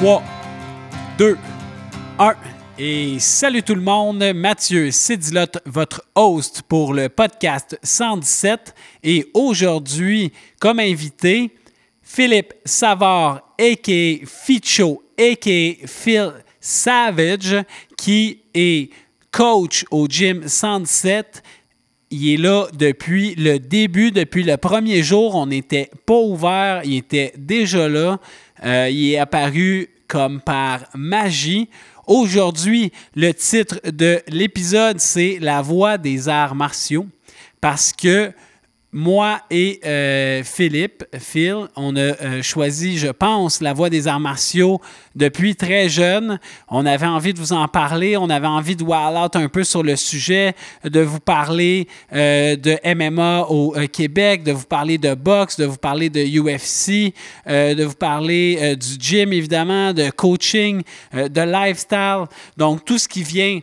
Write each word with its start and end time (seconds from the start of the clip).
3, 0.00 0.22
2, 1.18 1.36
1. 2.18 2.34
Et 2.78 3.18
salut 3.18 3.62
tout 3.62 3.74
le 3.74 3.82
monde, 3.82 4.24
Mathieu 4.34 4.90
Cédilotte, 4.90 5.58
votre 5.66 6.06
host 6.14 6.62
pour 6.66 6.94
le 6.94 7.10
podcast 7.10 7.78
117. 7.82 8.74
Et 9.04 9.30
aujourd'hui, 9.34 10.32
comme 10.58 10.78
invité, 10.78 11.50
Philippe 12.00 12.54
Savard, 12.64 13.42
a.k.a. 13.60 14.24
Ficho, 14.24 15.02
a.k.a. 15.18 15.86
Phil 15.86 16.32
Savage, 16.60 17.56
qui 17.98 18.40
est 18.54 18.88
coach 19.30 19.84
au 19.90 20.06
gym 20.06 20.48
117 20.48 21.42
il 22.12 22.28
est 22.28 22.36
là 22.38 22.66
depuis 22.72 23.36
le 23.36 23.58
début, 23.58 24.10
depuis 24.10 24.42
le 24.42 24.56
premier 24.56 25.02
jour. 25.02 25.36
On 25.36 25.46
n'était 25.46 25.90
pas 26.06 26.18
ouvert, 26.18 26.82
il 26.84 26.96
était 26.96 27.32
déjà 27.38 27.88
là. 27.88 28.18
Euh, 28.64 28.88
il 28.90 29.12
est 29.12 29.18
apparu 29.18 29.88
comme 30.06 30.40
par 30.40 30.80
magie. 30.94 31.68
Aujourd'hui, 32.06 32.92
le 33.14 33.32
titre 33.32 33.80
de 33.90 34.20
l'épisode, 34.28 34.98
c'est 34.98 35.38
La 35.40 35.62
voix 35.62 35.96
des 35.98 36.28
arts 36.28 36.54
martiaux 36.54 37.06
parce 37.60 37.92
que 37.92 38.32
moi 38.92 39.40
et 39.50 39.80
euh, 39.84 40.42
Philippe, 40.42 41.04
Phil, 41.16 41.68
on 41.76 41.94
a 41.94 42.00
euh, 42.00 42.42
choisi, 42.42 42.98
je 42.98 43.06
pense, 43.06 43.60
la 43.60 43.72
voie 43.72 43.88
des 43.88 44.08
arts 44.08 44.18
martiaux 44.18 44.80
depuis 45.14 45.54
très 45.54 45.88
jeune. 45.88 46.40
On 46.68 46.84
avait 46.84 47.06
envie 47.06 47.32
de 47.32 47.38
vous 47.38 47.52
en 47.52 47.68
parler, 47.68 48.16
on 48.16 48.28
avait 48.28 48.48
envie 48.48 48.74
de 48.74 48.82
wall 48.82 49.16
out 49.16 49.36
un 49.36 49.48
peu 49.48 49.62
sur 49.62 49.84
le 49.84 49.94
sujet, 49.94 50.54
de 50.82 51.00
vous 51.00 51.20
parler 51.20 51.86
euh, 52.12 52.56
de 52.56 52.78
MMA 52.84 53.42
au 53.42 53.74
Québec, 53.92 54.42
de 54.42 54.52
vous 54.52 54.66
parler 54.66 54.98
de 54.98 55.14
boxe, 55.14 55.56
de 55.56 55.66
vous 55.66 55.78
parler 55.78 56.10
de 56.10 56.20
UFC, 56.20 57.14
de 57.46 57.84
vous 57.84 57.94
parler 57.94 58.76
du 58.76 58.96
gym 58.98 59.32
évidemment, 59.32 59.92
de 59.92 60.10
coaching, 60.10 60.82
de 61.12 61.40
lifestyle. 61.40 62.24
Donc 62.56 62.84
tout 62.84 62.98
ce 62.98 63.06
qui 63.06 63.22
vient 63.22 63.60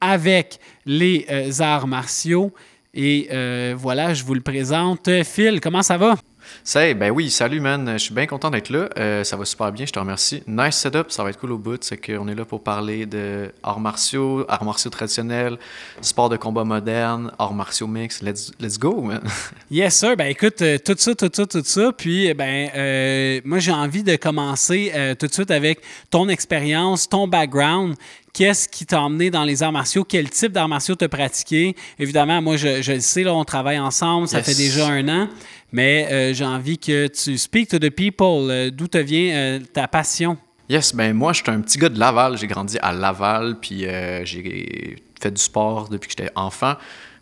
avec 0.00 0.58
les 0.84 1.26
arts 1.60 1.86
martiaux. 1.86 2.52
Et 2.94 3.28
euh, 3.30 3.74
voilà, 3.76 4.14
je 4.14 4.24
vous 4.24 4.34
le 4.34 4.40
présente. 4.40 5.08
Phil, 5.22 5.60
comment 5.60 5.82
ça 5.82 5.96
va? 5.96 6.16
C'est, 6.64 6.94
ben 6.94 7.10
oui, 7.10 7.30
salut 7.30 7.60
man, 7.60 7.92
je 7.92 7.98
suis 7.98 8.14
bien 8.14 8.26
content 8.26 8.50
d'être 8.50 8.70
là. 8.70 8.88
Euh, 8.98 9.22
ça 9.24 9.36
va 9.36 9.44
super 9.44 9.70
bien, 9.70 9.86
je 9.86 9.92
te 9.92 9.98
remercie. 9.98 10.42
Nice 10.48 10.76
setup, 10.76 11.10
ça 11.10 11.22
va 11.22 11.30
être 11.30 11.38
cool 11.38 11.52
au 11.52 11.58
bout. 11.58 11.82
C'est 11.82 11.96
qu'on 11.96 12.26
est 12.28 12.34
là 12.34 12.44
pour 12.44 12.62
parler 12.62 13.06
de 13.06 13.52
arts 13.62 13.78
martiaux, 13.78 14.44
arts 14.48 14.64
martiaux 14.64 14.90
traditionnels, 14.90 15.58
sport 16.00 16.28
de 16.28 16.36
combat 16.36 16.64
moderne, 16.64 17.30
arts 17.38 17.54
martiaux 17.54 17.86
mix. 17.86 18.20
Let's, 18.22 18.50
let's 18.58 18.78
go, 18.78 19.00
man. 19.00 19.20
Yes, 19.70 19.96
sir. 19.96 20.16
Ben 20.16 20.26
écoute, 20.26 20.60
euh, 20.62 20.78
tout 20.78 20.96
ça, 20.98 21.14
tout 21.14 21.30
ça, 21.32 21.46
tout 21.46 21.62
ça. 21.64 21.92
Puis, 21.96 22.34
ben, 22.34 23.40
moi, 23.44 23.60
j'ai 23.60 23.72
envie 23.72 24.02
de 24.02 24.16
commencer 24.16 24.92
tout 25.18 25.28
de 25.28 25.32
suite 25.32 25.50
avec 25.50 25.80
ton 26.10 26.28
expérience, 26.28 27.08
ton 27.08 27.28
background. 27.28 27.94
Qu'est-ce 28.32 28.68
qui 28.68 28.86
t'a 28.86 29.00
emmené 29.00 29.30
dans 29.30 29.42
les 29.42 29.62
arts 29.62 29.72
martiaux? 29.72 30.04
Quel 30.04 30.30
type 30.30 30.52
d'arts 30.52 30.68
martiaux 30.68 30.94
t'as 30.94 31.08
pratiqué? 31.08 31.74
Évidemment, 31.98 32.40
moi, 32.40 32.56
je, 32.56 32.92
le 32.92 33.00
sais, 33.00 33.24
là, 33.24 33.34
on 33.34 33.44
travaille 33.44 33.78
ensemble, 33.78 34.28
ça 34.28 34.42
fait 34.42 34.54
déjà 34.54 34.86
un 34.86 35.08
an, 35.08 35.28
mais 35.72 36.06
euh, 36.10 36.32
j'ai 36.32 36.44
envie 36.44 36.78
que 36.78 37.08
tu 37.08 37.36
speak 37.36 37.68
to 37.68 37.78
the 37.78 37.90
people. 37.90 38.50
Euh, 38.50 38.70
d'où 38.70 38.86
te 38.86 38.98
vient 38.98 39.34
euh, 39.34 39.58
ta 39.72 39.88
passion? 39.88 40.38
Yes, 40.68 40.94
ben 40.94 41.12
moi, 41.12 41.32
je 41.32 41.42
suis 41.42 41.50
un 41.50 41.60
petit 41.60 41.78
gars 41.78 41.88
de 41.88 41.98
Laval. 41.98 42.38
J'ai 42.38 42.46
grandi 42.46 42.78
à 42.80 42.92
Laval, 42.92 43.58
puis 43.60 43.80
j'ai 44.24 44.96
fait 45.20 45.32
du 45.32 45.42
sport 45.42 45.88
depuis 45.88 46.06
que 46.06 46.14
j'étais 46.16 46.30
enfant. 46.36 46.74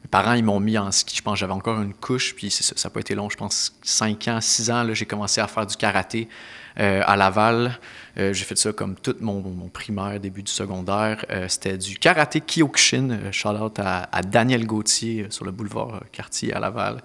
Mes 0.05 0.09
parents, 0.11 0.35
ils 0.35 0.45
m'ont 0.45 0.61
mis 0.61 0.77
en 0.77 0.93
ski. 0.93 1.17
Je 1.17 1.23
pense 1.23 1.35
que 1.35 1.41
j'avait 1.41 1.55
encore 1.55 1.81
une 1.81 1.95
couche, 1.95 2.35
puis 2.35 2.51
ça 2.51 2.75
n'a 2.85 2.91
pas 2.93 3.01
été 3.01 3.15
long. 3.15 3.31
Je 3.31 3.39
pense 3.39 3.75
5 3.83 4.29
ans, 4.29 4.41
6 4.43 4.71
ans, 4.71 4.87
j'ai 4.93 5.07
commencé 5.07 5.41
à 5.41 5.47
faire 5.47 5.65
du 5.65 5.77
karaté 5.77 6.29
à 6.77 7.17
Laval. 7.17 7.79
Euh, 8.19 8.33
j'ai 8.33 8.45
fait 8.45 8.59
ça 8.59 8.73
comme 8.73 8.97
tout 8.97 9.15
mon, 9.21 9.43
primaire, 9.73 10.19
début 10.19 10.43
du 10.43 10.51
secondaire. 10.51 11.25
Euh, 11.31 11.47
c'était 11.49 11.79
du 11.79 11.99
karaté 11.99 12.41
Kyokushin. 12.41 13.11
Euh, 13.11 13.33
shout 13.33 13.51
out 13.51 13.79
à, 13.79 14.09
Daniel 14.23 14.67
Gauthier 14.67 15.27
sur 15.31 15.45
le 15.45 15.53
boulevard 15.53 16.03
Cartier 16.11 16.53
à 16.53 16.61
Laval. 16.61 17.01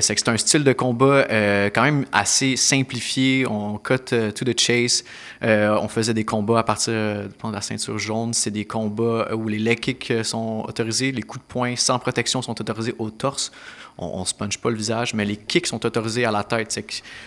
c'est 0.00 0.14
que 0.14 0.20
c'est 0.20 0.28
un 0.28 0.36
style 0.36 0.64
de 0.64 0.72
combat 0.72 1.24
quand 1.72 1.82
même 1.82 2.04
assez 2.12 2.56
simplifié. 2.56 3.46
On 3.46 3.78
cut 3.78 4.04
to 4.34 4.44
the 4.44 4.58
chase. 4.58 5.04
on 5.42 5.88
faisait 5.88 6.14
des 6.14 6.24
combats 6.24 6.60
à 6.60 6.62
partir 6.62 6.92
de 6.92 7.52
la 7.52 7.60
ceinture 7.60 7.98
jaune. 7.98 8.34
C'est 8.34 8.50
des 8.50 8.64
combats 8.64 9.34
où 9.34 9.48
les 9.48 9.58
leg 9.58 9.80
kicks 9.80 10.12
sont 10.24 10.64
autorisés, 10.66 11.12
les 11.12 11.22
coups 11.22 11.44
de 11.44 11.52
poing 11.52 11.76
sans 11.76 11.98
protection 11.98 12.42
sont 12.42 12.60
autorisés 12.60 12.94
au 12.98 13.10
torse 13.10 13.52
on, 13.98 14.20
ne 14.20 14.24
se 14.24 14.34
punch 14.34 14.58
pas 14.58 14.70
le 14.70 14.76
visage, 14.76 15.12
mais 15.12 15.24
les 15.24 15.36
kicks 15.36 15.66
sont 15.66 15.84
autorisés 15.84 16.24
à 16.24 16.30
la 16.30 16.44
tête. 16.44 16.78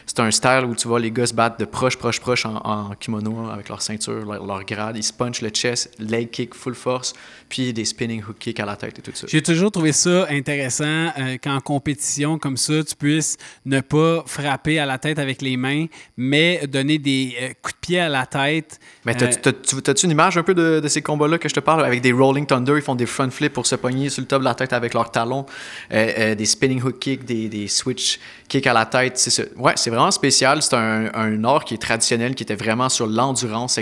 C'est 0.05 0.19
un 0.19 0.31
style 0.31 0.65
où 0.65 0.75
tu 0.75 0.87
vois 0.87 0.99
les 0.99 1.11
gars 1.11 1.25
se 1.25 1.33
battre 1.33 1.57
de 1.57 1.65
proche, 1.65 1.97
proche, 1.97 2.19
proche 2.19 2.45
en, 2.45 2.91
kimono 2.99 3.49
avec 3.49 3.67
leur 3.67 3.81
ceinture, 3.81 4.25
leur, 4.25 4.63
grade. 4.63 4.95
Ils 4.95 5.03
se 5.03 5.11
punchent 5.11 5.41
le 5.41 5.49
chest, 5.49 5.91
leg 5.99 6.29
kick, 6.29 6.53
full 6.55 6.75
force, 6.75 7.13
puis 7.49 7.73
des 7.73 7.83
spinning 7.83 8.23
hook 8.23 8.37
kicks 8.39 8.59
à 8.59 8.65
la 8.65 8.77
tête 8.77 8.99
et 8.99 9.01
tout 9.01 9.11
ça. 9.13 9.27
J'ai 9.29 9.41
toujours 9.41 9.71
trouvé 9.71 9.91
ça 9.91 10.27
intéressant 10.29 11.09
euh, 11.17 11.37
qu'en 11.41 11.59
compétition 11.59 12.39
comme 12.39 12.55
ça, 12.55 12.83
tu 12.83 12.95
puisses 12.95 13.37
ne 13.65 13.81
pas 13.81 14.23
frapper 14.25 14.79
à 14.79 14.85
la 14.85 14.97
tête 14.97 15.19
avec 15.19 15.41
les 15.41 15.57
mains, 15.57 15.87
mais 16.15 16.65
donner 16.67 16.97
des 16.97 17.35
euh, 17.41 17.49
coups 17.61 17.75
de 17.75 17.79
pied 17.79 17.99
à 17.99 18.07
la 18.07 18.25
tête. 18.25 18.79
Mais 19.05 19.15
t'as-tu 19.15 20.05
une 20.05 20.11
image 20.11 20.37
un 20.37 20.43
peu 20.43 20.53
de, 20.53 20.87
ces 20.87 21.01
combats-là 21.01 21.37
que 21.37 21.49
je 21.49 21.53
te 21.53 21.59
parle 21.59 21.83
avec 21.83 22.01
des 22.01 22.13
Rolling 22.13 22.45
Thunder, 22.45 22.73
ils 22.75 22.81
font 22.81 22.95
des 22.95 23.05
front 23.05 23.29
flips 23.29 23.53
pour 23.53 23.65
se 23.65 23.75
pogner 23.75 24.09
sur 24.09 24.21
le 24.21 24.27
top 24.27 24.39
de 24.39 24.45
la 24.45 24.55
tête 24.55 24.73
avec 24.73 24.93
leurs 24.93 25.11
talons, 25.11 25.45
euh, 25.93 26.35
des 26.35 26.45
spinning 26.61 26.79
hook 26.83 26.99
kick, 26.99 27.25
des, 27.25 27.49
des 27.49 27.67
switch 27.67 28.19
kick 28.47 28.67
à 28.67 28.73
la 28.73 28.85
tête. 28.85 29.17
C'est 29.17 29.57
ouais, 29.57 29.73
c'est 29.75 29.89
vraiment 29.89 30.11
spécial. 30.11 30.61
C'est 30.61 30.75
un, 30.75 31.11
un, 31.13 31.43
art 31.43 31.65
qui 31.65 31.73
est 31.73 31.81
traditionnel, 31.81 32.35
qui 32.35 32.43
était 32.43 32.55
vraiment 32.55 32.87
sur 32.87 33.07
l'endurance. 33.07 33.79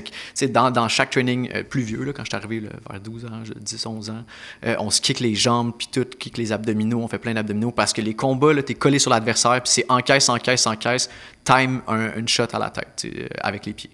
Dans, 0.50 0.72
dans 0.72 0.88
chaque 0.88 1.10
training 1.10 1.50
euh, 1.54 1.64
plus 1.64 1.82
vieux, 1.82 2.04
là, 2.06 2.14
quand 2.14 2.24
je 2.24 2.30
suis 2.30 2.36
arrivé 2.38 2.62
vers 2.62 3.00
12 3.02 3.26
ans, 3.26 3.42
10, 3.60 3.86
11 3.86 4.10
ans, 4.12 4.24
euh, 4.66 4.76
on 4.80 4.90
se 4.90 5.02
kick 5.02 5.20
les 5.20 5.36
jambes, 5.36 5.74
puis 5.78 5.90
tout, 5.92 6.06
kick 6.18 6.38
les 6.38 6.54
abdominaux, 6.54 7.02
on 7.02 7.08
fait 7.10 7.20
plein 7.20 7.34
d'abdominaux 7.34 7.72
parce 7.72 7.92
que 7.92 8.02
les 8.02 8.14
combats, 8.14 8.54
tu 8.64 8.72
es 8.72 8.76
collé 8.76 8.98
sur 8.98 9.12
l'adversaire, 9.12 9.62
puis 9.62 9.72
c'est 9.74 9.86
encaisse, 9.90 10.30
encaisse, 10.30 10.66
encaisse, 10.66 11.10
time 11.44 11.82
un, 11.88 12.16
une 12.16 12.30
shot 12.30 12.48
à 12.54 12.60
la 12.60 12.70
tête 12.70 13.06
euh, 13.06 13.28
avec 13.42 13.66
les 13.66 13.74
pieds 13.74 13.92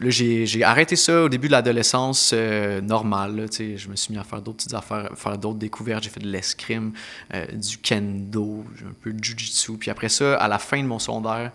j'ai 0.00 0.62
arrêté 0.62 0.94
ça 0.94 1.22
au 1.22 1.28
début 1.28 1.46
de 1.46 1.52
l'adolescence 1.52 2.32
euh, 2.34 2.80
normale. 2.80 3.46
je 3.50 3.88
me 3.88 3.96
suis 3.96 4.12
mis 4.12 4.18
à 4.18 4.24
faire 4.24 4.42
d'autres 4.42 4.58
petites 4.58 4.74
affaires, 4.74 5.10
faire 5.16 5.38
d'autres 5.38 5.58
découvertes. 5.58 6.04
J'ai 6.04 6.10
fait 6.10 6.20
de 6.20 6.28
l'escrime, 6.28 6.92
euh, 7.34 7.46
du 7.52 7.78
kendo, 7.78 8.64
un 8.86 8.92
peu 9.00 9.12
de 9.12 9.24
jujitsu. 9.24 9.72
Puis 9.78 9.90
après 9.90 10.08
ça, 10.08 10.36
à 10.36 10.48
la 10.48 10.58
fin 10.58 10.82
de 10.82 10.86
mon 10.86 10.98
secondaire, 10.98 11.50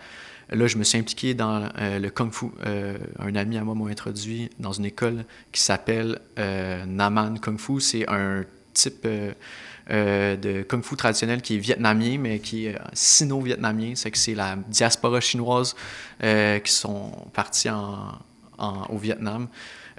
là, 0.50 0.68
je 0.68 0.78
me 0.78 0.84
suis 0.84 0.98
impliqué 0.98 1.34
dans 1.36 1.70
euh, 1.78 2.00
le 2.00 2.10
kung 2.10 2.32
fu. 2.32 2.48
un 3.20 3.36
ami 3.36 3.58
à 3.58 3.64
moi 3.64 3.76
m'a 3.76 3.90
introduit 3.92 4.50
dans 4.60 4.74
une 4.74 4.86
école 4.86 5.24
qui 5.52 5.62
s'appelle 5.62 6.20
Naman 6.38 7.40
Kung 7.40 7.60
Fu. 7.60 7.80
C'est 7.80 8.10
un 8.10 8.44
type 8.74 9.08
de 9.88 10.64
kung 10.64 10.84
fu 10.84 10.96
traditionnel 10.96 11.44
qui 11.44 11.56
est 11.56 11.60
vietnamien, 11.60 12.18
mais 12.18 12.40
qui 12.40 12.66
est 12.66 12.80
sino-vietnamien. 12.94 13.94
C'est 13.94 14.10
que 14.10 14.18
c'est 14.18 14.36
la 14.36 14.56
diaspora 14.68 15.22
chinoise 15.22 15.76
qui 16.20 16.72
sont 16.72 17.12
partis 17.34 17.70
en 17.70 18.14
au 18.90 18.98
Vietnam. 18.98 19.48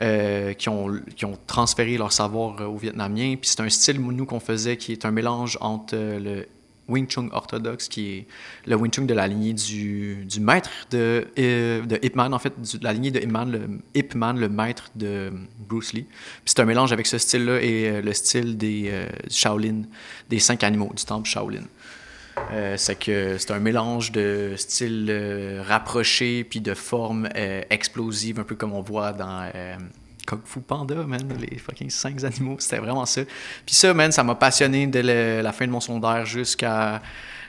Euh, 0.01 0.55
qui, 0.55 0.71
ont, 0.71 0.91
qui 1.15 1.27
ont 1.27 1.39
transféré 1.47 1.99
leur 1.99 2.13
savoir 2.13 2.61
euh, 2.63 2.65
aux 2.65 2.79
Vietnamiens. 2.79 3.37
Puis 3.37 3.51
c'est 3.51 3.61
un 3.61 3.69
style, 3.69 4.01
nous, 4.01 4.25
qu'on 4.25 4.41
faisait 4.41 4.79
qui 4.79 4.93
est 4.93 5.05
un 5.05 5.11
mélange 5.11 5.59
entre 5.61 5.95
euh, 5.95 6.19
le 6.19 6.47
Wing 6.89 7.07
Chun 7.07 7.29
orthodoxe, 7.31 7.89
qui 7.89 8.09
est 8.09 8.27
le 8.67 8.75
Wing 8.77 8.91
Chun 8.91 9.03
de 9.03 9.13
la 9.13 9.29
lignée 9.29 9.53
du, 9.53 10.25
du 10.25 10.41
maître 10.41 10.71
de, 10.91 11.29
de 11.37 11.99
Ip 12.03 12.17
Man, 12.17 12.33
en 12.33 12.39
fait, 12.39 12.55
de 12.59 12.83
la 12.83 12.95
lignée 12.95 13.11
de 13.11 13.21
Ip 13.21 13.31
Man, 13.31 13.53
le, 13.53 13.69
Ip 13.95 14.15
Man, 14.15 14.41
le 14.41 14.49
maître 14.49 14.91
de 14.95 15.31
Bruce 15.69 15.93
Lee. 15.93 16.07
C'est 16.47 16.59
un 16.61 16.65
mélange 16.65 16.93
avec 16.93 17.07
ce 17.07 17.19
style-là 17.19 17.61
et 17.61 18.01
le 18.01 18.13
style 18.15 18.57
des 18.57 19.07
Shaolin, 19.29 19.83
des 20.31 20.39
cinq 20.39 20.65
animaux 20.65 20.91
du 20.97 21.05
temple 21.05 21.29
Shaolin. 21.29 21.65
Euh, 22.53 22.77
c'est 22.77 22.97
que 22.97 23.37
c'est 23.39 23.51
un 23.51 23.59
mélange 23.59 24.13
de 24.13 24.55
style 24.57 25.07
euh, 25.11 25.63
rapproché 25.67 26.45
puis 26.45 26.61
de 26.61 26.75
forme 26.75 27.29
euh, 27.37 27.63
explosive, 27.71 28.41
un 28.41 28.45
peu 28.45 28.55
comme 28.55 28.73
on 28.73 28.83
voit 28.83 29.13
dans 29.13 29.51
Kung 30.27 30.41
Fu 30.45 30.61
Panda, 30.61 30.95
man, 30.95 31.21
les 31.39 31.59
fucking 31.59 31.91
cinq 31.91 32.23
animaux. 32.25 32.57
C'était 32.59 32.79
vraiment 32.79 33.07
ça. 33.07 33.23
Puis 33.67 33.75
ça, 33.75 33.93
man, 33.95 34.13
ça 34.13 34.23
m'a 34.23 34.35
passionné 34.35 34.87
dès 34.87 35.03
la 35.43 35.53
fin 35.53 35.67
de 35.67 35.73
mon 35.73 35.81
secondaire 35.81 36.25
jusqu'à 36.27 36.95
euh, 36.95 36.99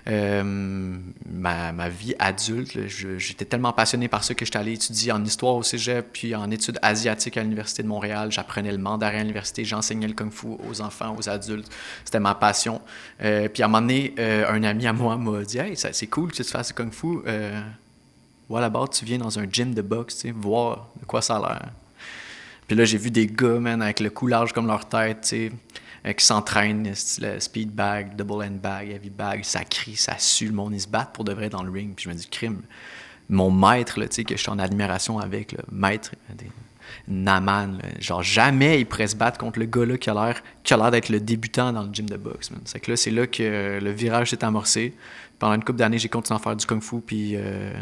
ma, 0.05 1.71
ma, 1.71 1.89
vie 1.89 2.13
adulte, 2.19 2.77
j'étais 2.87 3.45
tellement 3.45 3.71
passionné 3.71 4.07
par 4.07 4.23
ça 4.23 4.33
que 4.33 4.43
j'étais 4.43 4.57
allé 4.57 4.73
étudier 4.73 5.11
en 5.11 5.23
histoire 5.23 5.55
au 5.55 5.63
cégep, 5.63 6.07
puis 6.11 6.35
en 6.35 6.51
études 6.51 6.77
asiatiques 6.81 7.37
à 7.37 7.43
l'Université 7.43 7.83
de 7.83 7.87
Montréal. 7.87 8.31
J'apprenais 8.31 8.71
le 8.71 8.77
mandarin 8.77 9.19
à 9.19 9.21
l'université, 9.21 9.63
j'enseignais 9.63 10.07
le 10.07 10.13
kung 10.13 10.31
fu 10.31 10.47
aux 10.69 10.81
enfants, 10.81 11.15
aux 11.17 11.29
adultes. 11.29 11.71
C'était 12.03 12.19
ma 12.19 12.35
passion. 12.35 12.81
Euh, 13.21 13.47
puis 13.47 13.63
à 13.63 13.67
un 13.67 13.69
moment 13.69 13.81
donné, 13.81 14.13
euh, 14.19 14.49
un 14.49 14.63
ami 14.63 14.87
à 14.87 14.93
moi 14.93 15.17
m'a 15.17 15.43
dit 15.43 15.57
Hey, 15.57 15.75
c'est 15.77 16.07
cool 16.07 16.31
que 16.31 16.37
tu 16.37 16.43
fasses 16.43 16.71
le 16.71 16.75
kung 16.75 16.91
fu. 16.91 17.19
voilà, 18.49 18.69
bas 18.69 18.85
tu 18.91 19.05
viens 19.05 19.19
dans 19.19 19.39
un 19.39 19.45
gym 19.49 19.73
de 19.73 19.81
boxe, 19.81 20.15
tu 20.17 20.27
sais, 20.27 20.31
voir 20.31 20.89
de 20.99 21.05
quoi 21.05 21.21
ça 21.21 21.37
a 21.37 21.39
l'air. 21.39 21.69
Puis 22.67 22.75
là, 22.75 22.85
j'ai 22.85 22.97
vu 22.97 23.11
des 23.11 23.27
gars, 23.27 23.59
man, 23.59 23.81
avec 23.81 23.99
le 23.99 24.09
coulage 24.09 24.51
comme 24.53 24.67
leur 24.67 24.87
tête, 24.87 25.21
tu 25.21 25.27
sais 25.27 25.51
euh, 26.05 26.13
qui 26.13 26.25
s'entraînent, 26.25 26.93
le 27.21 27.39
speed 27.39 27.71
bag, 27.71 28.15
double 28.15 28.43
end 28.43 28.59
bag, 28.61 28.89
heavy 28.89 29.09
bag, 29.09 29.43
ça 29.43 29.63
crie, 29.63 29.95
ça 29.95 30.17
sue, 30.17 30.47
le 30.47 30.53
monde, 30.53 30.73
ils 30.73 30.81
se 30.81 30.87
battent 30.87 31.13
pour 31.13 31.23
de 31.23 31.33
vrai 31.33 31.49
dans 31.49 31.63
le 31.63 31.71
ring. 31.71 31.93
Puis 31.95 32.05
je 32.05 32.09
me 32.09 32.15
dis, 32.15 32.27
crime, 32.27 32.61
mon 33.29 33.51
maître, 33.51 33.99
là, 33.99 34.07
que 34.07 34.35
je 34.35 34.35
suis 34.35 34.49
en 34.49 34.59
admiration 34.59 35.19
avec, 35.19 35.53
le 35.53 35.63
maître, 35.71 36.11
des, 36.35 36.49
Naman, 37.07 37.79
genre 37.99 38.23
jamais 38.23 38.79
il 38.79 38.85
pourrait 38.85 39.07
se 39.07 39.15
battre 39.15 39.37
contre 39.37 39.59
le 39.59 39.65
gars 39.65 39.85
là 39.85 39.97
qui 39.97 40.09
a 40.09 40.13
l'air 40.13 40.41
qui 40.63 40.73
a 40.73 40.77
l'air 40.77 40.91
d'être 40.91 41.09
le 41.09 41.19
débutant 41.19 41.73
dans 41.73 41.83
le 41.83 41.93
gym 41.93 42.09
de 42.09 42.17
boxe. 42.17 42.49
C'est 42.65 42.79
que 42.79 42.91
là 42.91 42.97
c'est 42.97 43.11
là 43.11 43.27
que 43.27 43.79
le 43.81 43.91
virage 43.91 44.29
s'est 44.29 44.43
amorcé. 44.43 44.93
Pendant 45.39 45.55
une 45.55 45.63
couple 45.63 45.79
d'années, 45.79 45.97
j'ai 45.97 46.09
continué 46.09 46.39
à 46.39 46.43
faire 46.43 46.55
du 46.55 46.65
kung-fu 46.65 47.01
puis 47.01 47.33
euh, 47.35 47.73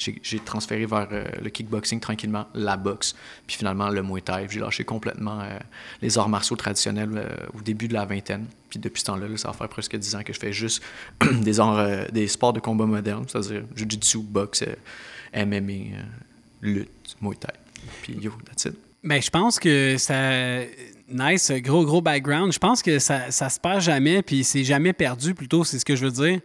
j'ai 0.00 0.38
transféré 0.38 0.86
vers 0.86 1.08
euh, 1.12 1.24
le 1.42 1.50
kickboxing 1.50 2.00
tranquillement, 2.00 2.46
la 2.54 2.76
boxe, 2.76 3.14
puis 3.46 3.56
finalement 3.56 3.90
le 3.90 4.02
muay 4.02 4.20
thai. 4.20 4.46
J'ai 4.48 4.60
lâché 4.60 4.84
complètement 4.84 5.40
euh, 5.40 5.58
les 6.00 6.16
arts 6.18 6.28
martiaux 6.28 6.56
traditionnels 6.56 7.48
au 7.54 7.60
début 7.60 7.88
de 7.88 7.94
la 7.94 8.04
vingtaine. 8.04 8.46
Puis 8.68 8.78
depuis 8.78 9.00
ce 9.00 9.06
temps-là, 9.06 9.26
ça 9.36 9.48
va 9.48 9.54
faire 9.54 9.68
presque 9.68 9.96
10 9.96 10.14
ans 10.16 10.22
que 10.22 10.32
je 10.32 10.38
fais 10.38 10.52
juste 10.52 10.82
des, 11.42 11.60
arts, 11.60 12.10
des 12.10 12.28
sports 12.28 12.52
de 12.52 12.60
combat 12.60 12.86
modernes, 12.86 13.24
c'est-à-dire 13.28 13.64
jiu-jitsu, 13.74 14.18
boxe, 14.18 14.64
MMA, 15.34 15.98
lutte, 16.62 17.16
muay 17.20 17.36
thai. 17.36 17.52
Puis 18.02 18.14
yo, 18.20 18.32
that's 18.46 18.64
it. 18.64 18.78
Ben, 19.02 19.20
je 19.20 19.30
pense 19.30 19.58
que 19.58 19.96
ça. 19.98 20.62
Nice, 21.12 21.50
gros, 21.50 21.84
gros 21.84 22.00
background. 22.00 22.52
Je 22.52 22.58
pense 22.58 22.82
que 22.82 23.00
ça, 23.00 23.32
ça 23.32 23.48
se 23.48 23.58
perd 23.58 23.80
jamais, 23.80 24.22
puis 24.22 24.44
c'est 24.44 24.62
jamais 24.62 24.92
perdu, 24.92 25.34
plutôt, 25.34 25.64
c'est 25.64 25.80
ce 25.80 25.84
que 25.84 25.96
je 25.96 26.04
veux 26.04 26.12
dire. 26.12 26.40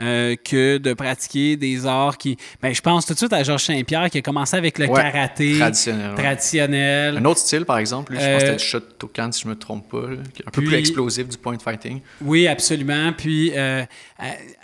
Euh, 0.00 0.36
que 0.36 0.78
de 0.78 0.92
pratiquer 0.92 1.56
des 1.56 1.84
arts 1.84 2.18
qui. 2.18 2.36
Ben, 2.62 2.72
je 2.72 2.80
pense 2.80 3.04
tout 3.04 3.14
de 3.14 3.18
suite 3.18 3.32
à 3.32 3.42
Georges 3.42 3.64
Saint-Pierre 3.64 4.10
qui 4.10 4.18
a 4.18 4.22
commencé 4.22 4.56
avec 4.56 4.78
le 4.78 4.86
karaté 4.86 5.58
traditionnel, 5.58 6.14
traditionnel. 6.14 7.16
Un 7.16 7.24
autre 7.24 7.40
style, 7.40 7.64
par 7.64 7.78
exemple, 7.78 8.12
je 8.14 8.18
pense 8.18 8.26
que 8.26 8.38
c'était 8.38 8.52
le 8.52 8.58
Shotokan, 8.58 9.32
si 9.32 9.42
je 9.42 9.48
me 9.48 9.56
trompe 9.56 9.90
pas, 9.90 10.06
un 10.46 10.50
peu 10.52 10.62
plus 10.62 10.76
explosif 10.76 11.28
du 11.28 11.36
point 11.36 11.58
fighting. 11.58 12.00
Oui, 12.22 12.46
absolument. 12.46 13.12
Puis 13.16 13.50
euh, 13.56 13.84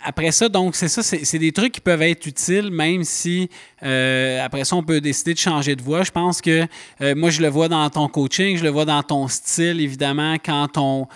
après 0.05 0.31
ça, 0.31 0.47
donc, 0.47 0.75
c'est 0.77 0.87
ça, 0.87 1.03
c'est 1.03 1.39
des 1.39 1.51
trucs 1.51 1.73
qui 1.73 1.81
peuvent 1.81 2.03
être 2.03 2.25
utiles, 2.25 2.71
même 2.71 3.03
si 3.03 3.49
euh, 3.83 4.41
après 4.41 4.63
ça, 4.63 4.77
on 4.77 4.83
peut 4.83 5.01
décider 5.01 5.33
de 5.33 5.39
changer 5.39 5.75
de 5.75 5.81
voie. 5.81 6.03
Je 6.03 6.11
pense 6.11 6.39
que 6.39 6.65
moi, 7.13 7.29
je 7.29 7.41
le 7.41 7.49
vois 7.49 7.67
dans 7.67 7.89
ton 7.89 8.07
coaching, 8.07 8.57
je 8.57 8.63
le 8.63 8.69
vois 8.69 8.85
dans 8.85 9.03
ton 9.03 9.27
style, 9.27 9.81
évidemment, 9.81 10.35
quand 10.35 10.77
on 10.77 11.07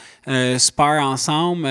spar 0.58 1.02
ensemble. 1.02 1.64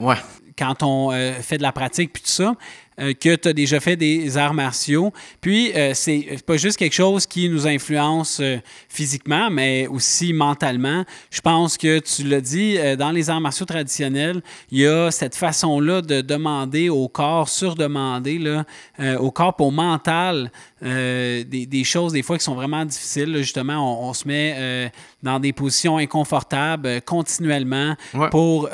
ouais 0.00 0.16
quand 0.58 0.82
on 0.82 1.12
euh, 1.12 1.32
fait 1.34 1.58
de 1.58 1.62
la 1.62 1.72
pratique 1.72 2.12
puis 2.12 2.22
tout 2.22 2.28
ça, 2.28 2.54
euh, 3.00 3.14
que 3.14 3.34
tu 3.36 3.48
as 3.48 3.52
déjà 3.52 3.80
fait 3.80 3.96
des 3.96 4.36
arts 4.36 4.54
martiaux. 4.54 5.12
Puis, 5.40 5.72
euh, 5.72 5.92
c'est 5.94 6.42
pas 6.46 6.56
juste 6.56 6.78
quelque 6.78 6.94
chose 6.94 7.26
qui 7.26 7.48
nous 7.48 7.66
influence 7.66 8.40
physiquement, 8.88 9.50
mais 9.50 9.86
aussi 9.86 10.32
mentalement. 10.32 11.04
Je 11.30 11.40
pense 11.40 11.78
que 11.78 11.98
tu 12.00 12.24
l'as 12.24 12.40
dit, 12.40 12.76
dans 12.98 13.10
les 13.10 13.30
arts 13.30 13.40
martiaux 13.40 13.66
traditionnels, 13.66 14.42
il 14.70 14.80
y 14.80 14.86
a 14.86 15.10
cette 15.10 15.34
façon-là 15.34 16.02
de 16.02 16.20
demander 16.20 16.88
au 16.88 17.08
corps, 17.08 17.48
surdemander 17.48 18.62
au 19.18 19.30
corps, 19.30 19.56
au 19.58 19.70
mental, 19.70 20.50
des, 20.82 21.84
choses 21.84 22.12
des 22.12 22.22
fois 22.22 22.38
qui 22.38 22.44
sont 22.44 22.54
vraiment 22.54 22.84
difficiles. 22.84 23.36
justement, 23.38 24.08
on, 24.08 24.12
se 24.12 24.26
met 24.26 24.90
dans 25.22 25.38
des 25.38 25.52
positions 25.52 25.98
inconfortables 25.98 27.00
continuellement 27.02 27.96
pour 28.30 28.68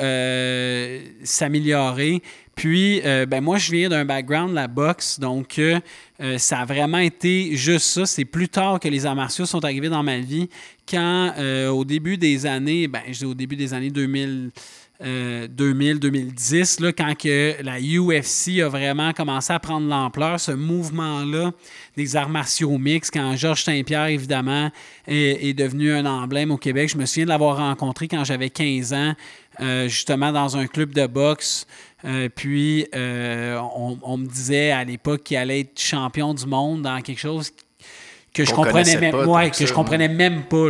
s'améliorer. 1.23 2.21
Puis, 2.59 3.01
euh, 3.05 3.25
ben 3.25 3.39
moi, 3.39 3.57
je 3.57 3.71
viens 3.71 3.87
d'un 3.87 4.03
background 4.03 4.49
de 4.49 4.55
la 4.55 4.67
boxe, 4.67 5.17
donc 5.17 5.57
euh, 5.59 5.79
euh, 6.19 6.37
ça 6.37 6.59
a 6.59 6.65
vraiment 6.65 6.97
été 6.97 7.55
juste 7.55 7.85
ça. 7.85 8.05
C'est 8.05 8.25
plus 8.25 8.49
tard 8.49 8.81
que 8.81 8.89
les 8.89 9.05
arts 9.05 9.15
martiaux 9.15 9.45
sont 9.45 9.63
arrivés 9.63 9.87
dans 9.87 10.03
ma 10.03 10.17
vie, 10.17 10.49
quand 10.85 11.35
au 11.69 11.85
début 11.85 12.17
des 12.17 12.45
années, 12.45 12.89
ben 12.89 12.99
je 13.07 13.19
dis 13.19 13.25
au 13.25 13.33
début 13.33 13.55
des 13.55 13.73
années 13.73 13.91
2000, 13.91 14.51
2000-2010, 15.01 16.81
là, 16.83 16.91
quand 16.91 17.17
que 17.17 17.55
la 17.61 17.79
UFC 17.79 18.61
a 18.61 18.67
vraiment 18.67 19.13
commencé 19.13 19.53
à 19.53 19.59
prendre 19.59 19.87
l'ampleur, 19.87 20.39
ce 20.39 20.51
mouvement-là 20.51 21.51
des 21.95 22.15
arts 22.15 22.29
martiaux 22.29 22.77
mix, 22.77 23.09
quand 23.09 23.35
Georges 23.37 23.63
Saint-Pierre, 23.63 24.07
évidemment, 24.07 24.69
est, 25.07 25.53
devenu 25.53 25.93
un 25.93 26.05
emblème 26.05 26.51
au 26.51 26.57
Québec. 26.57 26.89
Je 26.89 26.97
me 26.97 27.05
souviens 27.05 27.25
de 27.25 27.29
l'avoir 27.29 27.57
rencontré 27.57 28.07
quand 28.07 28.23
j'avais 28.25 28.49
15 28.49 28.93
ans, 28.93 29.13
justement 29.87 30.31
dans 30.31 30.57
un 30.57 30.67
club 30.67 30.93
de 30.93 31.07
boxe. 31.07 31.65
Euh, 32.05 32.29
puis, 32.33 32.87
euh, 32.95 33.59
on, 33.75 34.17
me 34.17 34.25
disait 34.25 34.71
à 34.71 34.83
l'époque 34.83 35.23
qu'il 35.23 35.37
allait 35.37 35.61
être 35.61 35.79
champion 35.79 36.33
du 36.33 36.45
monde 36.45 36.81
dans 36.81 37.01
quelque 37.01 37.19
chose 37.19 37.51
que 38.33 38.45
je 38.45 38.53
comprenais 38.53 38.97
même 38.97 39.15
ouais, 39.27 39.49
que 39.49 39.65
je 39.65 39.73
comprenais 39.73 40.07
même 40.07 40.43
pas 40.43 40.69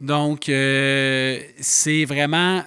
donc 0.00 0.48
euh, 0.48 1.38
c'est 1.60 2.04
vraiment 2.04 2.62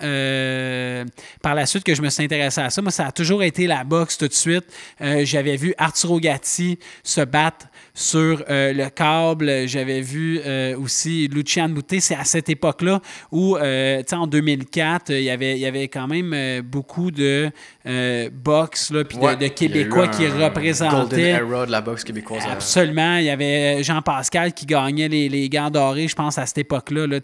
par 1.42 1.56
la 1.56 1.66
suite 1.66 1.84
que 1.84 1.96
je 1.96 2.02
me 2.02 2.10
suis 2.10 2.24
intéressé 2.24 2.62
à 2.62 2.70
ça. 2.70 2.82
Moi 2.82 2.92
ça 2.92 3.08
a 3.08 3.12
toujours 3.12 3.44
été 3.44 3.68
la 3.68 3.84
boxe 3.84 4.18
tout 4.18 4.28
de 4.28 4.34
suite. 4.34 4.66
J'avais 5.00 5.56
vu 5.56 5.74
Arturo 5.78 6.20
Gatti 6.20 6.78
se 7.04 7.22
battre 7.22 7.68
sur 7.94 8.44
euh, 8.50 8.74
le 8.74 8.90
câble. 8.90 9.68
J'avais 9.68 10.02
vu 10.02 10.40
euh, 10.46 10.78
aussi 10.78 11.28
Lucian 11.28 11.70
Boutet. 11.70 12.00
C'est 12.00 12.16
à 12.16 12.24
cette 12.24 12.50
époque-là 12.50 13.02
où, 13.32 13.58
euh, 13.58 14.02
en 14.12 14.28
2004, 14.28 15.12
il 15.12 15.24
y 15.24 15.30
avait, 15.30 15.56
il 15.56 15.62
y 15.62 15.66
avait 15.66 15.88
quand 15.88 16.08
même 16.08 16.62
beaucoup 16.62 17.12
de 17.12 17.52
boxe, 18.32 18.94
puis 19.10 19.18
de, 19.18 19.48
Québécois 19.48 20.08
qui 20.08 20.28
représentaient. 20.28 21.34
Golden 21.34 21.36
era 21.36 21.66
de 21.66 21.72
la 21.72 21.82
boxe 21.82 22.04
québécoise. 22.04 22.44
Absolument. 22.50 23.18
Il 23.18 23.26
y 23.26 23.30
avait 23.30 23.84
Jean-Pascal 23.84 24.54
qui 24.54 24.66
gagnait 24.66 25.08
les, 25.08 25.30
les 25.30 25.50
gants 25.50 25.70
dorés, 25.70 26.08
je 26.08 26.16
pense, 26.16 26.38
à 26.38 26.46
cette 26.46 26.60
époque-là. 26.60 27.08
Là, 27.08 27.20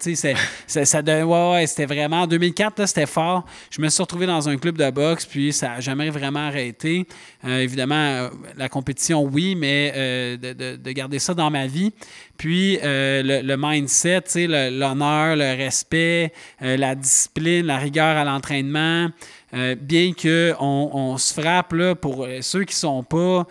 ça, 0.67 0.85
ça 0.85 1.01
ouais, 1.01 1.67
c'était 1.67 1.85
vraiment. 1.85 2.21
En 2.21 2.27
2004, 2.27 2.85
c'était 2.87 3.05
fort. 3.05 3.45
Je 3.69 3.81
me 3.81 3.89
suis 3.89 4.01
retrouvé 4.01 4.25
dans 4.25 4.49
un 4.49 4.57
club 4.57 4.77
de 4.77 4.89
boxe, 4.89 5.25
puis 5.25 5.53
ça 5.53 5.69
n'a 5.69 5.79
jamais 5.79 6.09
vraiment 6.09 6.47
arrêté. 6.47 7.05
évidemment, 7.45 8.29
la 8.57 8.69
compétition, 8.69 9.23
oui, 9.23 9.55
mais 9.55 9.91
de, 10.37 10.56
de, 10.57 10.91
garder 10.91 11.19
ça 11.19 11.33
dans 11.33 11.49
ma 11.49 11.67
vie. 11.67 11.93
Puis 12.37 12.79
euh, 12.83 13.41
le, 13.41 13.55
mindset, 13.57 14.23
l'honneur, 14.47 15.35
le, 15.35 15.55
respect, 15.55 16.33
euh, 16.61 16.77
la 16.77 16.95
discipline, 16.95 17.65
la 17.65 17.77
rigueur 17.77 18.17
à 18.17 18.25
l'entraînement. 18.25 19.09
Euh, 19.53 19.75
bien 19.75 20.11
qu'on 20.11 20.57
on 20.59 21.17
se 21.17 21.33
frappe 21.33 21.73
pour 22.01 22.27
ceux 22.41 22.65
qui 22.65 22.73
ne 22.73 22.79
sont 22.79 23.03
pas 23.03 23.47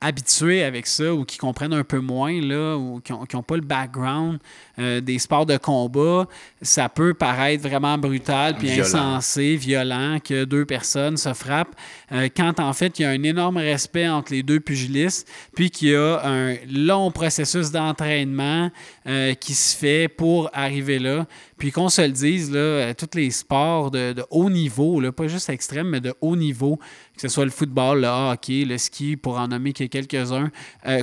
habitués 0.00 0.62
avec 0.62 0.86
ça 0.86 1.12
ou 1.12 1.24
qui 1.24 1.38
comprennent 1.38 1.72
un 1.72 1.82
peu 1.82 1.98
moins 1.98 2.40
là, 2.40 2.76
ou 2.76 3.00
qui 3.00 3.12
n'ont 3.12 3.42
pas 3.42 3.56
le 3.56 3.62
background 3.62 4.38
euh, 4.78 5.00
des 5.00 5.18
sports 5.18 5.44
de 5.44 5.56
combat, 5.56 6.28
ça 6.62 6.88
peut 6.88 7.14
paraître 7.14 7.66
vraiment 7.66 7.98
brutal 7.98 8.54
puis 8.56 8.80
insensé, 8.80 9.56
violent 9.56 10.18
que 10.22 10.44
deux 10.44 10.64
personnes 10.64 11.16
se 11.16 11.34
frappent, 11.34 11.74
euh, 12.12 12.28
quand 12.34 12.60
en 12.60 12.72
fait 12.72 12.98
il 13.00 13.02
y 13.02 13.04
a 13.06 13.10
un 13.10 13.22
énorme 13.24 13.56
respect 13.56 14.08
entre 14.08 14.32
les 14.32 14.44
deux 14.44 14.60
pugilistes, 14.60 15.28
puis 15.56 15.70
qu'il 15.70 15.88
y 15.88 15.96
a 15.96 16.20
un 16.24 16.54
long 16.70 17.10
processus 17.10 17.72
d'entraînement 17.72 18.70
euh, 19.08 19.34
qui 19.34 19.54
se 19.54 19.76
fait 19.76 20.06
pour 20.06 20.48
arriver 20.52 21.00
là. 21.00 21.26
Puis 21.58 21.72
qu'on 21.72 21.88
se 21.88 22.02
le 22.02 22.12
dise, 22.12 22.50
là, 22.50 22.94
tous 22.94 23.16
les 23.16 23.30
sports 23.30 23.90
de, 23.90 24.14
haut 24.30 24.48
niveau, 24.48 25.00
là, 25.00 25.12
pas 25.12 25.26
juste 25.26 25.50
extrême, 25.50 25.88
mais 25.88 26.00
de 26.00 26.14
haut 26.20 26.36
niveau, 26.36 26.78
que 27.14 27.20
ce 27.20 27.28
soit 27.28 27.44
le 27.44 27.50
football, 27.50 28.00
le 28.02 28.06
hockey, 28.06 28.64
le 28.64 28.78
ski, 28.78 29.16
pour 29.16 29.38
en 29.38 29.48
nommer 29.48 29.72
quelques-uns, 29.72 30.50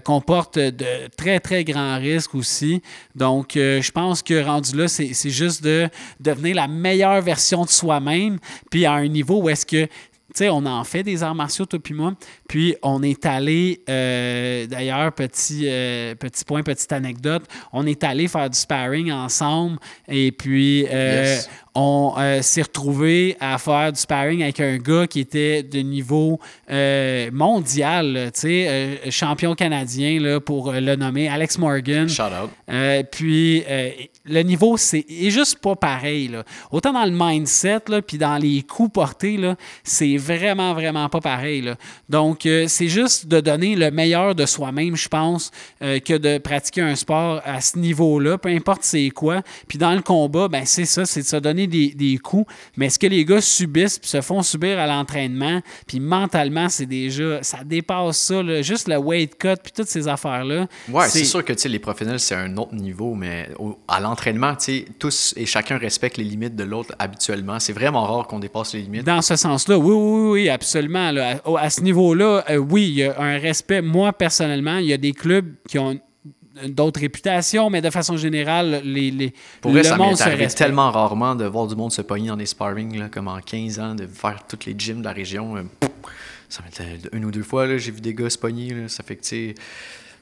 comportent 0.03 0.57
de 0.57 1.07
très, 1.17 1.39
très 1.39 1.63
grands 1.63 1.97
risques 1.97 2.35
aussi. 2.35 2.81
Donc, 3.15 3.51
je 3.55 3.91
pense 3.91 4.21
que 4.23 4.43
rendu 4.43 4.75
là, 4.77 4.87
c'est 4.87 5.29
juste 5.29 5.63
de 5.63 5.89
devenir 6.19 6.55
la 6.55 6.67
meilleure 6.67 7.21
version 7.21 7.65
de 7.65 7.69
soi-même, 7.69 8.39
puis 8.71 8.85
à 8.85 8.93
un 8.93 9.07
niveau 9.07 9.41
où 9.43 9.49
est-ce 9.49 9.65
que 9.65 9.87
sais, 10.39 10.49
on 10.49 10.65
en 10.65 10.83
fait 10.83 11.03
des 11.03 11.23
arts 11.23 11.35
martiaux, 11.35 11.65
toi 11.65 11.79
puis 11.79 11.93
moi. 11.93 12.13
Puis 12.47 12.75
on 12.81 13.01
est 13.03 13.25
allé, 13.25 13.81
euh, 13.89 14.67
d'ailleurs, 14.67 15.11
petit, 15.13 15.63
euh, 15.65 16.15
petit 16.15 16.45
point, 16.45 16.63
petite 16.63 16.91
anecdote, 16.91 17.43
on 17.73 17.85
est 17.85 18.03
allé 18.03 18.27
faire 18.27 18.49
du 18.49 18.57
sparring 18.57 19.11
ensemble 19.11 19.77
et 20.07 20.31
puis 20.31 20.85
euh, 20.91 21.37
on 21.73 22.13
s'est 22.41 22.61
retrouvé 22.61 23.35
à 23.39 23.57
faire 23.57 23.91
du 23.91 23.99
sparring 23.99 24.43
avec 24.43 24.59
un 24.59 24.77
gars 24.77 25.07
qui 25.07 25.19
était 25.19 25.63
de 25.63 25.79
niveau 25.79 26.39
mondial, 27.31 28.31
tu 28.33 28.39
sais, 28.41 28.99
champion 29.09 29.55
canadien, 29.55 30.19
là, 30.19 30.39
pour 30.39 30.71
le 30.71 30.95
nommer, 30.95 31.27
Alex 31.27 31.57
Morgan. 31.57 32.07
Shout 32.07 32.23
out. 32.23 32.51
puis 33.11 33.63
le 34.25 34.41
niveau, 34.41 34.77
c'est 34.77 35.05
juste 35.29 35.59
pas 35.59 35.75
pareil. 35.75 36.27
Là. 36.29 36.43
Autant 36.71 36.93
dans 36.93 37.05
le 37.05 37.11
mindset, 37.11 37.81
puis 38.05 38.17
dans 38.17 38.37
les 38.37 38.61
coups 38.63 38.91
portés, 38.93 39.39
c'est 39.83 40.17
vraiment, 40.17 40.73
vraiment 40.73 41.09
pas 41.09 41.19
pareil. 41.21 41.61
Là. 41.61 41.75
Donc, 42.09 42.47
c'est 42.67 42.87
juste 42.87 43.27
de 43.27 43.39
donner 43.39 43.75
le 43.75 43.91
meilleur 43.91 44.35
de 44.35 44.45
soi-même, 44.45 44.95
je 44.95 45.07
pense, 45.07 45.51
que 45.79 46.17
de 46.17 46.37
pratiquer 46.37 46.81
un 46.81 46.95
sport 46.95 47.41
à 47.45 47.61
ce 47.61 47.77
niveau-là, 47.77 48.37
peu 48.37 48.49
importe 48.49 48.83
c'est 48.83 49.09
quoi. 49.09 49.41
Puis 49.67 49.77
dans 49.77 49.93
le 49.93 50.01
combat, 50.01 50.47
ben 50.47 50.63
c'est 50.65 50.85
ça, 50.85 51.05
c'est 51.05 51.21
de 51.21 51.25
se 51.25 51.35
donner 51.37 51.67
des, 51.67 51.89
des 51.89 52.17
coups, 52.17 52.51
mais 52.77 52.89
ce 52.89 52.99
que 52.99 53.07
les 53.07 53.25
gars 53.25 53.41
subissent 53.41 53.99
puis 53.99 54.09
se 54.09 54.21
font 54.21 54.41
subir 54.41 54.79
à 54.79 54.87
l'entraînement, 54.87 55.61
puis 55.87 55.99
mentalement, 55.99 56.69
c'est 56.69 56.85
déjà, 56.85 57.41
ça 57.43 57.59
dépasse 57.63 58.17
ça, 58.17 58.41
là. 58.43 58.61
juste 58.61 58.87
le 58.87 58.97
weight 58.97 59.37
cut 59.37 59.55
puis 59.63 59.71
toutes 59.75 59.87
ces 59.87 60.07
affaires-là. 60.07 60.67
Ouais, 60.89 61.07
c'est 61.09 61.23
sûr 61.25 61.43
que 61.43 61.53
tu 61.53 61.59
sais, 61.61 61.69
les 61.69 61.79
professionnels, 61.79 62.19
c'est 62.19 62.35
un 62.35 62.55
autre 62.57 62.73
niveau, 62.75 63.13
mais 63.15 63.49
au- 63.59 63.77
à 63.87 63.99
l'entraînement, 63.99 64.14
tu 64.15 64.57
sais, 64.59 64.85
tous 64.99 65.33
et 65.37 65.45
chacun 65.45 65.77
respecte 65.77 66.17
les 66.17 66.23
limites 66.23 66.55
de 66.55 66.63
l'autre 66.63 66.93
habituellement. 66.99 67.59
C'est 67.59 67.73
vraiment 67.73 68.03
rare 68.03 68.27
qu'on 68.27 68.39
dépasse 68.39 68.73
les 68.73 68.81
limites. 68.81 69.03
Dans 69.03 69.21
ce 69.21 69.35
sens-là, 69.35 69.77
oui, 69.77 69.93
oui, 69.93 70.29
oui, 70.43 70.49
absolument. 70.49 71.11
là. 71.11 71.41
À, 71.45 71.59
à 71.59 71.69
ce 71.69 71.81
niveau-là, 71.81 72.43
euh, 72.49 72.57
oui, 72.57 72.83
il 72.89 72.93
y 72.95 73.03
a 73.03 73.19
un 73.19 73.37
respect. 73.37 73.81
Moi, 73.81 74.13
personnellement, 74.13 74.77
il 74.77 74.85
y 74.87 74.93
a 74.93 74.97
des 74.97 75.13
clubs 75.13 75.53
qui 75.67 75.79
ont 75.79 75.99
d'autres 76.67 77.01
réputations, 77.01 77.69
mais 77.69 77.81
de 77.81 77.89
façon 77.89 78.15
générale, 78.17 78.81
les, 78.83 79.11
les, 79.11 79.33
Pour 79.61 79.71
vrai, 79.71 79.81
le 79.83 79.89
ça 79.89 79.97
monde 79.97 80.15
se 80.15 80.55
tellement 80.55 80.89
rarement 80.91 81.35
de 81.35 81.45
voir 81.45 81.67
du 81.67 81.75
monde 81.75 81.91
se 81.91 82.01
pogner 82.01 82.29
dans 82.29 82.37
des 82.37 82.45
sparring, 82.45 82.97
là, 82.97 83.09
comme 83.09 83.27
en 83.27 83.39
15 83.39 83.79
ans, 83.79 83.95
de 83.95 84.07
faire 84.07 84.39
toutes 84.47 84.65
les 84.65 84.73
gyms 84.77 84.99
de 84.99 85.05
la 85.05 85.11
région. 85.11 85.57
euh, 85.57 85.63
Ça 86.47 86.63
m'était 86.63 87.09
une 87.11 87.25
ou 87.25 87.31
deux 87.31 87.43
fois, 87.43 87.77
j'ai 87.77 87.91
vu 87.91 87.99
des 88.01 88.13
gars 88.13 88.29
se 88.29 88.37
pogner. 88.37 88.69
là. 88.73 88.87
ça 88.87 89.03
fait 89.03 89.17
que, 89.17 89.23
tu 89.23 89.27
sais, 89.29 89.55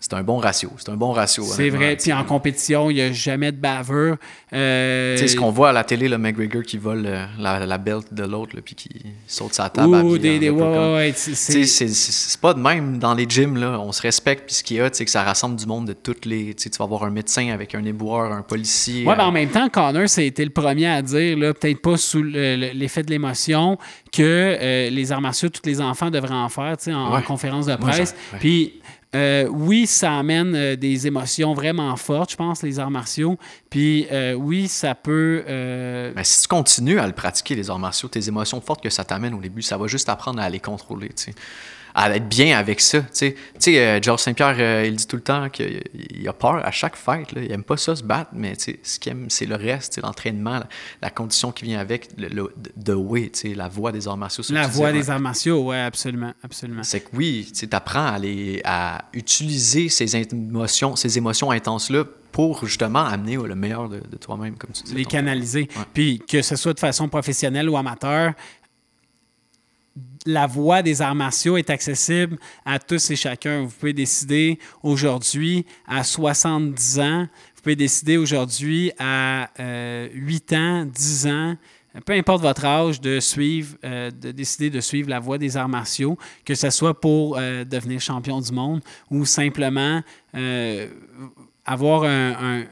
c'est 0.03 0.13
un 0.15 0.21
bon 0.23 0.35
ratio. 0.37 0.69
C'est 0.77 0.89
un 0.89 0.97
bon 0.97 1.13
ratio. 1.13 1.43
C'est 1.45 1.69
vrai. 1.69 1.95
Puis 1.95 2.11
en 2.11 2.25
compétition, 2.25 2.89
il 2.91 2.95
n'y 2.95 3.01
a 3.01 3.11
jamais 3.13 3.53
de 3.53 3.57
baveur. 3.57 4.17
Euh, 4.51 5.15
Tu 5.15 5.21
sais, 5.21 5.27
ce 5.29 5.37
qu'on 5.37 5.49
voit 5.51 5.69
à 5.69 5.71
la 5.71 5.85
télé, 5.85 6.09
le 6.09 6.17
McGregor 6.17 6.63
qui 6.63 6.77
vole 6.77 7.05
euh, 7.05 7.25
la, 7.39 7.65
la 7.65 7.77
belt 7.77 8.13
de 8.13 8.23
l'autre, 8.25 8.57
puis 8.59 8.75
qui 8.75 8.89
saute 9.27 9.53
sa 9.53 9.69
table. 9.69 9.87
ou 9.87 9.95
habillé 9.95 10.39
des, 10.39 10.49
en 10.49 10.55
des, 10.55 10.61
ouais, 10.61 10.93
ouais, 10.95 11.13
c'est- 11.15 11.35
c'est- 11.35 11.63
c'est- 11.65 11.87
c'est 11.87 12.11
c'est 12.11 12.41
pas 12.41 12.53
de 12.53 12.59
même 12.59 12.97
dans 12.99 13.13
les 13.13 13.25
gyms, 13.29 13.55
là. 13.57 13.79
On 13.79 13.93
se 13.93 14.01
respecte, 14.01 14.45
puis 14.47 14.55
ce 14.55 14.63
qu'il 14.63 14.77
y 14.77 14.81
a, 14.81 14.89
sais, 14.91 15.05
que 15.05 15.11
ça 15.11 15.23
rassemble 15.23 15.55
du 15.55 15.65
monde 15.65 15.87
de 15.87 15.93
toutes 15.93 16.25
les. 16.25 16.53
Tu 16.53 16.69
vas 16.77 16.83
avoir 16.85 17.03
un 17.05 17.09
médecin 17.09 17.49
avec 17.53 17.73
un 17.73 17.85
éboueur, 17.85 18.31
un 18.33 18.41
policier. 18.41 19.05
Ouais, 19.05 19.15
ben 19.15 19.23
euh, 19.23 19.27
en 19.27 19.31
même 19.31 19.49
temps, 19.49 19.69
Connor, 19.69 20.07
été 20.17 20.43
le 20.43 20.51
premier 20.51 20.87
à 20.87 21.01
dire, 21.01 21.37
peut-être 21.37 21.81
pas 21.81 21.95
sous 21.97 22.21
le- 22.21 22.55
le- 22.57 22.71
l'effet 22.73 23.03
de 23.03 23.09
l'émotion, 23.11 23.77
que 24.11 24.21
euh, 24.21 24.89
les 24.89 25.11
arts 25.13 25.21
martiaux, 25.21 25.49
tous 25.49 25.61
les 25.65 25.79
enfants 25.79 26.09
devraient 26.09 26.33
en 26.33 26.49
faire, 26.49 26.75
en, 26.87 26.91
en 26.91 27.15
Ouais. 27.15 27.21
conférence 27.23 27.65
de 27.67 27.75
presse. 27.75 28.15
Puis, 28.39 28.73
euh, 29.15 29.47
oui, 29.47 29.85
ça 29.85 30.17
amène 30.17 30.55
euh, 30.55 30.75
des 30.75 31.07
émotions 31.07 31.53
vraiment 31.53 31.95
fortes, 31.95 32.31
je 32.31 32.35
pense, 32.35 32.63
les 32.63 32.79
arts 32.79 32.91
martiaux. 32.91 33.37
Puis, 33.69 34.07
euh, 34.11 34.33
oui, 34.33 34.67
ça 34.67 34.95
peut. 34.95 35.43
Mais 36.15 36.23
si 36.23 36.41
tu 36.41 36.47
continues 36.47 36.99
à 36.99 37.07
le 37.07 37.13
pratiquer, 37.13 37.55
les 37.55 37.69
arts 37.69 37.79
martiaux, 37.79 38.09
tes 38.09 38.27
émotions 38.27 38.59
fortes 38.61 38.81
que 38.81 38.89
ça 38.89 39.03
t'amène 39.03 39.33
au 39.33 39.39
début, 39.39 39.61
ça 39.61 39.77
va 39.77 39.87
juste 39.87 40.09
apprendre 40.09 40.39
à 40.39 40.49
les 40.49 40.59
contrôler, 40.59 41.09
tu 41.09 41.25
sais. 41.25 41.35
À 41.95 42.09
être 42.15 42.27
bien 42.27 42.57
avec 42.57 42.81
ça, 42.81 43.01
tu 43.01 43.07
sais. 43.11 43.35
Tu 43.35 43.59
sais, 43.59 43.79
euh, 43.79 44.01
Georges 44.01 44.21
Saint-Pierre, 44.21 44.55
euh, 44.57 44.85
il 44.87 44.95
dit 44.95 45.05
tout 45.05 45.15
le 45.15 45.21
temps 45.21 45.49
qu'il 45.49 45.81
il 45.93 46.27
a 46.27 46.33
peur 46.33 46.55
à 46.65 46.71
chaque 46.71 46.95
fight, 46.95 47.31
là. 47.33 47.41
Il 47.43 47.51
aime 47.51 47.63
pas 47.63 47.77
ça 47.77 47.95
se 47.95 48.03
battre, 48.03 48.31
mais 48.33 48.55
tu 48.55 48.63
sais, 48.63 48.79
ce 48.81 48.99
qu'il 48.99 49.11
aime, 49.11 49.25
c'est 49.29 49.45
le 49.45 49.55
reste, 49.55 49.99
l'entraînement, 50.01 50.53
la, 50.59 50.67
la 51.03 51.09
condition 51.09 51.51
qui 51.51 51.65
vient 51.65 51.79
avec, 51.79 52.09
le, 52.17 52.27
le 52.29 52.53
the 52.83 52.95
way, 52.95 53.29
tu 53.29 53.49
sais, 53.49 53.55
la 53.55 53.67
voix 53.67 53.91
des 53.91 54.07
arts 54.07 54.17
martiaux. 54.17 54.43
la 54.49 54.67
disais, 54.67 54.91
des 54.91 55.09
arts 55.09 55.19
martiaux, 55.19 55.69
oui, 55.69 55.77
absolument, 55.77 56.33
absolument. 56.43 56.83
C'est 56.83 57.01
que 57.01 57.09
oui, 57.13 57.51
tu 57.55 57.67
apprends 57.71 58.07
à, 58.07 58.17
les, 58.19 58.61
à 58.65 59.05
utiliser 59.13 59.89
ces 59.89 60.15
émotions, 60.15 60.95
ces 60.95 61.17
émotions 61.17 61.51
intenses-là 61.51 62.05
pour 62.31 62.65
justement 62.65 63.05
amener 63.05 63.35
le 63.35 63.53
meilleur 63.53 63.89
de, 63.89 63.99
de 63.99 64.17
toi-même, 64.17 64.55
comme 64.55 64.71
tu 64.71 64.81
dis. 64.83 64.95
les 64.95 65.05
canaliser. 65.05 65.67
Puis 65.93 66.19
que 66.27 66.41
ce 66.41 66.55
soit 66.55 66.73
de 66.73 66.79
façon 66.79 67.07
professionnelle 67.07 67.69
ou 67.69 67.77
amateur, 67.77 68.33
la 70.25 70.47
voie 70.47 70.81
des 70.81 71.01
arts 71.01 71.15
martiaux 71.15 71.57
est 71.57 71.69
accessible 71.69 72.37
à 72.65 72.79
tous 72.79 73.11
et 73.11 73.15
chacun. 73.15 73.63
Vous 73.63 73.69
pouvez 73.77 73.93
décider 73.93 74.57
aujourd'hui 74.81 75.65
à 75.87 76.03
70 76.03 76.99
ans, 76.99 77.27
vous 77.55 77.61
pouvez 77.61 77.75
décider 77.75 78.17
aujourd'hui 78.17 78.91
à 78.99 79.49
euh, 79.59 80.07
8 80.13 80.53
ans, 80.53 80.85
10 80.85 81.27
ans, 81.27 81.55
peu 82.05 82.13
importe 82.13 82.41
votre 82.41 82.65
âge, 82.65 82.99
de 83.01 83.19
suivre, 83.19 83.75
euh, 83.83 84.09
de 84.11 84.31
décider 84.31 84.69
de 84.69 84.79
suivre 84.81 85.09
la 85.09 85.19
voie 85.19 85.37
des 85.37 85.57
arts 85.57 85.69
martiaux, 85.69 86.17
que 86.43 86.55
ce 86.55 86.69
soit 86.69 86.99
pour 86.99 87.37
euh, 87.37 87.63
devenir 87.65 87.99
champion 88.01 88.41
du 88.41 88.51
monde 88.51 88.81
ou 89.11 89.25
simplement 89.25 90.01
euh, 90.35 90.87
avoir 91.65 92.03
un, 92.03 92.31
un- 92.61 92.63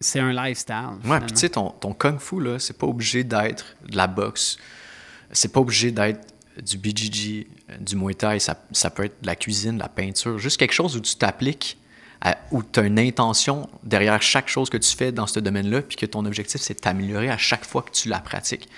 c'est 0.00 0.20
un 0.20 0.32
lifestyle. 0.32 0.98
Ouais, 1.04 1.20
puis 1.20 1.32
tu 1.32 1.38
sais, 1.38 1.48
ton, 1.48 1.70
ton 1.70 1.92
kung 1.92 2.18
fu, 2.18 2.40
là, 2.40 2.58
c'est 2.58 2.76
pas 2.76 2.86
obligé 2.86 3.22
d'être 3.24 3.76
de 3.88 3.96
la 3.96 4.06
boxe. 4.06 4.56
C'est 5.30 5.52
pas 5.52 5.60
obligé 5.60 5.90
d'être 5.92 6.20
du 6.60 6.76
BJJ, 6.78 7.46
du 7.80 7.96
Muay 7.96 8.14
Thai. 8.14 8.38
Ça, 8.40 8.62
ça 8.72 8.90
peut 8.90 9.04
être 9.04 9.20
de 9.22 9.26
la 9.26 9.36
cuisine, 9.36 9.74
de 9.76 9.80
la 9.80 9.88
peinture. 9.88 10.38
Juste 10.38 10.56
quelque 10.58 10.72
chose 10.74 10.96
où 10.96 11.00
tu 11.00 11.16
t'appliques, 11.16 11.78
à- 12.20 12.36
où 12.50 12.62
tu 12.62 12.80
as 12.80 12.82
une 12.84 12.98
intention 12.98 13.68
derrière 13.82 14.20
chaque 14.22 14.48
chose 14.48 14.70
que 14.70 14.76
tu 14.76 14.94
fais 14.96 15.12
dans 15.12 15.26
ce 15.26 15.40
domaine-là, 15.40 15.82
puis 15.82 15.96
que 15.96 16.06
ton 16.06 16.24
objectif, 16.24 16.60
c'est 16.60 16.74
de 16.74 16.80
t'améliorer 16.80 17.30
à 17.30 17.38
chaque 17.38 17.64
fois 17.64 17.82
que 17.82 17.90
tu 17.90 18.08
la 18.08 18.20
pratiques. 18.20 18.68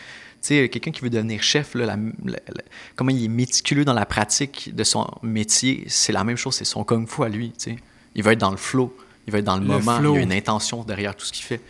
Tu 0.42 0.48
sais, 0.48 0.68
quelqu'un 0.68 0.90
qui 0.90 1.00
veut 1.00 1.10
devenir 1.10 1.42
chef, 1.42 1.74
là, 1.74 1.86
la- 1.86 1.96
la- 2.24 2.32
la- 2.48 2.62
comment 2.96 3.10
il 3.10 3.24
est 3.24 3.28
méticuleux 3.28 3.84
dans 3.86 3.94
la 3.94 4.04
pratique 4.06 4.74
de 4.74 4.84
son 4.84 5.06
métier, 5.22 5.84
c'est 5.88 6.12
la 6.12 6.22
même 6.22 6.36
chose, 6.36 6.54
c'est 6.54 6.64
son 6.66 6.84
kung 6.84 7.08
fu 7.08 7.22
à 7.24 7.28
lui. 7.28 7.50
tu 7.58 7.70
sais. 7.72 7.76
Il 8.14 8.22
va 8.22 8.32
être 8.32 8.40
dans 8.40 8.50
le 8.50 8.56
flow, 8.58 8.94
il 9.26 9.32
va 9.32 9.38
être 9.38 9.44
dans 9.46 9.56
le, 9.56 9.62
Le 9.62 9.66
moment, 9.68 9.98
flow. 9.98 10.14
il 10.14 10.18
y 10.18 10.20
a 10.20 10.22
une 10.22 10.32
intention 10.32 10.84
derrière 10.84 11.16
tout 11.16 11.24
ce 11.24 11.32
qu'il 11.32 11.44
fait. 11.44 11.60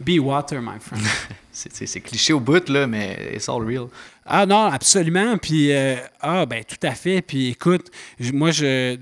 Be 0.00 0.18
water, 0.20 0.60
my 0.62 0.78
friend. 0.80 1.02
C'est 1.52 2.00
cliché 2.00 2.32
au 2.32 2.38
bout, 2.40 2.68
là, 2.68 2.86
mais 2.86 3.32
it's 3.34 3.48
all 3.48 3.62
real. 3.64 3.86
Ah 4.30 4.44
non, 4.44 4.66
absolument. 4.66 5.38
Puis, 5.38 5.72
euh, 5.72 5.96
ah, 6.20 6.44
ben 6.44 6.62
tout 6.62 6.86
à 6.86 6.90
fait. 6.92 7.22
Puis 7.22 7.48
écoute, 7.48 7.90
moi, 8.32 8.50
je, 8.50 8.96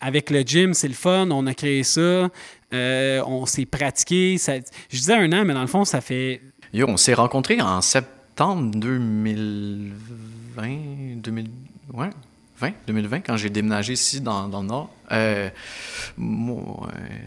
avec 0.00 0.30
le 0.30 0.40
gym, 0.40 0.72
c'est 0.72 0.88
le 0.88 0.94
fun. 0.94 1.28
On 1.30 1.46
a 1.46 1.52
créé 1.52 1.82
ça. 1.82 2.30
Euh, 2.72 3.22
on 3.26 3.44
s'est 3.44 3.66
pratiqué. 3.66 4.38
Je 4.38 4.96
disais 4.96 5.14
un 5.14 5.30
an, 5.32 5.44
mais 5.44 5.52
dans 5.52 5.60
le 5.60 5.66
fond, 5.66 5.84
ça 5.84 6.00
fait. 6.00 6.40
Yo, 6.72 6.86
on 6.88 6.96
s'est 6.96 7.14
rencontrés 7.14 7.60
en 7.60 7.82
septembre 7.82 8.70
2020, 8.74 10.68
2000, 11.16 11.50
ouais, 11.92 12.10
20, 12.58 12.72
2020, 12.86 13.20
quand 13.20 13.36
j'ai 13.36 13.50
déménagé 13.50 13.92
ici 13.92 14.22
dans, 14.22 14.48
dans 14.48 14.62
le 14.62 14.68
Nord. 14.68 14.90
Euh, 15.12 15.50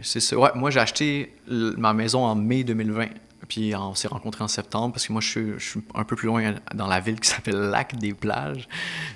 c'est 0.01 0.19
ça. 0.19 0.35
Ouais, 0.37 0.49
moi, 0.55 0.71
j'ai 0.71 0.79
acheté 0.79 1.31
ma 1.47 1.93
maison 1.93 2.25
en 2.25 2.33
mai 2.35 2.63
2020. 2.63 3.05
Puis 3.49 3.73
on 3.75 3.95
s'est 3.95 4.07
rencontrés 4.07 4.43
en 4.43 4.47
septembre 4.47 4.93
parce 4.93 5.05
que 5.07 5.11
moi, 5.11 5.21
je 5.21 5.27
suis, 5.27 5.45
je 5.57 5.69
suis 5.71 5.81
un 5.95 6.03
peu 6.05 6.15
plus 6.15 6.27
loin 6.27 6.53
dans 6.75 6.87
la 6.87 6.99
ville 7.01 7.19
qui 7.19 7.27
s'appelle 7.29 7.55
Lac 7.57 7.97
des 7.97 8.13
Plages. 8.13 8.67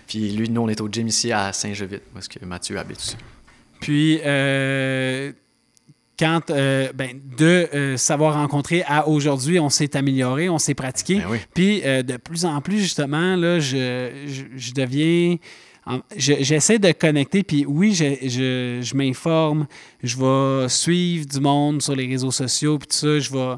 Puis 0.08 0.32
lui, 0.32 0.50
nous, 0.50 0.62
on 0.62 0.68
est 0.68 0.82
au 0.82 0.90
gym 0.92 1.08
ici 1.08 1.32
à 1.32 1.54
Saint-Jovite, 1.54 2.02
parce 2.14 2.28
que 2.28 2.44
Mathieu 2.44 2.78
habite 2.80 3.02
ici. 3.02 3.16
Puis, 3.80 4.20
euh, 4.26 5.32
quand, 6.18 6.50
euh, 6.50 6.92
ben, 6.94 7.20
de 7.38 7.68
euh, 7.74 7.98
savoir 7.98 8.36
rencontrer 8.36 8.84
à 8.88 9.08
aujourd'hui, 9.08 9.60
on 9.60 9.70
s'est 9.70 9.96
amélioré, 9.96 10.50
on 10.50 10.58
s'est 10.58 10.74
pratiqué. 10.74 11.20
Ben 11.20 11.26
oui. 11.30 11.38
Puis, 11.54 11.82
de 11.82 12.18
plus 12.18 12.46
en 12.46 12.60
plus, 12.62 12.80
justement, 12.80 13.36
là, 13.36 13.60
je, 13.60 14.24
je, 14.26 14.44
je 14.56 14.74
deviens. 14.74 15.38
en- 15.86 16.00
je- 16.16 16.36
J'essaie 16.42 16.80
de 16.80 16.92
connecter, 16.92 17.44
puis 17.44 17.66
oui, 17.68 17.94
je, 17.94 18.06
je, 18.28 18.80
je 18.82 18.96
m'informe, 18.96 19.68
je 20.02 20.18
vais 20.18 20.70
suivre 20.70 21.26
du 21.28 21.40
monde 21.40 21.82
sur 21.82 21.96
les 21.96 22.08
réseaux 22.08 22.32
sociaux, 22.32 22.78
puis 22.80 22.88
tout 22.88 22.96
ça, 22.96 23.20
je 23.20 23.32
vais, 23.32 23.56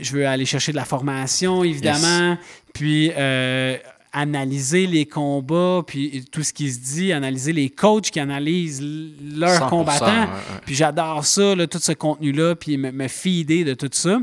je 0.00 0.12
veux 0.12 0.26
aller 0.26 0.44
chercher 0.44 0.72
de 0.72 0.76
la 0.76 0.84
formation, 0.84 1.64
évidemment, 1.64 2.36
puis 2.74 3.10
euh, 3.16 3.76
analyser 4.12 4.86
les 4.86 5.06
combats, 5.06 5.82
puis 5.86 6.24
tout 6.30 6.42
ce 6.42 6.52
qui 6.52 6.70
se 6.70 6.78
dit, 6.78 7.12
analyser 7.12 7.52
les 7.52 7.70
coachs 7.70 8.10
qui 8.10 8.20
analysent 8.20 8.82
leurs 8.82 9.66
100%, 9.66 9.68
combattants. 9.68 10.06
ouais, 10.06 10.20
ouais. 10.20 10.60
Puis 10.66 10.74
j'adore 10.74 11.24
ça, 11.24 11.54
là, 11.54 11.66
tout 11.66 11.78
ce 11.78 11.92
contenu-là, 11.92 12.54
puis 12.54 12.76
me, 12.76 12.90
me 12.90 13.08
feeder 13.08 13.64
de 13.64 13.74
tout 13.74 13.90
ça. 13.92 14.18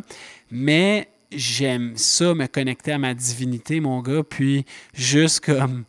Mais 0.52 1.10
j'aime 1.32 1.94
ça, 1.96 2.34
me 2.34 2.48
connecter 2.48 2.92
à 2.92 2.98
ma 2.98 3.14
divinité, 3.14 3.80
mon 3.80 4.02
gars, 4.02 4.24
puis 4.24 4.66
juste 4.94 5.42
comme 5.42 5.84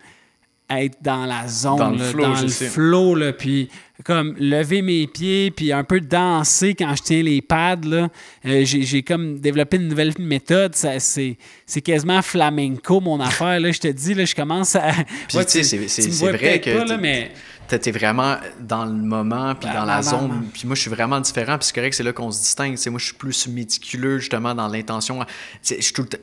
être 0.71 0.97
dans 1.03 1.25
la 1.27 1.47
zone, 1.49 1.79
Dans 1.79 1.91
le 1.91 1.99
là, 1.99 2.05
flow, 2.05 2.23
dans 2.25 2.35
je 2.37 2.43
le 2.43 2.49
sais. 2.49 2.67
flow, 2.69 3.15
là, 3.15 3.33
puis 3.33 3.69
comme 4.05 4.35
lever 4.39 4.81
mes 4.83 5.07
pieds, 5.07 5.51
puis 5.51 5.73
un 5.73 5.83
peu 5.83 6.01
danser 6.01 6.75
quand 6.75 6.95
je 6.95 7.03
tiens 7.03 7.23
les 7.23 7.41
pads. 7.43 7.77
là. 7.85 8.09
Euh, 8.47 8.65
j'ai, 8.65 8.83
j'ai 8.83 9.03
comme 9.03 9.41
développé 9.41 9.77
une 9.79 9.89
nouvelle 9.89 10.13
méthode. 10.19 10.75
Ça, 10.77 11.01
c'est, 11.01 11.37
c'est 11.67 11.81
quasiment 11.81 12.23
flamenco, 12.23 13.01
mon 13.01 13.19
affaire. 13.21 13.59
Là, 13.61 13.73
je 13.73 13.81
te 13.81 13.89
dis, 13.89 14.15
là, 14.15 14.25
je 14.25 14.35
commence 14.35 14.77
à... 14.77 14.93
Puis, 15.29 15.39
Ouais, 15.39 15.45
tu 15.45 15.65
sais, 15.65 15.65
c'est- 15.65 15.89
c'est 15.89 16.31
vrai 16.33 16.61
que 16.61 16.77
pas, 16.79 16.85
là, 16.85 16.97
mais... 16.97 17.31
T'es 17.69 17.91
vraiment 17.91 18.37
dans 18.61 18.85
le 18.85 18.93
moment, 18.93 19.55
puis 19.55 19.69
Bah, 19.69 19.81
dans 19.81 19.85
la 19.85 20.03
zone. 20.03 20.49
Puis 20.53 20.67
moi, 20.67 20.75
je 20.75 20.81
suis 20.81 20.91
vraiment 20.91 21.21
différent, 21.21 21.59
puis 21.59 21.67
c'est 21.67 21.75
correct, 21.75 21.93
c'est 21.93 22.03
là 22.03 22.13
qu'on 22.13 22.31
se 22.31 22.41
distingue. 22.41 22.73
Tu 22.73 22.79
sais, 22.79 22.91
moi, 22.91 22.99
je 22.99 23.07
suis 23.07 23.15
plus 23.15 23.47
méticuleux, 23.49 24.19
justement, 24.19 24.55
dans 24.55 24.69
l'intention. 24.69 25.25
Je, 25.63 25.75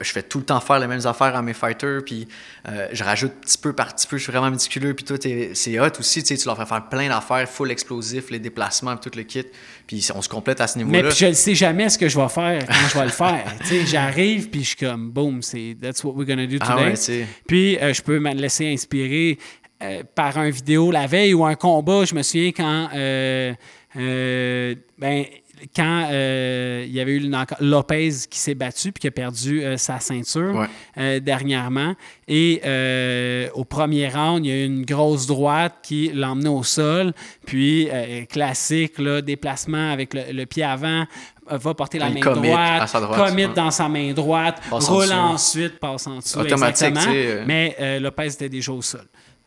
fais 0.01 0.23
tout 0.23 0.39
le 0.39 0.45
temps 0.45 0.59
faire 0.59 0.79
les 0.79 0.87
mêmes 0.87 1.05
affaires 1.05 1.35
à 1.35 1.41
mes 1.41 1.53
fighters, 1.53 2.03
puis 2.03 2.27
euh, 2.67 2.87
je 2.91 3.03
rajoute 3.03 3.33
petit 3.41 3.57
peu 3.57 3.73
par 3.73 3.93
petit 3.95 4.07
peu. 4.07 4.17
Je 4.17 4.23
suis 4.23 4.31
vraiment 4.31 4.49
méticuleux, 4.49 4.93
puis 4.93 5.05
toi, 5.05 5.17
c'est 5.53 5.79
hot 5.79 5.99
aussi. 5.99 6.23
Tu 6.23 6.35
leur 6.45 6.57
fais 6.57 6.65
faire 6.65 6.89
plein 6.89 7.09
d'affaires, 7.09 7.47
full 7.47 7.71
explosif, 7.71 8.31
les 8.31 8.39
déplacements, 8.39 8.95
puis 8.97 9.09
tout 9.11 9.17
le 9.17 9.23
kit. 9.23 9.45
Puis 9.85 10.07
on 10.15 10.21
se 10.21 10.29
complète 10.29 10.61
à 10.61 10.67
ce 10.67 10.79
Mais 10.79 10.85
niveau-là. 10.85 11.09
puis 11.09 11.17
je 11.17 11.25
ne 11.27 11.33
sais 11.33 11.53
jamais 11.55 11.89
ce 11.89 11.97
que 11.97 12.09
je 12.09 12.19
vais 12.19 12.29
faire 12.29 12.65
quand 12.65 12.87
je 12.89 12.97
vais 12.97 13.05
le 13.05 13.11
faire. 13.11 13.45
Tu 13.65 13.67
sais, 13.67 13.85
j'arrive 13.85 14.49
puis 14.49 14.63
je 14.63 14.67
suis 14.69 14.77
comme 14.77 15.09
boom, 15.09 15.41
c'est 15.41 15.75
that's 15.81 16.03
what 16.03 16.13
we're 16.13 16.25
gonna 16.25 16.45
do 16.45 16.57
today. 16.57 16.65
Ah 16.67 16.83
ouais, 16.83 16.95
sais. 16.95 17.25
Puis 17.47 17.77
euh, 17.77 17.93
je 17.93 18.01
peux 18.01 18.19
me 18.19 18.33
laisser 18.33 18.71
inspirer 18.71 19.37
euh, 19.83 20.03
par 20.15 20.37
un 20.37 20.49
vidéo 20.49 20.89
la 20.91 21.05
veille 21.07 21.33
ou 21.33 21.45
un 21.45 21.55
combat. 21.55 22.05
Je 22.05 22.15
me 22.15 22.21
souviens 22.23 22.51
quand 22.51 22.89
euh, 22.95 23.53
euh, 23.97 24.75
ben 24.97 25.25
quand 25.75 26.07
il 26.11 26.91
y 26.91 26.99
avait 26.99 27.13
eu 27.13 27.31
Lopez 27.61 28.09
qui 28.29 28.39
s'est 28.39 28.55
battu 28.55 28.91
puis 28.91 29.01
qui 29.01 29.07
a 29.07 29.11
perdu 29.11 29.63
sa 29.77 29.99
ceinture 30.01 30.53
Ouais. 30.97 31.19
dernièrement. 31.21 31.95
Et 32.27 32.61
au 33.53 33.63
premier 33.63 34.09
round, 34.09 34.45
il 34.45 34.49
y 34.49 34.51
a 34.51 34.57
eu 34.63 34.65
une 34.65 34.85
grosse 34.85 35.25
droite 35.27 35.75
qui 35.81 36.11
l'a 36.13 36.31
emmené 36.31 36.49
au 36.49 36.63
sol. 36.63 37.13
Puis, 37.45 37.87
classique, 38.29 38.99
là, 38.99 39.21
déplacement 39.21 39.91
avec 39.91 40.13
le, 40.13 40.33
le 40.33 40.45
pied 40.45 40.63
avant, 40.63 41.05
va 41.47 41.73
porter 41.73 41.99
la 41.99 42.09
main 42.09 42.19
commit 42.19 42.49
droite, 42.49 42.91
droite, 42.93 43.29
commit 43.29 43.47
dans 43.55 43.71
sa 43.71 43.87
main 43.87 44.13
droite, 44.13 44.61
Passe 44.69 44.89
roule 44.89 45.11
ensuite, 45.13 45.79
passe 45.79 46.07
en 46.07 46.17
dessous. 46.17 46.39
Automatique, 46.39 46.87
exactement. 46.87 47.43
Mais 47.45 47.75
euh, 47.79 47.99
Lopez 47.99 48.27
était 48.33 48.49
déjà 48.49 48.71
au 48.71 48.81
sol. 48.81 49.05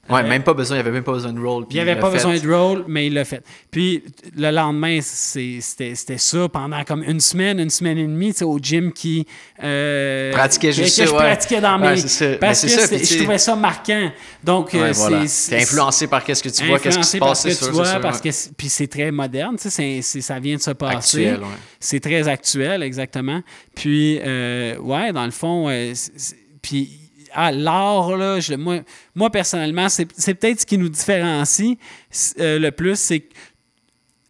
Ouais, 0.08 0.22
Euh, 0.24 0.28
même 0.28 0.42
pas 0.42 0.54
besoin, 0.54 0.76
il 0.76 0.80
n'y 0.80 0.86
avait 0.86 0.90
même 0.94 1.04
pas 1.04 1.12
besoin 1.12 1.32
de 1.32 1.40
roll. 1.40 1.66
il 1.70 1.74
n'y 1.74 1.80
avait 1.80 1.96
pas 1.96 2.08
fait. 2.10 2.16
besoin 2.16 2.38
de 2.38 2.50
roll, 2.52 2.84
mais 2.88 3.06
il 3.08 3.14
l'a 3.14 3.24
fait. 3.24 3.42
Puis 3.70 4.02
le 4.36 4.50
lendemain, 4.50 5.00
c'était 5.02 5.94
ça 6.18 6.48
pendant 6.48 6.82
comme 6.84 7.02
une 7.02 7.20
semaine, 7.20 7.58
une 7.60 7.70
semaine 7.70 7.98
et 7.98 8.06
demie, 8.06 8.34
au 8.42 8.58
gym 8.58 8.92
qui. 8.92 9.26
euh, 9.62 10.32
Pratiquait 10.32 10.72
juste 10.72 10.98
que 10.98 11.04
ça, 11.04 11.06
je 11.06 11.10
ouais. 11.10 11.16
pratiquais 11.16 11.60
dans 11.60 11.80
Ouais, 11.80 11.94
mes. 11.96 12.36
Parce 12.38 12.62
que 12.62 12.68
ça, 12.68 12.96
je 12.96 13.18
trouvais 13.18 13.38
ça 13.38 13.56
marquant. 13.56 14.10
Donc, 14.42 14.74
euh, 14.74 14.80
Ouais, 14.82 14.92
voilà. 14.92 15.26
c'est. 15.26 15.62
Influencé 15.62 16.06
par 16.06 16.24
qu'est-ce 16.24 16.42
que 16.42 16.48
tu 16.48 16.64
vois, 16.66 16.78
qu'est-ce 16.78 16.98
qui 16.98 17.04
se 17.04 17.18
passe, 17.18 17.42
c'est 17.42 17.52
sûr. 17.54 17.72
vois, 17.72 18.00
parce 18.00 18.20
que 18.20 18.30
c'est- 18.30 18.52
puis 18.56 18.68
c'est 18.68 18.86
très 18.88 19.10
moderne, 19.10 19.56
c'est- 19.58 20.02
ça 20.02 20.38
vient 20.40 20.56
de 20.56 20.60
se 20.62 20.70
passer. 20.70 21.34
C'est 21.80 22.00
très 22.00 22.26
actuel, 22.28 22.82
exactement. 22.82 23.42
Puis, 23.74 24.18
euh, 24.24 24.76
ouais, 24.78 25.12
dans 25.12 25.24
le 25.24 25.30
fond, 25.30 25.68
euh, 25.68 25.92
puis 26.62 26.90
ah, 27.32 27.52
l'art, 27.52 28.16
là, 28.16 28.40
je- 28.40 28.54
moi, 28.54 28.80
moi, 29.14 29.30
personnellement, 29.30 29.88
c'est 29.88 30.06
peut-être 30.34 30.60
ce 30.60 30.66
qui 30.66 30.78
nous 30.78 30.88
différencie 30.88 31.76
euh, 32.38 32.58
le 32.58 32.70
plus, 32.70 32.96
c'est 32.98 33.20
que 33.20 33.34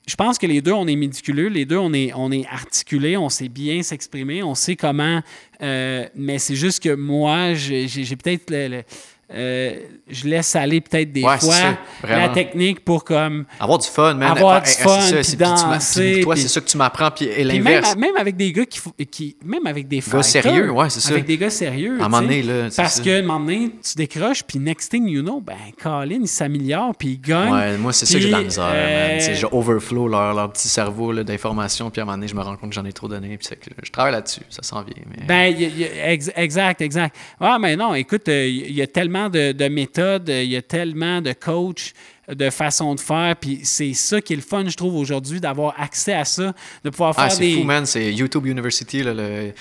je 0.07 0.15
pense 0.17 0.39
que 0.39 0.47
les 0.47 0.63
deux, 0.63 0.73
on 0.73 0.87
est 0.87 0.97
médiculeux, 0.97 1.49
les 1.49 1.67
deux, 1.67 1.77
on 1.77 1.93
est, 1.93 2.13
on 2.15 2.33
est 2.33 2.47
articulés, 2.47 3.19
on 3.19 3.29
sait 3.29 3.51
bien 3.51 3.83
s'exprimer, 3.83 4.43
on 4.43 4.55
sait 4.55 4.75
comment, 4.75 5.21
euh, 5.61 6.07
mais 6.15 6.39
c'est 6.39 6.55
juste 6.57 6.83
que 6.83 6.95
moi, 6.95 7.53
j'ai 7.55 7.87
peut-être 8.17 8.51
le- 8.51 8.83
euh, 9.31 9.75
je 10.09 10.27
laisse 10.27 10.57
aller 10.57 10.81
peut-être 10.81 11.13
des 11.13 11.23
Ouais, 11.23 11.37
fois 11.39 11.53
ça, 11.55 11.79
la 12.09 12.31
technique 12.31 12.83
pour 12.85 13.05
comme 13.05 13.45
Avoir 13.61 13.79
du 13.79 13.87
fun, 13.87 14.15
man. 14.15 14.31
Avoir 14.37 14.65
Faire- 14.65 14.75
du 14.75 14.79
hey, 14.81 14.99
fun, 14.99 15.01
c'est 15.23 15.23
ça, 15.23 15.37
danser, 15.37 16.13
puis 16.15 16.21
toi, 16.23 16.37
c'est 16.37 16.49
ça 16.49 16.61
que 16.63 16.67
tu 16.67 16.77
m'apprends, 16.79 17.11
puis 17.11 17.27
et 17.27 17.45
même, 17.45 17.63
l'inverse. 17.65 17.97
même 17.97 18.17
avec 18.17 18.37
des 18.37 18.53
gars 18.53 18.65
qui, 18.65 18.81
qui 19.11 19.37
même 19.45 19.67
avec 19.67 19.87
des 19.87 20.01
fighters, 20.01 20.25
sérieux, 20.25 20.71
ouais, 20.71 20.89
c'est 20.89 21.01
ça. 21.01 21.11
Avec 21.13 21.27
des 21.27 21.37
gars 21.37 21.51
sérieux. 21.51 21.99
À 22.01 22.07
un 22.07 22.09
moment 22.09 22.27
tu 22.27 22.35
sais. 22.35 22.41
donné, 22.43 22.63
là, 22.63 22.71
c'est 22.71 22.83
Parce 22.83 22.95
ça. 22.95 23.03
que, 23.03 23.11
à 23.11 23.19
un 23.19 23.23
moment 23.23 23.41
donné, 23.41 23.71
tu 23.85 23.95
décroches, 23.97 24.43
puis 24.45 24.59
next 24.59 24.91
thing 24.91 25.07
you 25.09 25.21
know, 25.23 25.41
ben, 25.41 25.57
Colin, 25.83 26.21
il 26.23 26.29
s'améliore, 26.29 26.95
puis 26.97 27.09
il 27.09 27.21
gagne. 27.21 27.53
Ouais, 27.53 27.77
moi, 27.77 27.93
c'est 27.93 28.07
ça 28.07 28.15
que 28.15 28.21
j'ai 28.21 28.29
de 28.29 28.33
la 28.33 28.43
misère, 28.43 28.65
euh, 28.73 29.09
man. 29.13 29.21
C'est 29.21 29.35
je 29.35 29.47
overflow 29.53 30.09
leur, 30.09 30.33
leur 30.33 30.51
petit 30.53 30.69
cerveau 30.69 31.13
d'informations, 31.23 31.91
puis 31.91 32.01
à 32.01 32.05
un 32.05 32.07
moment 32.07 32.17
donné, 32.17 32.29
je 32.29 32.35
me 32.35 32.41
rends 32.41 32.57
compte 32.57 32.71
que 32.71 32.75
j'en 32.75 32.85
ai 32.87 32.93
trop 32.95 33.09
donné, 33.09 33.37
puis 33.37 33.47
que 33.49 33.71
je 33.83 33.91
travaille 33.93 34.13
là-dessus, 34.13 34.41
ça 34.49 34.63
s'en 34.63 34.83
vient. 34.83 34.95
Mais... 35.11 35.27
Ben, 35.27 35.55
il 35.55 35.61
y 35.61 35.65
a- 35.67 35.69
il 35.69 35.79
y 35.81 35.85
a- 35.85 36.13
ex- 36.13 36.31
exact, 36.35 36.81
exact. 36.81 37.15
Ah, 37.41 37.59
mais 37.61 37.77
non, 37.77 37.95
écoute, 37.95 38.29
euh, 38.29 38.47
il 38.47 38.73
y 38.73 38.81
a 38.81 38.87
tellement 38.87 39.18
de, 39.29 39.53
de 39.53 39.69
méthodes, 39.69 40.29
il 40.29 40.51
y 40.51 40.57
a 40.57 40.63
tellement 40.63 41.21
de 41.21 41.33
coachs, 41.33 41.93
de 42.29 42.51
façons 42.51 42.95
de 42.95 43.01
faire, 43.01 43.35
puis 43.41 43.61
c'est 43.65 43.95
ça 43.95 44.21
qui 44.21 44.35
est 44.35 44.37
le 44.37 44.43
fun, 44.43 44.65
je 44.69 44.77
trouve, 44.77 44.95
aujourd'hui, 44.97 45.41
d'avoir 45.41 45.75
accès 45.81 46.13
à 46.15 46.25
ça, 46.25 46.55
de 46.85 46.91
pouvoir 46.91 47.15
faire 47.15 47.25
Ah, 47.25 47.31
c'est 47.31 47.41
des... 47.41 47.55
fou, 47.57 47.65
man. 47.65 47.85
C'est 47.87 48.13
YouTube 48.13 48.47
University. 48.47 49.03
là, 49.03 49.15
le- 49.15 49.53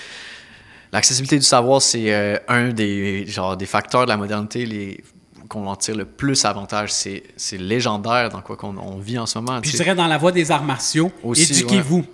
L'accessibilité 0.92 1.36
du 1.36 1.44
savoir, 1.44 1.82
c'est 1.82 2.14
euh, 2.14 2.36
un 2.48 2.68
des, 2.68 3.26
genre, 3.26 3.56
des 3.56 3.66
facteurs 3.66 4.04
de 4.04 4.08
la 4.08 4.16
modernité 4.16 4.64
les... 4.64 5.02
qu'on 5.48 5.66
en 5.66 5.76
tire 5.76 5.96
le 5.96 6.06
plus 6.06 6.44
avantage. 6.46 6.90
C'est 6.92 7.22
c'est 7.36 7.58
légendaire 7.58 8.30
dans 8.30 8.40
quoi 8.40 8.56
qu'on 8.56 8.74
on 8.78 8.96
vit 8.98 9.18
en 9.18 9.26
ce 9.26 9.38
moment. 9.38 9.60
Puis 9.60 9.70
je 9.70 9.76
dirais 9.76 9.94
dans 9.94 10.06
la 10.06 10.16
voie 10.16 10.32
des 10.32 10.50
arts 10.50 10.64
martiaux, 10.64 11.12
Aussi, 11.22 11.42
éduquez-vous. 11.52 12.04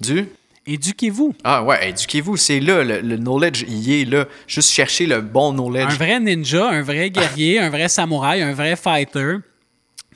Du? 0.00 0.28
Éduquez-vous. 0.66 1.34
Ah 1.44 1.62
ouais, 1.62 1.90
éduquez-vous, 1.90 2.36
c'est 2.38 2.58
là, 2.60 2.82
le, 2.84 3.00
le 3.00 3.16
knowledge 3.18 3.64
y 3.68 4.00
est 4.00 4.04
là. 4.06 4.24
Juste 4.46 4.70
chercher 4.70 5.06
le 5.06 5.20
bon 5.20 5.52
knowledge. 5.52 5.92
Un 5.92 5.96
vrai 5.96 6.20
ninja, 6.20 6.68
un 6.70 6.82
vrai 6.82 7.10
guerrier, 7.10 7.58
un 7.58 7.68
vrai 7.68 7.88
samouraï, 7.88 8.40
un 8.42 8.54
vrai 8.54 8.74
fighter. 8.76 9.36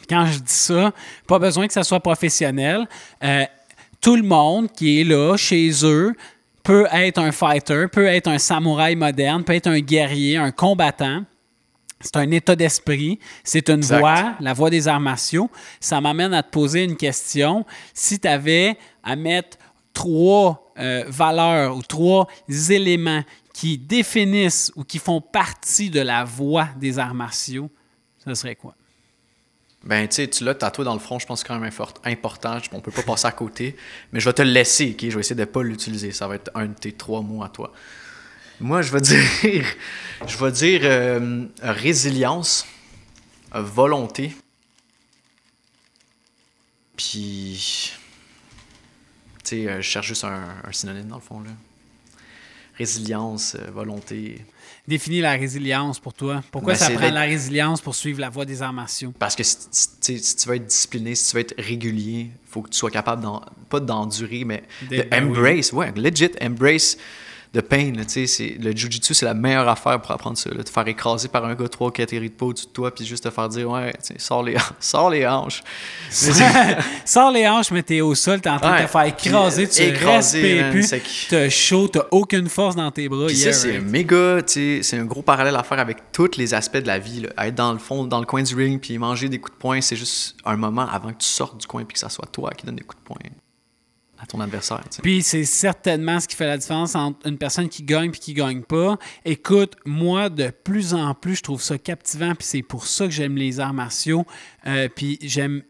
Quand 0.08 0.24
je 0.26 0.38
dis 0.38 0.44
ça, 0.52 0.92
pas 1.26 1.38
besoin 1.38 1.66
que 1.66 1.72
ça 1.74 1.84
soit 1.84 2.00
professionnel. 2.00 2.86
Euh, 3.22 3.44
tout 4.00 4.16
le 4.16 4.22
monde 4.22 4.72
qui 4.72 5.00
est 5.00 5.04
là, 5.04 5.36
chez 5.36 5.70
eux, 5.84 6.14
peut 6.62 6.86
être 6.92 7.18
un 7.18 7.32
fighter, 7.32 7.84
peut 7.92 8.06
être 8.06 8.28
un 8.28 8.38
samouraï 8.38 8.96
moderne, 8.96 9.44
peut 9.44 9.54
être 9.54 9.66
un 9.66 9.80
guerrier, 9.80 10.38
un 10.38 10.50
combattant. 10.50 11.24
C'est 12.00 12.16
un 12.16 12.30
état 12.30 12.54
d'esprit, 12.54 13.18
c'est 13.42 13.68
une 13.68 13.78
Exact. 13.78 13.98
voie, 13.98 14.34
la 14.40 14.52
voie 14.52 14.70
des 14.70 14.86
arts 14.86 15.00
martiaux. 15.00 15.50
Ça 15.80 16.00
m'amène 16.00 16.32
à 16.32 16.42
te 16.44 16.50
poser 16.50 16.84
une 16.84 16.96
question. 16.96 17.66
Si 17.92 18.20
tu 18.20 18.28
avais 18.28 18.78
à 19.02 19.16
mettre 19.16 19.58
trois 19.98 20.72
euh, 20.78 21.02
valeurs 21.08 21.76
ou 21.76 21.82
trois 21.82 22.28
éléments 22.70 23.24
qui 23.52 23.76
définissent 23.76 24.70
ou 24.76 24.84
qui 24.84 25.00
font 25.00 25.20
partie 25.20 25.90
de 25.90 25.98
la 25.98 26.22
voie 26.22 26.68
des 26.76 27.00
arts 27.00 27.14
martiaux, 27.14 27.68
ce 28.24 28.32
serait 28.34 28.54
quoi? 28.54 28.76
Ben, 29.82 30.06
tu 30.06 30.14
sais, 30.14 30.28
tu 30.28 30.44
l'as 30.44 30.54
tatoué 30.54 30.84
dans 30.84 30.94
le 30.94 31.00
front, 31.00 31.18
je 31.18 31.26
pense 31.26 31.42
que 31.42 31.48
c'est 31.48 31.52
quand 31.52 31.58
même 31.58 31.72
important. 32.04 32.58
On 32.70 32.80
peut 32.80 32.92
pas 32.92 33.02
passer 33.02 33.26
à 33.26 33.32
côté. 33.32 33.74
Mais 34.12 34.20
je 34.20 34.24
vais 34.24 34.32
te 34.32 34.42
le 34.42 34.52
laisser, 34.52 34.92
OK? 34.92 35.08
Je 35.10 35.14
vais 35.14 35.20
essayer 35.20 35.34
de 35.34 35.44
pas 35.44 35.64
l'utiliser. 35.64 36.12
Ça 36.12 36.28
va 36.28 36.36
être 36.36 36.52
un 36.54 36.66
de 36.66 36.74
tes 36.74 36.92
trois 36.92 37.20
mots 37.20 37.42
à 37.42 37.48
toi. 37.48 37.72
Moi, 38.60 38.82
je 38.82 38.92
vais 38.92 39.00
dire... 39.42 39.64
je 40.28 40.38
vais 40.38 40.52
dire 40.52 40.80
euh, 40.84 41.44
résilience, 41.60 42.66
euh, 43.56 43.62
volonté, 43.62 44.36
puis... 46.96 47.97
Tu 49.48 49.56
sais, 49.62 49.66
euh, 49.68 49.76
je 49.78 49.88
cherche 49.88 50.08
juste 50.08 50.24
un, 50.24 50.44
un 50.62 50.72
synonyme, 50.72 51.06
dans 51.08 51.16
le 51.16 51.22
fond, 51.22 51.40
là. 51.40 51.50
Résilience, 52.76 53.56
euh, 53.58 53.70
volonté... 53.70 54.44
Définis 54.86 55.20
la 55.20 55.32
résilience 55.32 55.98
pour 55.98 56.12
toi. 56.12 56.42
Pourquoi 56.50 56.74
Ben, 56.74 56.78
ça 56.78 56.90
prend 56.90 57.10
la 57.10 57.22
résilience 57.22 57.80
pour 57.80 57.94
suivre 57.94 58.20
la 58.20 58.28
voie 58.28 58.44
des 58.44 58.60
arts 58.62 58.72
martiaux? 58.74 59.12
Parce 59.18 59.34
que 59.36 59.42
si, 59.42 59.56
si- 60.00 60.36
tu 60.36 60.48
veux 60.48 60.56
être 60.56 60.66
discipliné, 60.66 61.14
si 61.14 61.30
tu 61.30 61.34
veux 61.36 61.40
être 61.40 61.54
régulier, 61.58 62.30
il 62.30 62.50
faut 62.50 62.60
que 62.62 62.68
tu 62.70 62.76
sois 62.78 62.90
capable, 62.90 63.26
pas 63.70 63.80
d'endurer, 63.80 64.44
mais 64.44 64.64
De- 64.82 65.06
oui. 65.72 65.78
ouais, 65.78 65.92
legit 65.96 66.30
embrace 66.42 66.96
the 67.52 67.60
pain. 67.60 67.92
là, 67.94 68.04
le 68.60 68.76
jujitsu, 68.76 69.14
c'est 69.14 69.24
la 69.24 69.34
meilleure 69.34 69.68
affaire 69.68 70.00
pour 70.00 70.10
apprendre 70.10 70.36
ça. 70.36 70.50
là, 70.50 70.62
te 70.62 70.70
faire 70.70 70.86
écraser 70.86 71.28
par 71.28 71.44
un 71.44 71.54
gars 71.54 71.68
trois 71.68 71.90
catégories 71.90 72.30
de 72.30 72.34
peau 72.34 72.48
au-dessus 72.48 72.66
de 72.66 72.72
toi, 72.72 72.94
puis 72.94 73.04
juste 73.04 73.24
te 73.24 73.30
faire 73.30 73.48
dire, 73.48 73.68
ouais, 73.70 73.92
sors 74.18 74.42
les, 74.42 74.56
sors 74.80 75.10
les 75.10 75.26
hanches. 75.26 75.62
Sors 77.04 77.30
les 77.30 77.46
hanches, 77.48 77.70
mais 77.70 77.82
t'es 77.82 78.00
au 78.00 78.14
sol, 78.14 78.40
t'es 78.40 78.50
en 78.50 78.58
train 78.58 78.80
de 78.80 78.86
te 78.86 78.90
faire 78.90 79.04
écraser, 79.04 79.68
tu 79.68 79.82
euh, 79.82 79.88
écraser, 79.88 80.62
respires 80.62 81.00
t'as 81.28 81.48
chaud, 81.48 81.88
t'as 81.88 82.06
aucune 82.10 82.48
force 82.48 82.76
dans 82.76 82.90
tes 82.90 83.08
bras. 83.08 83.30
Yeah, 83.30 83.52
c'est 83.52 83.72
right. 83.72 83.82
méga, 83.82 84.38
c'est 84.46 84.94
un 84.94 85.04
gros 85.04 85.22
parallèle 85.22 85.56
à 85.56 85.62
faire 85.62 85.78
avec 85.78 86.12
tous 86.12 86.36
les 86.36 86.54
aspects 86.54 86.78
de 86.78 86.86
la 86.86 86.98
vie. 86.98 87.22
là. 87.22 87.46
Être 87.46 87.54
dans 87.54 87.72
le 87.72 87.78
fond, 87.78 88.04
dans 88.04 88.20
le 88.20 88.26
coin 88.26 88.42
du 88.42 88.54
ring, 88.54 88.80
puis 88.80 88.96
manger 88.98 89.28
des 89.28 89.38
coups 89.38 89.54
de 89.54 89.60
poing, 89.60 89.80
c'est 89.80 89.96
juste 89.96 90.36
un 90.44 90.56
moment 90.56 90.86
avant 90.90 91.10
que 91.12 91.18
tu 91.18 91.28
sortes 91.28 91.58
du 91.58 91.66
coin, 91.66 91.84
puis 91.84 91.94
que 91.94 92.00
ça 92.00 92.08
soit 92.08 92.26
toi 92.30 92.50
qui 92.56 92.66
donne 92.66 92.76
des 92.76 92.84
coups 92.84 93.00
de 93.02 93.06
poing 93.06 93.30
à 94.20 94.26
ton 94.26 94.40
adversaire. 94.40 94.82
Puis 95.02 95.22
c'est 95.22 95.44
certainement 95.44 96.18
ce 96.18 96.26
qui 96.26 96.34
fait 96.34 96.46
la 96.46 96.58
différence 96.58 96.94
entre 96.94 97.26
une 97.26 97.38
personne 97.38 97.68
qui 97.68 97.82
gagne 97.82 98.10
et 98.10 98.18
qui 98.18 98.34
gagne 98.34 98.62
pas. 98.62 98.98
Écoute, 99.24 99.76
moi, 99.84 100.28
de 100.28 100.50
plus 100.50 100.92
en 100.94 101.14
plus, 101.14 101.36
je 101.36 101.42
trouve 101.42 101.62
ça 101.62 101.78
captivant, 101.78 102.34
puis 102.34 102.46
c'est 102.46 102.62
pour 102.62 102.86
ça 102.86 103.04
que 103.06 103.12
j'aime 103.12 103.36
les 103.36 103.60
arts 103.60 103.74
martiaux. 103.74 104.26
Euh, 104.66 104.88
puis 104.94 105.18
j'aime 105.22 105.62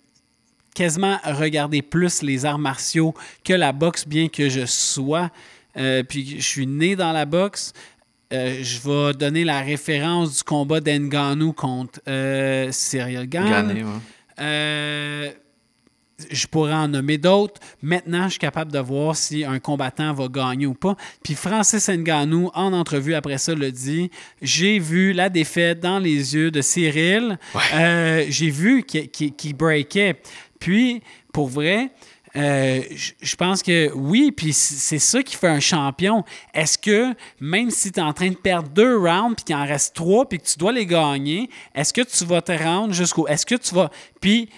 quasiment 0.75 1.19
regarder 1.25 1.83
plus 1.83 2.23
les 2.23 2.45
arts 2.47 2.59
martiaux 2.59 3.13
que 3.45 3.53
la 3.53 3.73
boxe, 3.73 4.07
bien 4.07 4.29
que 4.29 4.49
je 4.49 4.65
sois. 4.65 5.31
euh, 5.77 6.03
puis 6.03 6.41
je 6.41 6.47
suis 6.47 6.67
né 6.67 6.97
dans 6.97 7.13
la 7.13 7.27
boxe. 7.27 7.73
Euh, 8.33 8.59
je 8.63 8.79
vais 8.81 9.15
donner 9.15 9.45
la 9.45 9.61
référence 9.61 10.39
du 10.39 10.43
combat 10.43 10.81
d'Enganou 10.81 11.53
contre 11.53 12.01
Cyril 12.71 13.27
Gann. 13.29 13.49
Gagner, 13.49 13.85
ouais. 13.85 15.37
Je 16.31 16.47
pourrais 16.47 16.75
en 16.75 16.89
nommer 16.89 17.17
d'autres. 17.17 17.61
Maintenant, 17.81 18.25
je 18.25 18.31
suis 18.31 18.39
capable 18.39 18.73
de 18.73 18.79
voir 18.79 19.15
si 19.15 19.45
un 19.45 19.61
combattant 19.61 20.13
va 20.13 20.27
gagner 20.29 20.67
ou 20.67 20.75
pas. 20.75 20.97
Puis 21.23 21.35
Francis 21.35 21.89
Ngannou, 21.89 22.51
en 22.55 22.73
entrevue 22.73 23.15
après 23.15 23.39
ça, 23.39 23.55
le 23.55 23.71
dit 23.71 24.11
J'ai 24.43 24.79
vu 24.81 25.13
la 25.13 25.29
défaite 25.29 25.81
dans 25.81 25.99
les 25.99 26.35
yeux 26.35 26.51
de 26.51 26.61
Cyril. 26.61 27.39
Euh, 27.75 28.25
J'ai 28.29 28.51
vu 28.51 28.83
qu'il 28.85 29.57
breakait. 29.57 30.21
Puis, 30.59 31.03
pour 31.33 31.49
vrai, 31.49 31.91
euh, 32.37 32.83
je 33.21 33.37
pense 33.37 33.63
que 33.63 33.91
oui, 33.95 34.33
puis 34.33 34.53
c'est 34.53 34.99
ça 34.99 35.23
qui 35.23 35.37
fait 35.37 35.49
un 35.49 35.61
champion. 35.61 36.25
Est-ce 36.53 36.77
que 36.79 37.15
même 37.41 37.71
si 37.71 37.91
tu 37.91 38.01
es 38.01 38.03
en 38.03 38.13
train 38.13 38.29
de 38.29 38.37
perdre 38.37 38.69
deux 38.69 38.99
rounds, 38.99 39.35
puis 39.37 39.45
qu'il 39.45 39.57
en 39.57 39.67
reste 39.67 39.95
trois, 39.95 40.29
puis 40.29 40.39
que 40.39 40.47
tu 40.47 40.59
dois 40.59 40.73
les 40.73 40.87
gagner, 40.87 41.49
est-ce 41.75 41.93
que 41.93 42.03
tu 42.03 42.25
vas 42.25 42.43
te 42.43 42.53
rendre 42.53 42.93
jusqu'au. 42.93 43.27
Est-ce 43.29 43.47
que 43.47 43.55
tu 43.55 43.75
vas. 43.75 43.91
Puis 44.21 44.49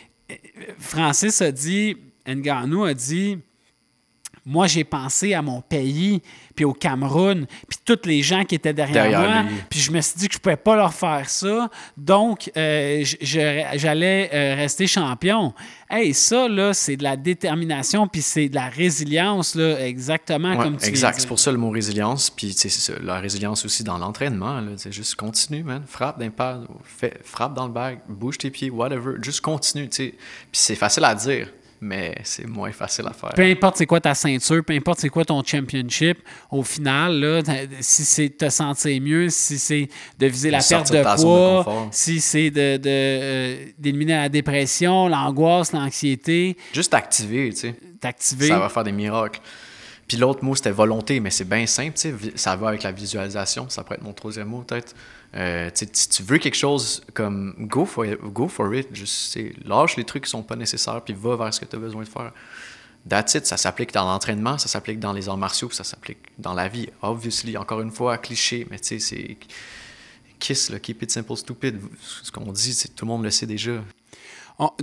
Francis 0.78 1.40
a 1.42 1.52
dit, 1.52 1.96
Ngannou 2.26 2.84
a 2.84 2.94
dit 2.94 3.38
moi, 4.46 4.66
j'ai 4.66 4.84
pensé 4.84 5.34
à 5.34 5.42
mon 5.42 5.60
pays, 5.60 6.22
puis 6.60 6.66
au 6.66 6.74
Cameroun, 6.74 7.46
puis 7.66 7.78
tous 7.86 8.06
les 8.06 8.22
gens 8.22 8.44
qui 8.44 8.54
étaient 8.54 8.74
derrière, 8.74 9.18
moi. 9.18 9.44
Puis 9.70 9.80
je 9.80 9.90
me 9.90 9.98
suis 10.02 10.18
dit 10.18 10.28
que 10.28 10.34
je 10.34 10.38
ne 10.38 10.42
pouvais 10.42 10.58
pas 10.58 10.76
leur 10.76 10.92
faire 10.92 11.26
ça. 11.26 11.70
Donc, 11.96 12.50
euh, 12.54 13.02
j'allais 13.22 14.28
euh, 14.34 14.56
rester 14.56 14.86
champion. 14.86 15.54
Hey, 15.88 16.12
ça, 16.12 16.48
là, 16.48 16.74
c'est 16.74 16.98
de 16.98 17.02
la 17.02 17.16
détermination, 17.16 18.06
puis 18.06 18.20
c'est 18.20 18.50
de 18.50 18.56
la 18.56 18.68
résilience, 18.68 19.54
là, 19.54 19.80
exactement 19.86 20.54
comme 20.54 20.76
tu 20.76 20.86
Exact. 20.86 21.18
C'est 21.18 21.26
pour 21.26 21.38
ça 21.38 21.50
le 21.50 21.56
mot 21.56 21.70
résilience. 21.70 22.28
Puis, 22.28 22.52
c'est 22.52 23.02
la 23.02 23.20
résilience 23.20 23.64
aussi 23.64 23.82
dans 23.82 23.96
l'entraînement. 23.96 24.62
C'est 24.76 24.92
juste 24.92 25.14
continue, 25.14 25.62
man. 25.62 25.84
Frappe 25.86 26.18
d'impact, 26.18 26.64
frappe 27.24 27.54
dans 27.54 27.68
le 27.68 27.72
bag, 27.72 28.00
bouge 28.06 28.36
tes 28.36 28.50
pieds, 28.50 28.68
whatever. 28.68 29.14
Juste 29.22 29.40
continue, 29.40 29.88
tu 29.88 29.96
sais. 29.96 30.10
Puis 30.10 30.60
c'est 30.60 30.74
facile 30.74 31.04
à 31.06 31.14
dire 31.14 31.48
mais 31.80 32.14
c'est 32.24 32.46
moins 32.46 32.72
facile 32.72 33.06
à 33.06 33.12
faire. 33.12 33.30
Peu 33.30 33.42
importe 33.42 33.76
c'est 33.78 33.86
quoi 33.86 34.00
ta 34.00 34.14
ceinture, 34.14 34.62
peu 34.64 34.74
importe 34.74 35.00
c'est 35.00 35.08
quoi 35.08 35.24
ton 35.24 35.42
championship, 35.42 36.18
au 36.50 36.62
final, 36.62 37.20
là, 37.20 37.42
si 37.80 38.04
c'est 38.04 38.30
te 38.30 38.48
sentir 38.48 39.00
mieux, 39.00 39.28
si 39.30 39.58
c'est 39.58 39.88
de 40.18 40.26
viser 40.26 40.50
la 40.50 40.60
perte 40.60 40.92
de 40.92 41.02
poids, 41.02 41.88
si 41.90 42.20
c'est 42.20 42.50
de, 42.50 42.80
euh, 42.84 43.66
d'éliminer 43.78 44.14
la 44.14 44.28
dépression, 44.28 45.08
l'angoisse, 45.08 45.72
l'anxiété. 45.72 46.56
Juste 46.72 46.92
t'activer, 46.92 47.50
tu 47.50 47.56
sais. 47.56 47.74
T'activer. 48.00 48.48
Ça 48.48 48.58
va 48.58 48.68
faire 48.68 48.84
des 48.84 48.92
miracles. 48.92 49.40
Puis 50.10 50.18
l'autre 50.18 50.42
mot, 50.42 50.56
c'était 50.56 50.72
volonté, 50.72 51.20
mais 51.20 51.30
c'est 51.30 51.48
bien 51.48 51.66
simple. 51.66 51.96
Ça 52.34 52.56
va 52.56 52.70
avec 52.70 52.82
la 52.82 52.90
visualisation. 52.90 53.68
Ça 53.68 53.84
pourrait 53.84 53.94
être 53.94 54.02
mon 54.02 54.12
troisième 54.12 54.48
mot, 54.48 54.62
peut-être. 54.62 54.92
Euh, 55.36 55.70
si 55.72 56.08
tu 56.08 56.24
veux 56.24 56.38
quelque 56.38 56.56
chose 56.56 57.04
comme 57.14 57.54
go 57.60 57.84
for 57.84 58.04
it, 58.04 58.20
go 58.20 58.48
for 58.48 58.74
it 58.74 58.88
juste 58.92 59.38
lâche 59.64 59.96
les 59.96 60.02
trucs 60.02 60.24
qui 60.24 60.30
sont 60.30 60.42
pas 60.42 60.56
nécessaires 60.56 61.00
puis 61.02 61.14
va 61.14 61.36
vers 61.36 61.54
ce 61.54 61.60
que 61.60 61.64
tu 61.64 61.76
as 61.76 61.78
besoin 61.78 62.02
de 62.02 62.08
faire. 62.08 62.32
That's 63.08 63.34
it, 63.34 63.46
ça 63.46 63.56
s'applique 63.56 63.92
dans 63.92 64.04
l'entraînement, 64.04 64.58
ça 64.58 64.66
s'applique 64.66 64.98
dans 64.98 65.12
les 65.12 65.28
arts 65.28 65.36
martiaux, 65.36 65.70
ça 65.70 65.84
s'applique 65.84 66.18
dans 66.38 66.54
la 66.54 66.66
vie. 66.66 66.88
Obviously, 67.02 67.56
encore 67.56 67.80
une 67.80 67.92
fois, 67.92 68.18
cliché, 68.18 68.66
mais 68.68 68.80
tu 68.80 68.98
sais, 68.98 68.98
c'est 68.98 69.36
kiss, 70.40 70.70
là, 70.70 70.80
keep 70.80 71.02
it 71.02 71.12
simple, 71.12 71.36
stupid. 71.36 71.80
Ce 72.24 72.32
qu'on 72.32 72.50
dit, 72.50 72.76
tout 72.96 73.04
le 73.04 73.12
monde 73.12 73.22
le 73.22 73.30
sait 73.30 73.46
déjà 73.46 73.74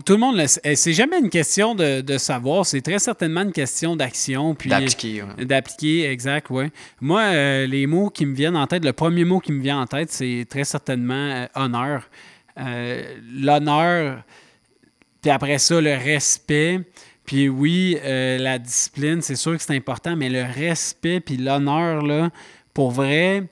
tout 0.05 0.13
le 0.13 0.19
monde 0.19 0.45
sait. 0.47 0.75
C'est 0.75 0.93
jamais 0.93 1.19
une 1.19 1.29
question 1.29 1.75
de, 1.75 2.17
savoir, 2.17 2.65
c'est 2.65 2.81
très 2.81 2.99
certainement 2.99 3.41
une 3.41 3.51
question 3.51 3.95
d'action. 3.95 4.55
D'appliquer. 4.65 5.23
D'appliquer, 5.39 6.09
exact, 6.09 6.47
oui. 6.49 6.65
Moi, 6.99 7.21
euh, 7.21 7.67
les 7.67 7.85
mots 7.85 8.09
qui 8.09 8.25
me 8.25 8.33
viennent 8.35 8.55
en 8.55 8.65
tête, 8.65 8.83
le 8.83 8.93
premier 8.93 9.23
mot 9.23 9.39
qui 9.39 9.51
me 9.51 9.61
vient 9.61 9.79
en 9.81 9.85
tête, 9.85 10.11
c'est 10.11 10.45
très 10.49 10.63
certainement 10.63 11.13
euh, 11.13 11.45
honneur. 11.55 12.09
Euh, 12.59 13.17
l'honneur, 13.31 14.23
puis 15.21 15.29
après 15.29 15.59
ça, 15.59 15.79
le 15.79 15.93
respect. 15.93 16.81
Puis 17.25 17.49
oui, 17.49 17.97
la 18.03 18.57
discipline, 18.57 19.21
c'est 19.21 19.35
sûr 19.35 19.57
que 19.57 19.61
c'est 19.61 19.75
important, 19.75 20.15
mais 20.15 20.29
le 20.29 20.43
respect 20.43 21.19
puis 21.19 21.35
l'honneur, 21.35 22.01
là, 22.01 22.29
pour 22.73 22.91
vrai, 22.91 23.43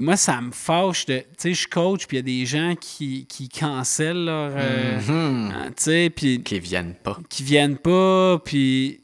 moi, 0.00 0.16
ça 0.16 0.40
me 0.40 0.50
fâche 0.50 1.04
de. 1.04 1.18
Tu 1.18 1.26
sais, 1.36 1.54
je 1.54 1.68
coach, 1.68 2.06
puis 2.06 2.16
il 2.16 2.20
y 2.20 2.22
a 2.22 2.40
des 2.40 2.46
gens 2.46 2.74
qui, 2.74 3.26
qui 3.26 3.50
cancellent 3.50 4.24
leur. 4.24 4.52
Euh, 4.56 4.98
mm-hmm. 4.98 5.52
hein, 5.52 5.66
tu 5.76 5.82
sais, 5.82 6.10
puis. 6.14 6.42
Qui 6.42 6.58
viennent 6.58 6.94
pas. 6.94 7.18
Qui 7.28 7.42
viennent 7.42 7.76
pas, 7.76 8.38
puis. 8.42 9.02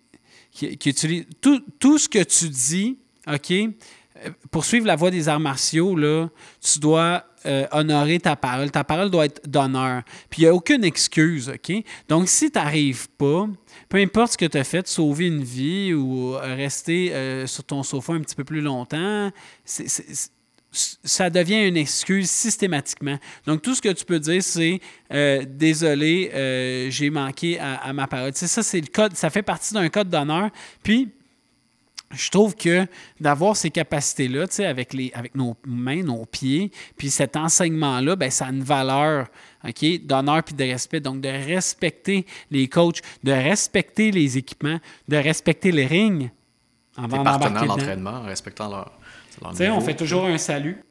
Qui, 0.51 0.73
utilisent. 0.73 1.27
Tout, 1.43 1.63
tout, 1.79 1.99
ce 1.99 2.09
que 2.09 2.23
tu 2.23 2.49
dis, 2.49 2.97
OK, 3.31 3.51
euh, 3.51 3.67
pour 4.51 4.65
suivre 4.65 4.87
la 4.87 4.97
voie 4.97 5.11
des 5.11 5.29
arts 5.29 5.39
martiaux, 5.39 5.95
là, 5.95 6.31
tu 6.63 6.79
dois 6.79 7.25
euh, 7.45 7.67
honorer 7.73 8.19
ta 8.19 8.35
parole. 8.35 8.71
Ta 8.71 8.83
parole 8.83 9.11
doit 9.11 9.27
être 9.27 9.47
d'honneur. 9.47 10.03
Puis 10.31 10.43
il 10.43 10.45
n'y 10.47 10.49
a 10.49 10.55
aucune 10.55 10.83
excuse, 10.83 11.51
OK? 11.51 11.77
Donc, 12.09 12.31
si 12.31 12.51
tu 12.51 12.59
n'arrives 12.59 13.11
pas, 13.19 13.47
peu 13.91 13.99
importe 13.99 14.33
ce 14.33 14.39
que 14.39 14.47
tu 14.47 14.57
as 14.57 14.65
fait, 14.65 14.89
sauver 14.89 15.27
une 15.27 15.45
vie 15.45 15.93
ou 15.93 16.31
rester 16.31 17.45
sur 17.47 17.65
ton 17.65 17.83
sofa 17.83 18.15
un 18.15 18.21
petit 18.21 18.35
peu 18.35 18.45
plus 18.45 18.63
longtemps, 18.63 19.31
c'est 19.67 20.31
ça 20.73 21.31
devient 21.31 21.67
une 21.67 21.77
excuse 21.77 22.31
systématiquement. 22.31 23.19
Donc, 23.47 23.63
tout 23.63 23.75
ce 23.75 23.81
que 23.81 23.93
tu 23.93 24.05
peux 24.05 24.19
dire, 24.19 24.43
c'est 24.43 24.81
euh, 25.13 25.45
désolé, 25.47 26.31
euh, 26.35 26.91
j'ai 26.91 27.11
manqué 27.11 27.59
à, 27.59 27.93
ma 27.93 28.07
parole. 28.07 28.33
Tu 28.33 28.41
sais, 28.41 28.47
ça, 28.47 28.63
c'est 28.63 28.81
le 28.81 28.89
code, 28.89 29.15
ça 29.17 29.31
fait 29.31 29.43
partie 29.43 29.75
d'un 29.75 29.89
code 29.89 30.11
d'honneur. 30.11 30.51
Puis, 30.83 31.09
je 32.13 32.31
trouve 32.31 32.55
que 32.55 32.87
d'avoir 33.21 33.57
ces 33.57 33.71
capacités-là, 33.71 34.47
tu 34.47 34.55
sais, 34.55 34.67
avec, 34.67 34.93
les, 34.93 35.11
avec 35.15 35.35
nos 35.35 35.57
mains, 35.67 36.03
nos 36.03 36.25
pieds, 36.25 36.71
puis 36.97 37.11
cet 37.11 37.37
enseignement-là, 37.37 38.15
ben, 38.15 38.31
ça 38.31 38.47
a 38.47 38.51
une 38.51 38.63
valeur 38.63 39.27
d'honneur 40.05 40.43
puis 40.45 40.55
de 40.55 40.65
respect. 40.65 41.01
Donc, 41.01 41.21
de 41.21 41.29
respecter 41.29 42.27
les 42.51 42.69
coachs, 42.69 43.01
de 43.25 43.33
respecter 43.33 44.11
les 44.13 44.39
équipements, 44.39 44.79
de 45.09 45.17
respecter 45.17 45.73
les 45.73 45.87
rings. 45.87 46.31
Avant 46.97 47.25
partenaires 47.25 47.67
d'entraînement, 47.67 48.11
en 48.11 48.23
respectant 48.23 48.71
leur 48.71 48.93
tu 49.51 49.57
sais, 49.57 49.71
on 49.71 49.81
fait 49.81 49.95
toujours 49.97 50.27
un 50.27 50.39
salut. 50.39 50.83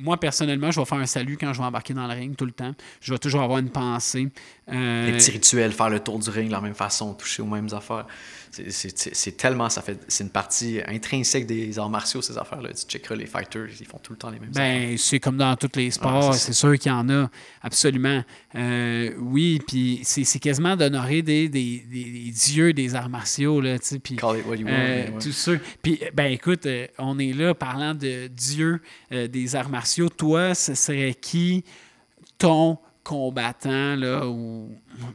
Moi, 0.00 0.16
personnellement, 0.16 0.70
je 0.70 0.78
vais 0.78 0.86
faire 0.86 0.98
un 0.98 1.06
salut 1.06 1.36
quand 1.36 1.52
je 1.52 1.58
vais 1.58 1.64
embarquer 1.64 1.92
dans 1.92 2.06
le 2.06 2.14
ring 2.14 2.36
tout 2.36 2.46
le 2.46 2.52
temps. 2.52 2.72
Je 3.00 3.12
vais 3.12 3.18
toujours 3.18 3.42
avoir 3.42 3.58
une 3.58 3.70
pensée. 3.70 4.28
Euh... 4.68 5.06
Les 5.06 5.12
petits 5.12 5.32
rituels, 5.32 5.72
faire 5.72 5.90
le 5.90 5.98
tour 5.98 6.20
du 6.20 6.30
ring 6.30 6.46
de 6.46 6.52
la 6.52 6.60
même 6.60 6.74
façon, 6.74 7.14
toucher 7.14 7.42
aux 7.42 7.46
mêmes 7.46 7.68
affaires. 7.72 8.06
C'est 8.50 9.36
tellement, 9.36 9.68
ça 9.68 9.82
fait, 9.82 9.98
c'est 10.08 10.24
une 10.24 10.30
partie 10.30 10.80
intrinsèque 10.86 11.46
des 11.46 11.78
arts 11.78 11.90
martiaux, 11.90 12.22
ces 12.22 12.38
affaires-là. 12.38 12.70
Tu 12.72 12.86
checkeras 12.86 13.14
les 13.14 13.26
fighters, 13.26 13.68
ils 13.80 13.86
font 13.86 13.98
tout 13.98 14.12
le 14.12 14.18
temps 14.18 14.30
les 14.30 14.38
mêmes 14.38 14.50
ben, 14.52 14.96
C'est 14.96 15.20
comme 15.20 15.36
dans 15.36 15.54
tous 15.56 15.76
les 15.76 15.90
sports, 15.90 16.34
c'est 16.34 16.52
sûr 16.52 16.78
qu'il 16.78 16.90
y 16.90 16.94
en 16.94 17.08
a, 17.08 17.30
absolument. 17.62 18.22
Euh, 18.54 19.12
oui, 19.18 19.60
puis 19.66 20.00
c'est 20.04 20.38
quasiment 20.38 20.76
d'honorer 20.76 21.22
des, 21.22 21.48
des, 21.48 21.84
des, 21.90 22.32
dieux 22.32 22.72
des 22.72 22.94
arts 22.94 23.10
martiaux, 23.10 23.60
là, 23.60 23.78
tu 23.78 23.86
sais. 23.86 23.98
Puis, 23.98 24.16
Call 24.16 24.38
it 24.38 24.46
what 24.46 24.56
you 24.56 24.66
want. 24.66 24.72
Euh, 24.72 25.06
tout 25.20 25.32
ça. 25.32 25.52
Puis, 25.82 26.00
ben 26.14 26.32
écoute, 26.32 26.66
euh, 26.66 26.86
on 26.98 27.18
est 27.18 27.32
là 27.32 27.54
parlant 27.54 27.94
de 27.94 28.28
dieux 28.28 28.80
des 29.10 29.56
arts 29.56 29.68
martiaux. 29.68 30.08
Toi, 30.08 30.54
ce 30.54 30.74
serait 30.74 31.14
qui 31.14 31.64
ton 32.38 32.78
combattant, 33.08 33.96
là, 33.96 34.26
ou 34.26 34.68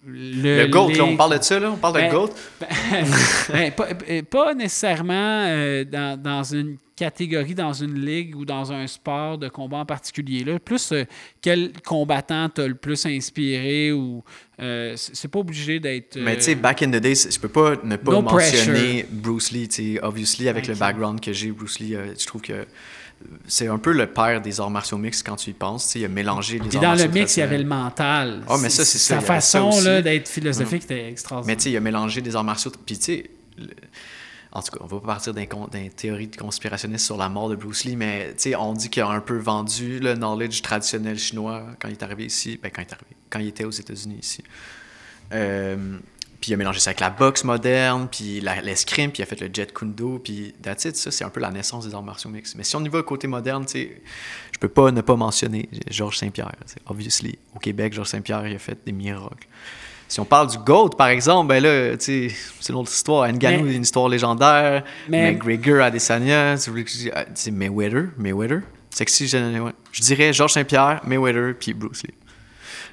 le, 0.08 0.66
GOAT, 0.66 0.94
là, 0.94 1.04
on 1.04 1.16
parle 1.16 1.38
de 1.38 1.44
ça, 1.44 1.60
là? 1.60 1.72
On 1.72 1.78
parle 1.78 1.94
de 1.94 2.00
ben, 2.00 2.12
GOAT? 2.12 2.30
Ben, 2.60 3.72
ben, 4.08 4.26
pas, 4.26 4.56
nécessairement 4.56 5.14
euh, 5.14 5.84
dans, 5.84 6.20
dans, 6.20 6.44
une 6.44 6.78
catégorie, 6.96 7.54
dans 7.54 7.74
une 7.74 8.04
ligue 8.04 8.36
ou 8.36 8.46
dans 8.46 8.72
un 8.72 8.88
sport 8.88 9.38
de 9.38 9.48
combat 9.48 9.78
en 9.78 9.86
particulier. 9.86 10.44
Là. 10.44 10.58
Plus 10.58 10.92
euh, 10.92 11.04
quel 11.40 11.72
combattant 11.86 12.50
t'a 12.50 12.68
le 12.68 12.74
plus 12.74 13.06
inspiré 13.06 13.92
ou 13.92 14.24
euh, 14.60 14.96
c'est 14.96 15.28
pas 15.28 15.40
obligé 15.40 15.80
d'être. 15.80 16.18
Mais 16.18 16.36
tu 16.38 16.42
sais, 16.42 16.56
back 16.56 16.82
in 16.82 16.90
the 16.90 16.96
days, 16.96 17.28
je 17.30 17.40
peux 17.40 17.48
pas 17.48 17.76
ne 17.84 17.96
pas 17.96 18.22
mentionner 18.22 19.06
Bruce 19.08 19.52
Lee. 19.52 20.00
Obviously, 20.02 20.50
avec 20.50 20.66
le 20.66 20.74
background 20.74 21.22
que 21.22 21.32
j'ai, 21.32 21.52
Bruce 21.52 21.80
Lee, 21.80 21.96
je 22.18 22.26
trouve 22.26 22.42
que 22.42 22.66
c'est 23.48 23.68
un 23.68 23.78
peu 23.78 23.92
le 23.92 24.08
père 24.08 24.42
des 24.42 24.60
arts 24.60 24.70
martiaux 24.70 24.98
mixtes 24.98 25.26
quand 25.26 25.36
tu 25.36 25.52
y 25.52 25.54
penses. 25.54 25.96
Il 25.96 26.06
a 26.06 26.08
mélangé 26.08 26.60
les 26.60 26.70
Puis 26.70 26.80
dans 26.80 26.96
le 26.96 27.08
mix, 27.08 27.38
il 27.38 27.42
y 27.42 27.44
avait 27.44 27.58
le 27.58 27.66
mental. 27.66 28.44
Ah, 28.48 28.58
mais 28.62 28.70
ça, 28.70 28.86
c'est 28.86 28.98
Sa 28.98 29.22
façon 29.22 29.70
d'être 29.82 30.28
philosophique 30.28 30.84
était 30.84 31.10
extraordinaire. 31.10 31.56
Mais 31.56 31.58
tu 31.58 31.64
sais, 31.64 31.72
il 31.72 31.78
a 31.78 31.82
mélangé 31.82 32.22
des 32.22 32.36
arts 32.36 32.44
martiaux. 32.44 32.72
Puis 32.86 32.98
tu 32.98 33.04
sais, 33.04 33.30
en 34.52 34.62
tout 34.62 34.78
cas, 34.78 34.84
on 34.84 34.88
va 34.88 35.00
pas 35.00 35.08
partir 35.08 35.34
d'un 35.34 35.48
théorie 35.96 36.28
de 36.28 36.36
conspirationniste 36.36 37.06
sur 37.06 37.18
la 37.18 37.28
mort 37.28 37.50
de 37.50 37.56
Bruce 37.56 37.86
Lee, 37.86 37.96
mais 37.96 38.34
tu 38.34 38.50
sais, 38.50 38.56
on 38.56 38.74
dit 38.74 38.90
qu'il 38.90 39.02
a 39.02 39.10
un 39.10 39.20
peu 39.20 39.38
vendu 39.38 40.00
le 40.00 40.14
knowledge 40.14 40.62
traditionnel 40.62 41.18
chinois 41.18 41.66
quand 41.80 41.88
il 41.88 41.94
est 41.94 42.04
arrivé 42.04 42.26
ici. 42.26 42.60
Ben, 42.62 42.72
quand 42.74 42.82
il 42.82 42.88
est 42.88 42.94
arrivé. 42.94 43.16
Quand 43.30 43.40
il 43.40 43.48
était 43.48 43.66
aux 43.66 43.72
États-Unis 43.72 44.20
ici. 44.22 44.44
Euh, 45.34 45.98
puis 46.44 46.52
il 46.52 46.56
a 46.56 46.58
mélangé 46.58 46.82
ça 46.82 46.90
avec 46.90 47.00
la 47.00 47.10
boxe 47.10 47.46
moderne, 47.46 48.10
puis 48.12 48.42
l'escrime, 48.42 49.12
puis 49.12 49.22
il 49.22 49.24
a 49.24 49.26
fait 49.26 49.40
le 49.40 49.50
jet 49.54 49.72
kundo, 49.72 50.20
puis 50.22 50.54
that's 50.62 50.84
it, 50.84 50.98
ça, 50.98 51.10
c'est 51.10 51.24
un 51.24 51.30
peu 51.30 51.40
la 51.40 51.50
naissance 51.50 51.88
des 51.88 51.96
arts 51.96 52.04
martiaux 52.04 52.30
mixtes. 52.30 52.56
Mais 52.58 52.66
si 52.66 52.76
on 52.76 52.84
y 52.84 52.90
va 52.90 53.02
côté 53.02 53.28
moderne, 53.28 53.66
tu 53.66 53.72
sais, 53.72 54.02
je 54.52 54.60
peux 54.60 54.68
pas 54.68 54.92
ne 54.92 55.00
pas 55.00 55.16
mentionner 55.16 55.70
Georges 55.90 56.18
Saint-Pierre. 56.18 56.52
Obviously, 56.86 57.40
au 57.56 57.60
Québec, 57.60 57.94
Georges 57.94 58.10
Saint-Pierre, 58.10 58.46
il 58.46 58.56
a 58.58 58.60
fait 58.60 58.78
des 58.86 58.92
miracles. 58.92 59.48
Si 60.10 60.20
on 60.20 60.26
parle 60.26 60.50
du 60.50 60.58
GOAT, 60.58 60.90
par 60.90 61.08
exemple, 61.08 61.48
ben 61.48 61.64
là, 61.64 61.96
c'est 61.98 62.28
une 62.68 62.76
autre 62.76 62.92
histoire. 62.92 63.26
Ngannou, 63.32 63.68
une 63.68 63.84
histoire 63.84 64.10
légendaire. 64.10 64.84
Mais... 65.08 65.32
McGregor, 65.32 65.82
Adesanya, 65.82 66.58
c'est 66.58 67.52
Mayweather, 67.52 68.10
Mayweather. 68.18 68.64
Sexy, 68.90 69.30
je, 69.30 69.72
je 69.94 70.02
dirais 70.02 70.34
Georges 70.34 70.52
Saint-Pierre, 70.52 71.00
Mayweather, 71.06 71.54
puis 71.58 71.74
Bruce 71.74 72.04
Lee. 72.04 72.14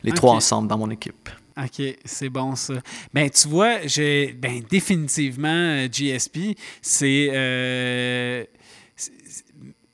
Les 0.05 0.13
trois 0.13 0.35
ensemble 0.35 0.69
dans 0.69 0.79
mon 0.79 0.89
équipe. 0.89 1.29
OK, 1.63 1.83
c'est 2.05 2.29
bon 2.29 2.55
ça. 2.55 2.75
Ben, 3.13 3.29
tu 3.29 3.49
vois, 3.49 3.87
j'ai 3.87 4.33
ben, 4.33 4.63
définitivement 4.69 5.49
euh, 5.49 5.89
GSP, 5.89 6.57
euh, 7.03 8.45
c'est. 8.97 9.15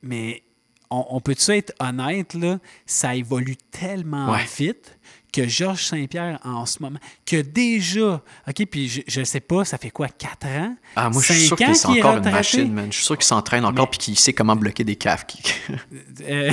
mais 0.02 0.42
on, 0.88 1.20
peut-tu 1.20 1.50
être 1.50 1.72
honnête, 1.81 2.35
là, 2.35 2.59
ça 2.87 3.16
évolue 3.16 3.57
tellement 3.57 4.37
vite 4.57 4.95
que 5.37 5.46
Georges 5.46 5.85
Saint-Pierre 5.85 6.38
en 6.44 6.64
ce 6.64 6.79
moment, 6.81 6.99
que 7.27 7.42
déjà, 7.42 8.22
OK, 8.49 8.66
puis 8.70 9.05
je, 9.07 9.20
ne 9.20 9.25
sais 9.25 9.40
pas, 9.40 9.66
ça 9.66 9.77
fait 9.77 9.90
quoi, 9.90 10.09
4 10.09 10.46
ans? 10.46 10.77
Ah, 10.94 11.11
moi, 11.11 11.20
je 11.22 11.33
suis 11.35 11.46
sûr 11.46 11.57
qu'il 11.57 11.68
est 11.68 11.87
encore 11.87 12.16
une 12.16 12.31
machine, 12.31 12.72
man. 12.72 12.87
Je 12.90 12.96
suis 12.96 13.05
sûr 13.05 13.18
qu'il 13.18 13.27
s'entraîne 13.27 13.64
encore 13.66 13.90
puis 13.90 13.99
qu'il 13.99 14.18
sait 14.18 14.33
comment 14.33 14.57
bloquer 14.57 14.85
des 14.85 14.96
caves. 14.96 15.25
Euh, 16.22 16.51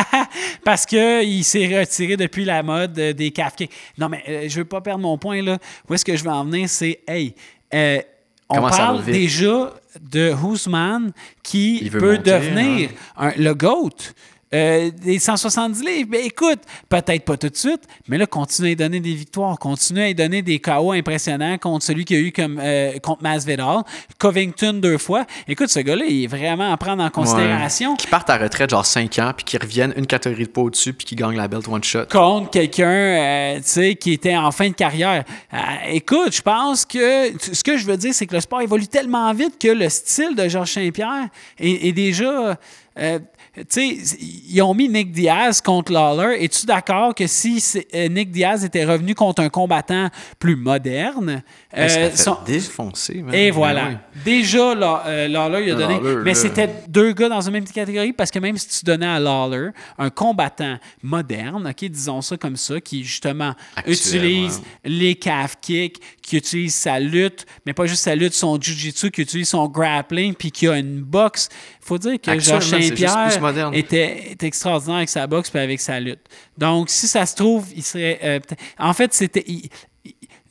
parce 0.64 0.86
qu'il 0.86 1.44
s'est 1.44 1.78
retiré 1.78 2.16
depuis 2.16 2.44
la 2.44 2.62
mode 2.62 2.94
des 2.94 3.30
caves. 3.30 3.52
Non, 3.96 4.08
mais 4.08 4.22
je 4.26 4.32
euh, 4.32 4.48
je 4.56 4.60
veux 4.62 4.64
pas 4.64 4.80
perdre 4.80 5.02
mon 5.02 5.18
point, 5.18 5.42
là. 5.42 5.58
Où 5.88 5.94
est-ce 5.94 6.04
que 6.04 6.16
je 6.16 6.24
veux 6.24 6.30
en 6.30 6.44
venir? 6.44 6.68
C'est, 6.68 7.00
hey, 7.06 7.34
euh, 7.74 8.00
on 8.48 8.56
Comment 8.56 8.70
parle 8.70 9.04
déjà 9.04 9.74
de 10.00 10.32
Ousmane 10.32 11.12
qui 11.42 11.88
peut 11.92 12.16
monter, 12.16 12.30
devenir 12.30 12.90
un- 13.16 13.32
le 13.36 13.54
GOAT. 13.54 14.14
Euh, 14.56 14.90
des 14.90 15.18
170 15.18 15.84
livres, 15.84 16.08
ben 16.10 16.20
écoute, 16.24 16.60
peut-être 16.88 17.24
pas 17.24 17.36
tout 17.36 17.48
de 17.48 17.56
suite, 17.56 17.82
mais 18.08 18.16
là, 18.16 18.26
continue 18.26 18.68
à 18.68 18.70
lui 18.70 18.76
donner 18.76 19.00
des 19.00 19.14
victoires, 19.14 19.58
continue 19.58 20.00
à 20.00 20.06
lui 20.06 20.14
donner 20.14 20.40
des 20.40 20.58
KO 20.60 20.92
impressionnants 20.92 21.58
contre 21.58 21.84
celui 21.84 22.04
qu'il 22.04 22.16
a 22.16 22.20
eu 22.20 22.32
comme, 22.32 22.58
euh, 22.62 22.98
contre 23.00 23.22
Masvidal, 23.22 23.82
Covington 24.18 24.74
deux 24.74 24.98
fois. 24.98 25.26
Écoute, 25.46 25.68
ce 25.68 25.80
gars-là, 25.80 26.04
il 26.08 26.24
est 26.24 26.26
vraiment 26.26 26.72
à 26.72 26.76
prendre 26.76 27.02
en 27.02 27.10
considération. 27.10 27.96
Qui 27.96 28.06
partent 28.06 28.30
à 28.30 28.38
retraite 28.38 28.70
genre 28.70 28.86
5 28.86 29.18
ans, 29.18 29.32
puis 29.36 29.44
qui 29.44 29.58
reviennent 29.58 29.92
une 29.96 30.06
catégorie 30.06 30.44
de 30.44 30.48
poids 30.50 30.64
au-dessus, 30.64 30.92
puis 30.94 31.06
qui 31.06 31.16
gagnent 31.16 31.36
la 31.36 31.48
belt 31.48 31.68
one 31.68 31.84
shot. 31.84 32.06
contre 32.10 32.50
quelqu'un 32.50 32.86
euh, 32.88 33.56
tu 33.56 33.62
sais, 33.64 33.94
qui 33.96 34.12
était 34.12 34.36
en 34.36 34.50
fin 34.52 34.68
de 34.68 34.74
carrière. 34.74 35.24
Euh, 35.52 35.56
écoute, 35.90 36.34
je 36.34 36.42
pense 36.42 36.84
que 36.84 37.32
ce 37.40 37.62
que 37.62 37.76
je 37.76 37.84
veux 37.84 37.96
dire, 37.96 38.14
c'est 38.14 38.26
que 38.26 38.34
le 38.34 38.40
sport 38.40 38.62
évolue 38.62 38.86
tellement 38.88 39.32
vite 39.34 39.58
que 39.60 39.68
le 39.68 39.88
style 39.88 40.34
de 40.34 40.48
Georges 40.48 40.72
Saint-Pierre 40.72 41.28
est, 41.58 41.88
est 41.88 41.92
déjà. 41.92 42.56
euh, 42.98 43.18
tu 43.56 43.64
sais, 43.70 44.16
ils 44.48 44.60
ont 44.62 44.74
mis 44.74 44.88
Nick 44.88 45.12
Diaz 45.12 45.60
contre 45.60 45.92
Lawler. 45.92 46.42
Es-tu 46.44 46.66
d'accord 46.66 47.14
que 47.14 47.26
si 47.26 47.62
euh, 47.94 48.08
Nick 48.08 48.30
Diaz 48.30 48.64
était 48.64 48.84
revenu 48.84 49.14
contre 49.14 49.42
un 49.42 49.48
combattant 49.48 50.08
plus 50.38 50.56
moderne, 50.56 51.42
s'est 51.72 51.80
euh, 51.80 51.88
fait 52.10 52.16
son- 52.16 52.36
défoncer, 52.46 53.22
man. 53.22 53.34
et 53.34 53.50
Ben 53.50 53.54
voilà. 53.54 53.88
oui. 53.88 53.96
Déjà, 54.24 54.72
euh, 55.06 55.28
Lawler, 55.28 55.64
il 55.66 55.72
a 55.72 55.74
donné. 55.74 55.94
Lawler, 55.94 56.22
mais 56.24 56.34
c'était 56.34 56.68
deux 56.88 57.12
gars 57.12 57.28
dans 57.28 57.40
une 57.40 57.52
même 57.52 57.64
catégorie 57.64 58.12
parce 58.12 58.30
que 58.30 58.38
même 58.38 58.56
si 58.58 58.68
tu 58.80 58.84
donnais 58.84 59.06
à 59.06 59.18
Lawler 59.18 59.70
un 59.98 60.10
combattant 60.10 60.78
moderne, 61.02 61.66
OK, 61.68 61.84
disons 61.88 62.20
ça 62.20 62.36
comme 62.36 62.56
ça, 62.56 62.80
qui 62.80 63.04
justement 63.04 63.54
Actuel, 63.76 63.94
utilise 63.94 64.58
ouais. 64.58 64.90
les 64.90 65.14
calf 65.14 65.56
kicks, 65.60 66.00
qui 66.22 66.36
utilise 66.36 66.74
sa 66.74 66.98
lutte, 66.98 67.46
mais 67.64 67.72
pas 67.72 67.86
juste 67.86 68.02
sa 68.02 68.14
lutte, 68.14 68.34
son 68.34 68.60
jiu-jitsu, 68.60 69.10
qui 69.10 69.22
utilise 69.22 69.48
son 69.48 69.66
grappling, 69.68 70.34
puis 70.34 70.50
qui 70.50 70.66
a 70.68 70.76
une 70.76 71.00
boxe. 71.00 71.48
Faut 71.86 71.98
dire 71.98 72.20
que 72.20 72.38
Georges 72.38 72.64
Saint-Pierre 72.64 73.70
était, 73.72 74.32
était 74.32 74.46
extraordinaire 74.46 74.96
avec 74.96 75.08
sa 75.08 75.26
boxe 75.26 75.50
puis 75.50 75.58
avec 75.60 75.80
sa 75.80 76.00
lutte. 76.00 76.20
Donc, 76.58 76.90
si 76.90 77.06
ça 77.06 77.24
se 77.26 77.34
trouve, 77.34 77.66
il 77.74 77.82
serait. 77.82 78.18
euh, 78.22 78.40
en 78.78 78.92
fait, 78.92 79.12
c'était. 79.14 79.44
il- 79.46 79.68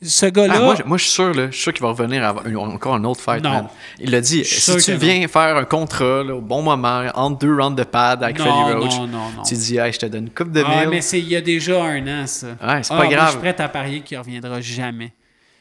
ce 0.02 0.26
gars-là. 0.26 0.54
Ah, 0.56 0.60
moi, 0.60 0.74
je- 0.78 0.82
moi, 0.84 0.98
je 0.98 1.04
suis 1.04 1.12
sûr, 1.12 1.32
là, 1.32 1.46
je 1.46 1.52
suis 1.52 1.62
sûr 1.62 1.72
qu'il 1.72 1.82
va 1.82 1.88
revenir 1.88 2.22
à 2.22 2.34
encore 2.58 2.94
un 2.94 3.04
autre 3.04 3.20
fight, 3.22 3.42
Non. 3.42 3.50
man. 3.50 3.68
Il 3.98 4.10
l'a 4.10 4.20
dit, 4.20 4.44
si 4.44 4.76
tu 4.76 4.92
viens 4.94 5.26
faire 5.26 5.56
un 5.56 5.64
contrat 5.64 6.22
là, 6.22 6.34
au 6.36 6.42
bon 6.42 6.60
moment, 6.60 7.04
entre 7.14 7.38
deux 7.38 7.54
rounds 7.56 7.74
de 7.74 7.82
pad 7.82 8.22
avec 8.22 8.38
Non, 8.38 8.44
Freddie 8.44 8.72
Roach, 8.74 9.08
tu 9.48 9.54
dis, 9.54 9.78
hey, 9.78 9.90
je 9.92 9.98
te 9.98 10.06
donne 10.06 10.24
une 10.24 10.30
coupe 10.30 10.52
de 10.52 10.62
Ah, 10.64 10.80
mille. 10.80 10.90
mais 10.90 11.00
il 11.14 11.28
y 11.28 11.34
a 11.34 11.40
déjà 11.40 11.82
un 11.82 12.06
an, 12.22 12.26
ça. 12.26 12.48
Ouais, 12.48 12.54
c'est 12.82 12.92
Ah, 12.92 12.96
pas 12.98 13.04
moi, 13.04 13.06
grave. 13.06 13.26
Je 13.26 13.30
suis 13.30 13.38
prêt 13.40 13.56
à 13.58 13.68
parier 13.70 14.00
qu'il 14.02 14.18
ne 14.18 14.22
reviendra 14.22 14.60
jamais. 14.60 15.12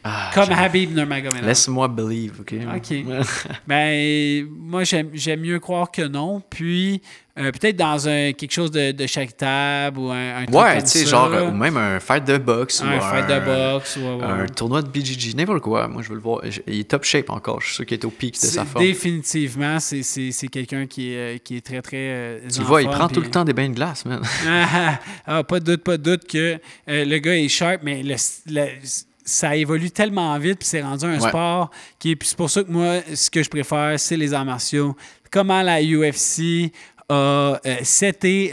Ah, 0.07 0.29
Comme 0.35 0.51
Habib 0.51 0.95
Nurmagomedov. 0.95 1.43
Laisse-moi 1.47 1.87
believe, 1.87 2.33
OK? 2.41 2.53
OK. 2.75 2.93
Ben, 3.67 4.45
moi, 4.51 4.83
j'aime 4.83 5.09
j'aime 5.13 5.39
mieux 5.41 5.59
croire 5.59 5.89
que 5.89 6.03
non. 6.03 6.43
Puis, 6.47 7.01
euh, 7.39 7.51
peut-être 7.51 7.75
dans 7.75 8.07
un, 8.07 8.31
quelque 8.33 8.51
chose 8.51 8.69
de, 8.69 8.91
de 8.91 9.07
charitable 9.07 9.97
ou 9.97 10.11
un, 10.11 10.37
un 10.37 10.45
truc 10.45 10.55
ouais, 10.55 10.83
tu 10.83 10.89
sais, 10.89 11.05
genre, 11.07 11.31
ou 11.47 11.51
même 11.51 11.75
un 11.77 11.99
fight 11.99 12.23
de 12.23 12.37
boxe. 12.37 12.83
un 12.83 12.97
ou 12.97 13.01
fight 13.01 13.27
de 13.27 13.39
boxe. 13.73 13.97
Ouais, 13.97 14.13
ouais. 14.15 14.23
Un 14.23 14.45
tournoi 14.45 14.83
de 14.83 14.89
BGG, 14.89 15.33
n'importe 15.35 15.61
quoi. 15.61 15.87
Moi, 15.87 16.03
je 16.03 16.09
veux 16.09 16.15
le 16.15 16.21
voir. 16.21 16.41
Il 16.67 16.79
est 16.81 16.87
top 16.87 17.03
shape 17.03 17.31
encore. 17.31 17.61
Je 17.61 17.65
suis 17.65 17.75
sûr 17.77 17.85
qu'il 17.87 17.97
est 17.97 18.05
au 18.05 18.11
pic 18.11 18.35
de 18.35 18.45
sa 18.45 18.63
forme. 18.63 18.85
Définitivement, 18.85 19.79
c'est- 19.79 20.47
quelqu'un 20.51 20.85
qui 20.85 21.13
est, 21.13 21.17
euh, 21.17 21.37
qui 21.43 21.57
est 21.57 21.65
très, 21.65 21.81
très. 21.81 21.97
euh, 21.97 22.39
Tu 22.53 22.61
vois, 22.61 22.83
il 22.83 22.89
prend 22.89 23.07
tout 23.07 23.21
le 23.21 23.29
temps 23.31 23.43
des 23.43 23.53
bains 23.53 23.69
de 23.69 23.73
glace, 23.73 24.05
man. 24.05 24.21
Ah, 24.47 24.99
ah, 25.25 25.43
pas 25.43 25.59
de 25.59 25.65
doute, 25.65 25.83
pas 25.83 25.97
de 25.97 26.03
doute 26.03 26.27
que 26.27 26.59
euh, 26.89 27.05
le 27.05 27.17
gars 27.17 27.35
est 27.35 27.47
sharp, 27.47 27.81
mais 27.81 28.03
le- 28.03 28.15
le- 28.51 28.69
ça 29.25 29.55
évolue 29.55 29.89
tellement 29.91 30.37
vite, 30.37 30.59
puis 30.59 30.67
c'est 30.67 30.81
rendu 30.83 31.03
un 31.05 31.19
Ouais. 31.19 31.27
sport 31.27 31.71
qui 31.99 32.11
est. 32.11 32.15
Puis 32.15 32.29
c'est 32.29 32.37
pour 32.37 32.49
ça 32.49 32.63
que 32.63 32.71
moi, 32.71 32.99
ce 33.13 33.29
que 33.29 33.41
je 33.43 33.49
préfère, 33.49 33.99
c'est 33.99 34.15
les 34.15 34.33
arts 34.33 34.45
martiaux. 34.45 34.95
Comment 35.31 35.61
la 35.63 35.81
UFC 35.81 36.71
a 37.09 37.59
euh, 37.65 37.77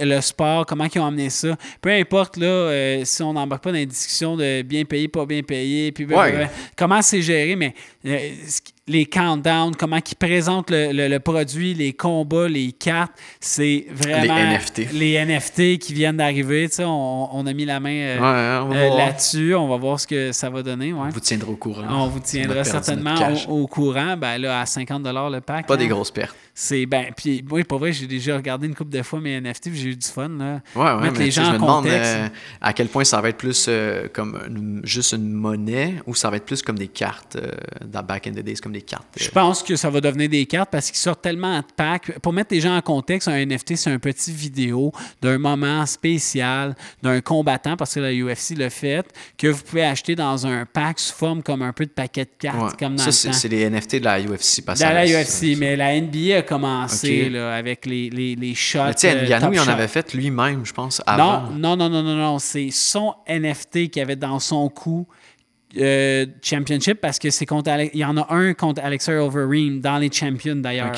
le 0.04 0.20
sport, 0.20 0.66
comment 0.66 0.86
ils 0.92 0.98
ont 1.00 1.06
amené 1.06 1.30
ça. 1.30 1.56
Peu 1.80 1.90
importe, 1.90 2.36
là, 2.36 2.46
euh, 2.46 3.02
si 3.04 3.22
on 3.22 3.32
n'embarque 3.32 3.64
pas 3.64 3.70
dans 3.70 3.78
les 3.78 3.86
discussions 3.86 4.36
de 4.36 4.62
bien 4.62 4.84
payé, 4.84 5.08
pas 5.08 5.24
bien 5.24 5.42
payé, 5.42 5.90
puis 5.92 6.04
Ouais. 6.04 6.50
comment 6.76 7.00
c'est 7.00 7.22
géré, 7.22 7.56
mais 7.56 7.74
euh, 8.06 8.30
les 8.88 9.06
countdowns, 9.06 9.76
comment 9.76 9.98
ils 9.98 10.16
présentent 10.16 10.70
le, 10.70 10.92
le- 10.92 11.08
le 11.08 11.20
produit, 11.20 11.72
les 11.72 11.92
combats, 11.92 12.48
les 12.48 12.72
cartes, 12.72 13.12
c'est 13.40 13.86
vraiment... 13.90 14.34
Les 14.34 14.56
NFT. 14.56 14.92
Les 14.92 15.24
NFT 15.24 15.78
qui 15.78 15.94
viennent 15.94 16.16
d'arriver, 16.16 16.68
tu 16.68 16.76
sais, 16.76 16.84
on, 16.84 17.34
on 17.34 17.46
a 17.46 17.52
mis 17.52 17.64
la 17.64 17.78
main 17.78 17.94
euh, 17.94 18.66
Ouais, 18.68 18.76
euh, 18.76 18.96
là-dessus, 18.96 19.54
on 19.54 19.68
va 19.68 19.76
voir 19.76 20.00
ce 20.00 20.06
que 20.06 20.32
ça 20.32 20.50
va 20.50 20.62
donner, 20.62 20.92
ouais. 20.92 21.00
On 21.06 21.10
vous 21.10 21.20
tiendra 21.20 21.50
au 21.50 21.56
courant. 21.56 21.84
On 21.90 22.08
vous 22.08 22.18
on 22.18 22.22
tiendra 22.22 22.64
certainement 22.64 23.14
au, 23.48 23.62
au 23.62 23.66
courant, 23.68 24.16
ben 24.16 24.38
là, 24.38 24.60
à 24.60 24.66
50 24.66 25.06
le 25.30 25.40
pack. 25.40 25.66
Pas 25.66 25.74
hein. 25.74 25.76
des 25.76 25.86
grosses 25.88 26.10
pertes. 26.10 26.34
C'est, 26.54 26.84
ben, 26.84 27.06
puis 27.16 27.42
oui, 27.50 27.64
pour 27.64 27.78
vrai, 27.78 27.92
j'ai 27.92 28.06
déjà 28.06 28.36
regardé 28.36 28.66
une 28.66 28.74
couple 28.74 28.90
de 28.90 29.02
fois 29.02 29.20
mes 29.20 29.40
NFT, 29.40 29.70
j'ai 29.72 29.88
eu 29.90 29.96
du 29.96 30.06
fun, 30.06 30.28
là. 30.28 30.60
Ouais, 30.76 30.82
ouais, 30.82 31.00
Mettre 31.00 31.18
mais 31.18 31.24
les 31.24 31.30
gens 31.30 31.44
je 31.44 31.50
me 31.52 31.54
en 31.56 31.58
demande 31.60 31.84
contexte. 31.84 32.12
euh, 32.14 32.28
à 32.60 32.72
quel 32.74 32.88
point 32.88 33.04
ça 33.04 33.20
va 33.22 33.30
être 33.30 33.38
plus 33.38 33.66
euh, 33.68 34.06
comme 34.12 34.38
une- 34.48 34.80
juste 34.84 35.12
une 35.12 35.32
monnaie 35.32 35.94
ou 36.06 36.14
ça 36.14 36.28
va 36.28 36.36
être 36.36 36.44
plus 36.44 36.60
comme 36.62 36.78
des 36.78 36.88
cartes 36.88 37.36
euh, 37.36 37.50
dans 37.86 38.02
Back 38.02 38.26
in 38.26 38.32
the 38.32 38.40
Days, 38.40 38.56
comme 38.56 38.72
des 38.72 38.82
cartes. 38.82 39.06
Je 39.18 39.30
pense 39.30 39.62
que 39.62 39.76
ça 39.76 39.88
va 39.88 40.00
devenir 40.02 40.28
des 40.28 40.44
cartes 40.44 40.68
parce 40.70 40.90
qu'ils 40.90 40.98
sortent 40.98 41.22
tellement 41.22 41.58
de 41.58 41.64
packs. 41.74 42.18
Pour 42.20 42.34
mettre 42.34 42.52
les 42.52 42.60
gens 42.60 42.76
en 42.76 42.82
contexte, 42.82 43.28
un 43.28 43.46
NFT, 43.46 43.76
c'est 43.76 43.90
un 43.90 43.98
petit 43.98 44.30
vidéo 44.32 44.92
d'un 45.22 45.38
moment 45.38 45.86
spécial 45.86 46.74
d'un 47.02 47.20
combattant, 47.22 47.76
parce 47.76 47.94
que 47.94 48.00
la 48.00 48.12
UFC 48.12 48.56
l'a 48.58 48.68
fait, 48.70 49.06
que 49.38 49.46
vous 49.46 49.62
pouvez 49.62 49.84
acheter 49.84 50.14
dans 50.14 50.46
un 50.46 50.66
pack 50.66 50.98
sous 50.98 51.14
forme 51.14 51.42
comme 51.42 51.62
un 51.62 51.72
peu 51.72 51.86
de 51.86 51.90
paquet 51.90 52.24
de 52.24 52.30
cartes, 52.38 52.60
ouais. 52.72 52.76
comme 52.78 52.96
dans 52.96 53.10
ça, 53.10 53.28
le 53.28 53.34
c'est 53.34 53.48
les 53.48 53.68
NFT 53.70 53.96
de 54.00 54.04
la 54.04 54.20
UFC. 54.20 54.62
Parce 54.66 54.80
ça 54.80 54.92
la 54.92 55.06
UFC, 55.06 55.56
mais 55.56 55.76
la 55.76 55.98
NBA 55.98 56.41
a 56.44 56.48
commencé 56.48 57.28
là, 57.30 57.54
avec 57.54 57.86
les, 57.86 58.10
les, 58.10 58.34
les 58.36 58.54
shots. 58.54 58.84
Mais 58.86 58.94
tu 58.94 59.00
sais, 59.00 59.16
euh, 59.16 59.24
il 59.52 59.60
en 59.60 59.68
avait 59.68 59.88
fait 59.88 60.12
lui-même, 60.14 60.64
je 60.64 60.72
pense, 60.72 61.02
avant. 61.06 61.50
Non, 61.50 61.76
non, 61.76 61.76
non, 61.76 61.88
non, 61.90 62.02
non, 62.02 62.16
non. 62.16 62.38
C'est 62.38 62.70
son 62.70 63.14
NFT 63.28 63.90
qu'il 63.90 64.02
avait 64.02 64.16
dans 64.16 64.38
son 64.38 64.68
cou. 64.68 65.06
euh, 65.78 66.26
championship 66.42 67.00
parce 67.00 67.18
que 67.18 67.30
c'est 67.30 67.46
contre 67.46 67.70
il 67.94 67.98
y 67.98 68.04
en 68.04 68.16
a 68.18 68.26
un 68.34 68.52
contre 68.54 68.82
Alexei 68.84 69.14
Overeem 69.16 69.80
dans 69.80 69.98
les 69.98 70.12
champions 70.12 70.56
d'ailleurs. 70.56 70.92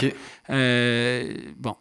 Euh, 0.50 1.34
bon, 1.58 1.74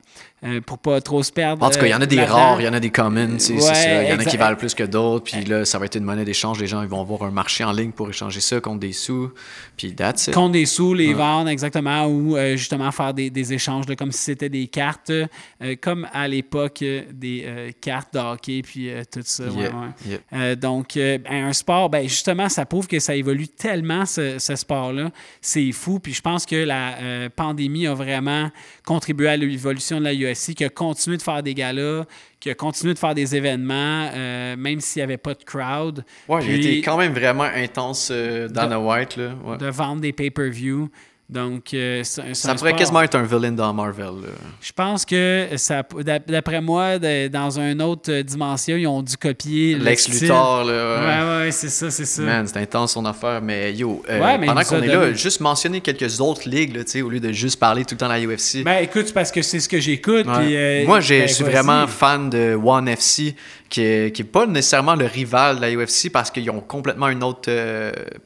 euh, 0.43 0.62
pour 0.62 0.78
pas 0.78 1.02
trop 1.02 1.21
se 1.21 1.32
perdre. 1.32 1.65
En 1.65 1.69
tout 1.69 1.80
cas, 1.80 1.86
il 1.86 1.91
y 1.91 1.93
en 1.93 2.02
a 2.02 2.06
des 2.06 2.17
euh, 2.17 2.21
là-dedans. 2.21 2.36
rares, 2.36 2.62
il 2.62 2.65
y 2.65 2.67
en 2.67 2.73
a 2.73 2.80
des 2.80 2.91
commons, 2.91 3.36
c'est 3.39 3.60
ça. 3.60 4.04
Il 4.04 4.10
y 4.10 4.13
en 4.13 4.19
a 4.19 4.26
qui 4.26 4.38
valent 4.38 4.56
plus 4.56 4.73
que 4.73 4.84
d'autres, 4.84 5.26
puis 5.26 5.43
là, 5.45 5.65
ça 5.65 5.80
va 5.80 5.86
être 5.86 5.95
une 5.95 6.04
monnaie 6.04 6.26
d'échange. 6.26 6.60
Les 6.60 6.67
gens 6.67 6.82
ils 6.82 6.88
vont 6.88 7.02
avoir 7.02 7.23
un 7.23 7.32
marché 7.32 7.63
en 7.63 7.71
ligne 7.71 7.91
pour 7.91 8.10
échanger 8.10 8.39
ça 8.39 8.60
contre 8.62 8.80
des 8.80 8.93
sous, 8.93 9.32
puis 9.78 9.93
that's 9.93 10.28
it. 10.28 10.34
Contre 10.34 10.54
des 10.54 10.65
sous, 10.65 10.93
les 10.93 11.13
vendre 11.13 11.49
exactement, 11.49 12.08
ou 12.08 12.38
justement 12.56 12.91
faire 12.91 13.13
des, 13.13 13.30
des 13.30 13.54
échanges 13.54 13.88
là, 13.88 13.95
comme 13.95 14.12
si 14.12 14.19
c'était 14.19 14.49
des 14.49 14.67
cartes, 14.67 15.12
euh, 15.12 15.76
comme 15.80 16.08
à 16.13 16.28
l'époque 16.28 16.80
des 16.80 17.43
euh, 17.45 17.71
cartes 17.80 18.13
de 18.13 18.19
hockey, 18.19 18.62
puis 18.63 18.89
euh, 18.89 19.04
tout 19.12 19.21
ça. 19.23 19.45
ouais, 19.45 19.63
Yeah, 19.63 19.71
ouais. 19.71 20.19
yeah. 20.32 20.56
Donc, 20.56 20.93
ben, 20.95 21.21
un 21.30 21.54
sport, 21.54 21.89
ben, 21.89 22.04
justement, 22.04 22.49
ça 22.49 22.65
prouve 22.65 22.88
que 22.88 22.99
ça 22.99 23.15
évolue 23.15 23.47
tellement, 23.47 24.06
ce, 24.06 24.39
ce 24.39 24.56
sport-là. 24.56 25.12
C'est 25.41 25.71
fou. 25.71 25.99
Puis 25.99 26.13
je 26.13 26.21
pense 26.21 26.45
que 26.45 26.56
la 26.56 27.30
pandémie 27.36 27.88
a 27.88 27.93
vraiment 27.93 28.49
contribué 28.86 29.28
à 29.28 29.38
l'évolution 29.38 30.00
de 30.00 30.06
la 30.06 30.13
UFC, 30.13 30.54
qui 30.56 30.63
a 30.63 30.70
continué 30.70 31.18
de 31.18 31.22
faire 31.22 31.44
des 31.44 31.54
galas, 31.54 32.06
qui 32.39 32.50
a 32.50 32.56
continué 32.56 32.94
de 32.94 33.00
faire 33.00 33.16
des 33.16 33.36
événements, 33.36 34.10
euh, 34.13 34.56
même 34.58 34.82
s'il 34.82 35.00
n'y 35.00 35.04
avait 35.04 35.18
pas 35.18 35.34
de 35.34 35.44
crowd. 35.44 36.04
Ouais, 36.28 36.46
il 36.46 36.60
été 36.60 36.82
quand 36.82 36.98
même 36.98 37.13
vraiment 37.13 37.44
intense, 37.44 38.10
euh, 38.12 38.48
Dana 38.48 38.80
White, 38.80 39.18
là. 39.18 39.36
ouais. 39.46 39.58
de 39.58 39.68
vendre 39.68 40.02
des 40.02 40.13
pay-per-view. 40.13 40.89
Donc, 41.30 41.74
euh, 41.74 42.04
Ça 42.04 42.22
un 42.52 42.56
pourrait 42.56 42.76
quasiment 42.76 43.02
être 43.02 43.16
un 43.16 43.24
villain 43.24 43.54
dans 43.54 43.74
Marvel, 43.74 44.06
là. 44.06 44.28
Je 44.62 44.72
pense 44.74 45.06
que 45.06 45.48
ça, 45.56 45.82
d'ap- 46.02 46.30
d'après 46.30 46.62
moi, 46.62 47.00
dans 47.00 47.60
une 47.60 47.82
autre 47.82 48.12
euh, 48.12 48.24
dimension, 48.24 48.76
ils 48.76 48.86
ont 48.86 49.02
dû 49.02 49.16
copier 49.18 49.74
le 49.76 49.86
Lex. 49.86 50.10
Luthor, 50.10 50.66
là. 50.66 51.34
ouais. 51.40 51.46
Ouais, 51.46 51.52
c'est 51.52 51.70
ça, 51.70 51.90
c'est 51.90 52.06
ça. 52.06 52.22
Man, 52.22 52.46
c'est 52.46 52.58
intense 52.58 52.92
son 52.94 53.06
affaire, 53.06 53.42
mais 53.42 53.74
yo, 53.74 54.04
euh, 54.10 54.20
Ouais, 54.22 54.38
mais 54.38 54.46
pendant 54.48 54.62
qu'on 54.64 54.76
est 54.84 54.88
donné- 54.88 54.94
là, 55.12 55.14
juste 55.14 55.40
mentionner 55.40 55.80
quelques 55.82 56.20
autres 56.20 56.48
ligues, 56.48 56.76
là, 56.76 56.84
au 57.04 57.10
lieu 57.10 57.20
de 57.22 57.32
juste 57.32 57.60
parler 57.60 57.84
tout 57.86 57.96
le 57.96 58.00
temps 58.00 58.10
de 58.10 58.14
la 58.14 58.20
UFC. 58.22 58.64
Ben 58.64 58.80
écoute, 58.84 59.08
c'est 59.08 59.14
parce 59.14 59.32
que 59.32 59.42
c'est 59.42 59.62
ce 59.62 59.70
que 59.70 59.80
j'écoute. 59.80 60.28
Ouais. 60.28 60.56
euh, 60.56 60.86
Moi, 60.86 61.00
ben, 61.00 61.28
je 61.28 61.34
suis 61.34 61.44
vraiment 61.46 61.88
fan 61.88 62.30
de 62.30 62.54
One 62.62 62.88
FC, 62.90 63.36
qui 63.70 63.82
est, 63.82 64.14
qui 64.16 64.22
est 64.22 64.26
pas 64.26 64.46
nécessairement 64.46 64.96
le 64.96 65.06
rival 65.06 65.56
de 65.56 65.62
la 65.62 65.72
UFC 65.72 66.12
parce 66.12 66.30
qu'ils 66.30 66.52
ont 66.52 66.60
complètement 66.62 67.08
une 67.08 67.24
autre 67.24 67.50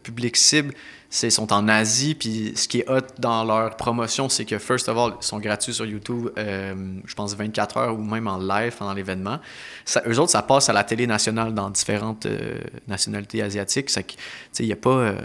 public 0.04 0.36
cible. 0.36 0.74
C'est- 1.10 1.28
Ils 1.28 1.32
sont 1.32 1.54
en 1.54 1.68
Asie, 1.70 2.16
puis 2.16 2.52
ce 2.56 2.68
qui 2.68 2.80
est 2.80 2.90
hot 2.90 3.00
dans 3.18 3.44
leur 3.46 3.76
promotion, 3.78 4.28
c'est 4.28 4.44
que, 4.46 4.58
first 4.60 4.90
of 4.90 4.98
all, 4.98 5.14
ils 5.22 5.26
sont 5.26 5.40
gratuits 5.40 5.74
sur 5.74 5.86
YouTube, 5.86 6.30
euh, 6.38 6.76
je 7.06 7.14
pense 7.16 7.34
24 7.36 7.78
heures 7.78 7.94
ou 7.98 8.02
même 8.04 8.28
en 8.28 8.38
live 8.38 8.76
pendant 8.78 8.94
l'événement. 8.94 9.40
Ça- 9.86 10.04
Eux 10.06 10.20
autres, 10.20 10.32
ça 10.32 10.42
passe 10.42 10.68
à 10.70 10.74
la 10.74 10.84
télé 10.84 11.08
nationale 11.08 11.54
dans 11.54 11.70
différentes 11.70 12.26
euh, 12.26 12.60
nationalités 12.88 13.42
asiatiques. 13.42 13.90
Ça, 13.90 14.04
que, 14.04 14.12
tu 14.12 14.18
sais, 14.52 14.64
il 14.64 14.68
n'y 14.68 14.74
a 14.74 14.78
pas. 14.78 14.90
euh, 14.90 15.22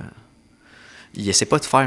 il 1.15 1.29
essaie 1.29 1.45
pas 1.45 1.59
de 1.59 1.65
faire. 1.67 1.87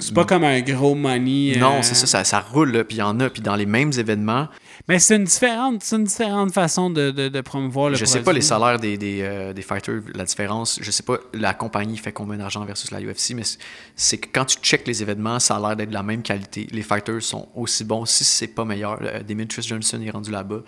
C'est 0.00 0.14
pas 0.14 0.24
comme 0.24 0.42
un 0.42 0.60
gros 0.60 0.94
money. 0.96 1.54
Non, 1.58 1.82
c'est 1.82 1.94
ça, 1.94 2.06
ça, 2.06 2.24
ça 2.24 2.40
roule, 2.40 2.72
là, 2.72 2.82
puis 2.82 2.96
il 2.96 3.00
y 3.00 3.02
en 3.02 3.20
a, 3.20 3.30
puis 3.30 3.40
dans 3.42 3.54
les 3.56 3.66
mêmes 3.66 3.92
événements. 3.96 4.48
Mais 4.88 4.98
c'est 4.98 5.16
une 5.16 5.24
différente, 5.24 5.82
c'est 5.82 5.96
une 5.96 6.04
différente 6.04 6.52
façon 6.52 6.90
de, 6.90 7.10
de, 7.10 7.28
de 7.28 7.40
promouvoir 7.40 7.90
le 7.90 7.96
Je 7.96 8.04
sais 8.04 8.18
produit. 8.18 8.24
pas 8.24 8.32
les 8.32 8.40
salaires 8.40 8.78
des, 8.78 8.96
des, 8.98 9.20
euh, 9.22 9.52
des 9.52 9.62
fighters, 9.62 10.02
la 10.14 10.24
différence. 10.24 10.78
Je 10.82 10.90
sais 10.90 11.02
pas 11.02 11.18
la 11.32 11.54
compagnie 11.54 11.96
fait 11.96 12.12
combien 12.12 12.36
d'argent 12.38 12.64
versus 12.64 12.90
la 12.90 13.00
UFC, 13.00 13.34
mais 13.34 13.44
c'est- 13.44 13.58
c'est 13.96 14.18
que 14.18 14.28
quand 14.32 14.44
tu 14.44 14.58
checkes 14.58 14.86
les 14.86 15.02
événements, 15.02 15.38
ça 15.40 15.56
a 15.56 15.60
l'air 15.60 15.76
d'être 15.76 15.88
de 15.90 15.94
la 15.94 16.02
même 16.02 16.22
qualité. 16.22 16.66
Les 16.72 16.82
fighters 16.82 17.22
sont 17.22 17.48
aussi 17.54 17.84
bons, 17.84 18.04
si 18.04 18.24
c'est 18.24 18.48
pas 18.48 18.64
meilleur. 18.64 18.98
Euh, 19.02 19.22
Demetrius 19.22 19.66
Johnson 19.66 20.00
est 20.02 20.10
rendu 20.10 20.30
là-bas. 20.30 20.60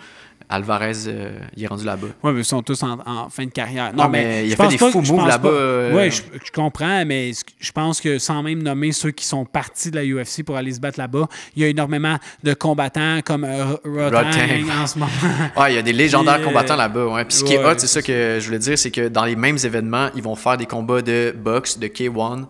Alvarez, 0.49 0.93
euh, 1.07 1.31
il 1.57 1.63
est 1.63 1.67
rendu 1.67 1.83
là-bas. 1.83 2.07
Oui, 2.23 2.31
mais 2.31 2.39
ils 2.39 2.45
sont 2.45 2.63
tous 2.63 2.81
en, 2.81 2.99
en 3.05 3.29
fin 3.29 3.43
de 3.43 3.51
carrière. 3.51 3.91
Ah, 3.97 4.07
mais 4.07 4.45
il 4.45 4.49
je 4.51 4.53
a 4.53 4.69
fait 4.69 4.77
des 4.77 4.77
je 4.77 5.11
moves 5.11 5.27
là-bas, 5.27 5.49
euh, 5.49 5.93
Oui, 5.93 6.09
je, 6.09 6.21
je 6.45 6.51
comprends, 6.51 7.03
mais 7.05 7.31
je 7.59 7.71
pense 7.73 7.99
que 7.99 8.17
sans 8.17 8.41
même 8.43 8.63
nommer 8.63 8.93
ceux 8.93 9.11
qui 9.11 9.25
sont 9.25 9.43
partis 9.43 9.91
de 9.91 9.97
la 9.97 10.05
UFC 10.05 10.43
pour 10.45 10.55
aller 10.55 10.71
se 10.71 10.79
battre 10.79 10.99
là-bas, 10.99 11.27
il 11.55 11.63
y 11.63 11.65
a 11.65 11.67
énormément 11.67 12.17
de 12.43 12.53
combattants 12.53 13.19
comme 13.25 13.43
euh, 13.43 13.75
Rotang 13.83 14.81
en 14.81 14.87
ce 14.87 14.97
moment. 14.97 15.11
Ouais, 15.57 15.73
il 15.73 15.75
y 15.75 15.79
a 15.79 15.81
des 15.81 15.93
légendaires 15.93 16.37
Puis, 16.37 16.45
combattants 16.45 16.75
là-bas. 16.75 17.07
Ouais. 17.07 17.25
Puis 17.25 17.37
ce 17.37 17.43
qui 17.43 17.53
est 17.53 17.63
hot, 17.63 17.73
c'est 17.77 17.87
ça 17.87 18.01
que 18.01 18.37
je 18.39 18.45
voulais 18.45 18.59
dire, 18.59 18.77
c'est 18.77 18.91
que 18.91 19.07
dans 19.09 19.25
les 19.25 19.35
mêmes 19.35 19.57
événements, 19.61 20.09
ils 20.15 20.23
vont 20.23 20.35
faire 20.35 20.57
des 20.57 20.65
combats 20.65 21.01
de 21.01 21.35
boxe, 21.37 21.77
de 21.77 21.87
K1, 21.87 22.45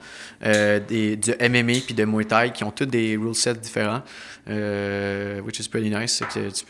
euh, 0.45 0.79
des, 0.87 1.15
de 1.15 1.35
MMA 1.49 1.79
puis 1.85 1.95
de 1.95 2.05
Muay 2.05 2.25
Thai 2.25 2.51
qui 2.53 2.63
ont 2.63 2.71
tous 2.71 2.85
des 2.85 3.17
rule 3.17 3.33
sets 3.33 3.55
différents. 3.55 4.01
Euh, 4.49 5.41
which 5.41 5.59
is 5.59 5.67
pretty 5.67 5.89
nice. 5.89 6.23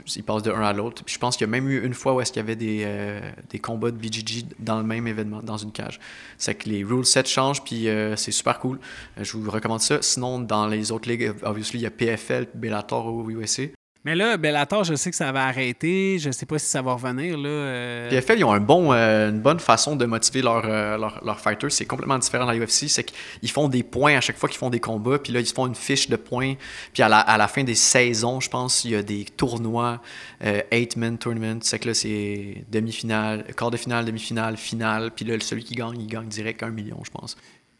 C'est 0.05 0.21
passent 0.23 0.43
de 0.43 0.51
un 0.51 0.61
à 0.61 0.73
l'autre. 0.73 1.03
Je 1.05 1.17
pense 1.17 1.37
qu'il 1.37 1.45
y 1.45 1.49
a 1.49 1.51
même 1.51 1.67
eu 1.69 1.85
une 1.85 1.93
fois 1.93 2.13
où 2.15 2.21
est-ce 2.21 2.31
qu'il 2.31 2.41
y 2.41 2.43
avait 2.43 2.55
des, 2.55 2.83
euh, 2.85 3.19
des 3.49 3.59
combats 3.59 3.91
de 3.91 3.97
BJJ 3.97 4.45
dans 4.59 4.77
le 4.77 4.83
même 4.83 5.07
événement, 5.07 5.41
dans 5.43 5.57
une 5.57 5.71
cage. 5.71 5.99
C'est 6.37 6.55
que 6.55 6.69
les 6.69 6.83
rule 6.83 7.05
sets 7.05 7.25
changent, 7.25 7.63
puis 7.63 7.87
euh, 7.87 8.15
c'est 8.15 8.31
super 8.31 8.59
cool. 8.59 8.79
Euh, 9.17 9.23
je 9.23 9.37
vous 9.37 9.49
recommande 9.51 9.81
ça. 9.81 10.01
Sinon, 10.01 10.39
dans 10.39 10.67
les 10.67 10.91
autres 10.91 11.09
ligues, 11.09 11.33
obviously, 11.43 11.79
il 11.79 11.83
y 11.83 11.85
a 11.85 11.91
PFL, 11.91 12.47
Bellator 12.55 13.13
ou 13.13 13.29
USA. 13.29 13.63
Mais 14.05 14.15
là, 14.15 14.37
Bellator, 14.37 14.83
je 14.83 14.95
sais 14.95 15.09
que 15.09 15.15
ça 15.15 15.31
va 15.31 15.45
arrêter. 15.45 16.17
Je 16.19 16.31
sais 16.31 16.45
pas 16.45 16.59
si 16.59 16.67
ça 16.67 16.81
va 16.81 16.93
revenir. 16.93 17.37
Là, 17.37 17.49
euh, 17.49 18.21
ils 18.37 18.43
ont 18.43 18.93
euh, 18.93 19.29
une 19.29 19.39
bonne 19.39 19.59
façon 19.59 19.95
de 19.95 20.05
motiver 20.05 20.41
leurs 20.41 20.65
leur, 20.97 21.23
leur, 21.25 21.39
fighters. 21.39 21.71
C'est 21.71 21.85
complètement 21.85 22.17
différent 22.17 22.45
de 22.45 22.51
la 22.51 22.65
UFC. 22.65 22.87
C'est 22.87 23.03
qu'ils 23.03 23.51
font 23.51 23.67
des 23.67 23.83
points 23.83 24.17
à 24.17 24.21
chaque 24.21 24.37
fois 24.37 24.49
qu'ils 24.49 24.59
font 24.59 24.69
des 24.69 24.79
combats. 24.79 25.19
Puis 25.19 25.33
là, 25.33 25.39
ils 25.39 25.47
font 25.47 25.67
une 25.67 25.75
fiche 25.75 26.09
de 26.09 26.15
points. 26.15 26.55
Puis 26.93 27.03
à 27.03 27.09
la, 27.09 27.19
à 27.19 27.37
la 27.37 27.47
fin 27.47 27.63
des 27.63 27.75
saisons, 27.75 28.39
je 28.39 28.49
pense, 28.49 28.85
il 28.85 28.91
y 28.91 28.95
a 28.95 29.03
des 29.03 29.25
tournois, 29.25 30.01
euh, 30.43 30.61
eight-man 30.71 31.17
tournament. 31.17 31.59
C'est 31.61 31.79
que 31.79 31.87
là, 31.87 31.93
c'est 31.93 32.63
demi-finale, 32.71 33.45
quart 33.55 33.71
de 33.71 33.77
finale, 33.77 34.05
demi-finale, 34.05 34.57
finale. 34.57 35.11
Puis 35.15 35.25
là, 35.25 35.35
celui 35.39 35.63
qui 35.63 35.75
gagne, 35.75 35.99
il 35.99 36.07
gagne 36.07 36.27
direct 36.27 36.63
un 36.63 36.69
million, 36.69 36.99
je 37.03 37.11
pense. 37.11 37.37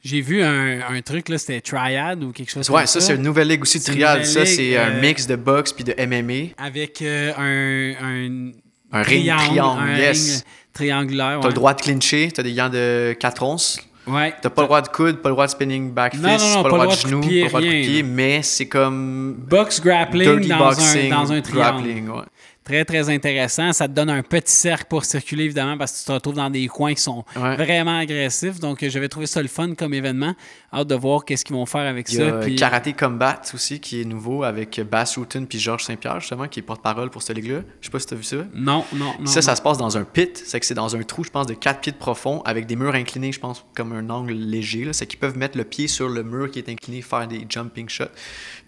J'ai 0.10 0.22
vu 0.22 0.42
un, 0.42 0.80
un 0.90 1.02
truc, 1.02 1.28
là, 1.28 1.38
c'était 1.38 1.60
Triad 1.60 2.24
ou 2.24 2.32
quelque 2.32 2.50
chose 2.50 2.70
Ouais, 2.70 2.78
comme 2.78 2.88
ça, 2.88 3.02
c'est 3.02 3.16
une 3.16 3.24
nouvelle 3.24 3.50
ligue 3.50 3.64
aussi 3.64 3.78
nouvelle 3.92 4.26
Ça, 4.26 4.46
c'est 4.46 4.78
un 4.78 4.92
euh, 4.92 5.02
mix 5.02 5.28
de 5.28 5.36
boxe 5.36 5.74
puis 5.74 5.84
de 5.84 5.94
MMA. 6.00 6.54
Avec 6.58 7.02
euh, 7.02 7.34
un, 7.38 8.06
un, 8.06 8.52
Un 8.94 9.02
ring 9.02 9.28
triangle, 9.28 9.82
un 9.82 9.98
yes. 9.98 10.32
ring 10.32 10.44
triangulaire. 10.72 11.40
T'as 11.42 11.48
ouais. 11.48 11.48
le 11.48 11.54
droit 11.54 11.74
de 11.74 11.82
clincher. 11.82 12.32
T'as 12.34 12.42
des 12.42 12.54
gants 12.54 12.70
de 12.70 13.18
4 13.20 13.44
onces. 13.44 13.82
Ouais. 14.08 14.34
T'as 14.42 14.50
pas 14.50 14.62
le 14.62 14.68
droit 14.68 14.82
de 14.82 14.88
coude, 14.88 15.18
pas 15.18 15.28
le 15.28 15.36
droit 15.36 15.46
de 15.46 15.52
spinning 15.52 15.92
back 15.92 16.14
fist, 16.14 16.24
Non, 16.24 16.38
non, 16.38 16.50
non, 16.56 16.64
pas, 16.64 16.70
le 16.70 16.74
droit 16.76 16.96
de 16.96 17.02
genou, 17.02 17.20
pas 17.20 17.28
le 17.28 17.48
droit 17.50 17.62
de 17.62 17.68
pied, 17.68 18.04
mais 18.04 18.42
c'est 18.44 18.68
comme 18.68 19.36
Box 19.38 19.82
grappling 19.82 20.48
dans, 20.48 20.58
boxing, 20.58 21.12
un, 21.12 21.18
dans 21.18 21.34
un 21.34 21.42
triangle. 21.42 21.84
grappling, 21.84 22.10
ouais. 22.12 22.24
Très, 22.68 22.84
très 22.84 23.10
intéressant. 23.10 23.72
Ça 23.72 23.88
te 23.88 23.94
donne 23.94 24.10
un 24.10 24.22
petit 24.22 24.52
cercle 24.52 24.88
pour 24.90 25.06
circuler, 25.06 25.46
évidemment, 25.46 25.78
parce 25.78 25.94
que 25.94 26.00
tu 26.00 26.04
te 26.04 26.12
retrouves 26.12 26.36
dans 26.36 26.50
des 26.50 26.68
coins 26.68 26.94
qui 26.94 27.02
sont 27.02 27.24
Ouais. 27.38 27.56
vraiment 27.56 27.98
agressifs. 27.98 28.60
Donc, 28.60 28.84
euh, 28.84 28.90
j'avais 28.90 29.08
trouvé 29.08 29.26
ça 29.26 29.42
le 29.42 29.48
fun 29.48 29.74
comme 29.74 29.94
événement. 29.94 30.36
Hâte 30.74 30.88
de 30.90 30.96
voir 30.96 31.24
qu'est-ce 31.24 31.46
qu'ils 31.46 31.56
vont 31.56 31.66
faire 31.66 31.88
avec 31.90 32.10
Il 32.10 32.16
y 32.16 32.18
ça. 32.18 32.28
a 32.28 32.32
puis- 32.42 32.56
Karaté 32.58 32.92
Combat 32.92 33.42
aussi 33.54 33.80
qui 33.80 34.02
est 34.02 34.04
nouveau 34.04 34.44
avec 34.44 34.82
Bass 34.82 35.18
Rutten 35.18 35.48
puis 35.48 35.60
Georges 35.60 35.86
Saint-Pierre 35.86 36.20
justement 36.20 36.50
qui 36.50 36.60
est 36.60 36.64
porte-parole 36.64 37.10
pour 37.10 37.22
cette 37.22 37.38
ligue-là. 37.38 37.62
Je 37.80 37.86
sais 37.86 37.92
pas 37.92 38.00
si 38.00 38.06
t'as 38.08 38.18
vu 38.18 38.24
ça. 38.24 38.36
Non, 38.54 38.84
non, 38.94 39.14
non. 39.18 39.26
ça, 39.28 39.42
ça 39.42 39.56
se 39.56 39.62
passe 39.62 39.78
dans 39.78 39.98
un 39.98 40.04
pit. 40.04 40.44
C'est 40.46 40.60
que 40.60 40.66
c'est 40.66 40.74
dans 40.74 40.94
un 40.94 41.04
trou, 41.04 41.24
je 41.24 41.30
pense, 41.30 41.48
de 41.48 41.54
4 41.54 41.80
pieds 41.80 41.94
de 41.94 41.98
profond 41.98 42.42
avec 42.44 42.66
des 42.66 42.76
murs 42.76 42.96
inclinés, 42.96 43.32
je 43.32 43.40
pense, 43.40 43.64
comme 43.76 43.94
un 43.94 44.10
angle 44.10 44.34
léger. 44.34 44.90
C'est 44.92 45.08
qu'ils 45.08 45.20
peuvent 45.20 45.38
mettre 45.38 45.58
le 45.58 45.64
pied 45.64 45.88
sur 45.88 46.10
le 46.10 46.22
mur 46.24 46.52
qui 46.52 46.60
est 46.60 46.68
incliné, 46.70 47.02
faire 47.02 47.30
des 47.30 47.46
jumping 47.48 47.88
shots. 47.88 48.04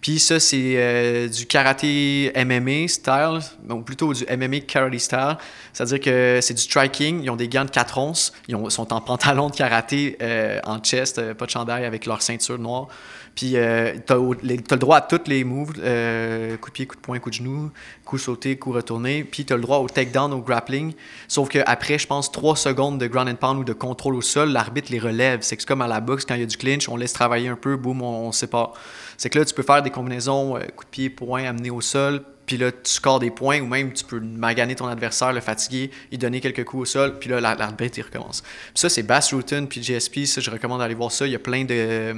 Puis 0.00 0.18
ça, 0.18 0.40
c'est 0.40 0.74
euh, 0.76 1.28
du 1.28 1.44
karaté 1.44 2.32
MMA 2.34 2.88
style, 2.88 3.40
ou 3.68 3.82
plutôt 3.90 4.12
du 4.14 4.24
MMA 4.30 4.60
karate 4.60 4.98
style. 4.98 5.36
C'est-à-dire 5.72 5.98
que 6.00 6.38
c'est 6.40 6.54
du 6.54 6.62
striking. 6.62 7.22
Ils 7.24 7.30
ont 7.30 7.34
des 7.36 7.48
gants 7.48 7.64
de 7.64 7.70
4 7.70 7.98
onces. 7.98 8.32
Ils 8.46 8.54
ont- 8.54 8.70
sont 8.70 8.92
en 8.92 9.00
pantalon 9.00 9.50
de 9.50 9.56
karaté 9.56 10.16
euh, 10.22 10.60
en 10.64 10.78
chest, 10.78 11.18
euh, 11.18 11.34
pas 11.34 11.46
de 11.46 11.50
chandail, 11.50 11.84
avec 11.84 12.06
leur 12.06 12.22
ceinture 12.22 12.58
noire. 12.58 12.86
Puis 13.34 13.52
euh, 13.56 13.94
t'as 14.06 14.14
le 14.16 14.76
droit 14.78 14.98
à 14.98 15.00
tous 15.00 15.20
les 15.26 15.44
moves, 15.44 15.72
euh, 15.80 16.56
coup 16.56 16.70
de 16.70 16.74
pied, 16.74 16.86
coup 16.86 16.96
de 16.96 17.00
poing, 17.00 17.18
coup 17.18 17.30
de 17.30 17.34
genou, 17.34 17.70
coup 18.04 18.18
sauté, 18.18 18.56
coup 18.56 18.70
retourné. 18.72 19.24
Puis 19.24 19.44
t'as 19.44 19.56
le 19.56 19.62
droit 19.62 19.78
au 19.78 19.88
takedown, 19.88 20.32
au 20.32 20.40
grappling. 20.40 20.92
Sauf 21.28 21.48
qu'après, 21.48 21.98
je 21.98 22.06
pense, 22.06 22.30
3 22.30 22.54
secondes 22.56 22.98
de 22.98 23.06
ground 23.08 23.28
and 23.28 23.36
pound 23.36 23.58
ou 23.60 23.64
de 23.64 23.72
contrôle 23.72 24.14
au 24.16 24.20
sol, 24.22 24.50
l'arbitre 24.52 24.92
les 24.92 24.98
relève. 25.00 25.40
C'est 25.42 25.64
comme 25.64 25.80
à 25.82 25.88
la 25.88 26.00
boxe, 26.00 26.24
quand 26.24 26.34
il 26.34 26.40
y 26.40 26.44
a 26.44 26.46
du 26.46 26.56
clinch, 26.56 26.88
on 26.88 26.96
laisse 26.96 27.12
travailler 27.12 27.48
un 27.48 27.56
peu, 27.56 27.76
boum, 27.76 28.02
on, 28.02 28.28
on 28.28 28.32
sépare. 28.32 28.72
C'est 29.16 29.30
que 29.30 29.38
là, 29.38 29.44
tu 29.44 29.54
peux 29.54 29.62
faire 29.62 29.82
des 29.82 29.90
combinaisons, 29.90 30.54
coup 30.76 30.84
de 30.84 30.90
pied, 30.90 31.10
poing, 31.10 31.44
amener 31.44 31.70
au 31.70 31.80
sol. 31.80 32.22
Puis 32.50 32.58
là, 32.58 32.72
tu 32.72 32.78
scores 32.90 33.20
des 33.20 33.30
points 33.30 33.60
ou 33.60 33.66
même 33.66 33.92
tu 33.92 34.02
peux 34.02 34.18
maganer 34.18 34.74
ton 34.74 34.88
adversaire, 34.88 35.32
le 35.32 35.40
fatiguer, 35.40 35.88
lui 36.10 36.18
donner 36.18 36.40
quelques 36.40 36.64
coups 36.64 36.82
au 36.82 36.84
sol, 36.84 37.16
puis 37.20 37.30
là, 37.30 37.40
la- 37.40 37.54
l'arbitre, 37.54 37.98
il 37.98 38.02
recommence. 38.02 38.40
Puis 38.42 38.72
ça, 38.74 38.88
c'est 38.88 39.04
Bass 39.04 39.32
Rutten, 39.32 39.68
puis 39.68 39.80
GSP, 39.80 40.24
ça, 40.26 40.40
je 40.40 40.50
recommande 40.50 40.80
d'aller 40.80 40.94
voir 40.96 41.12
ça. 41.12 41.28
Il 41.28 41.32
y 41.32 41.36
a 41.36 41.38
plein 41.38 41.64
de... 41.64 42.12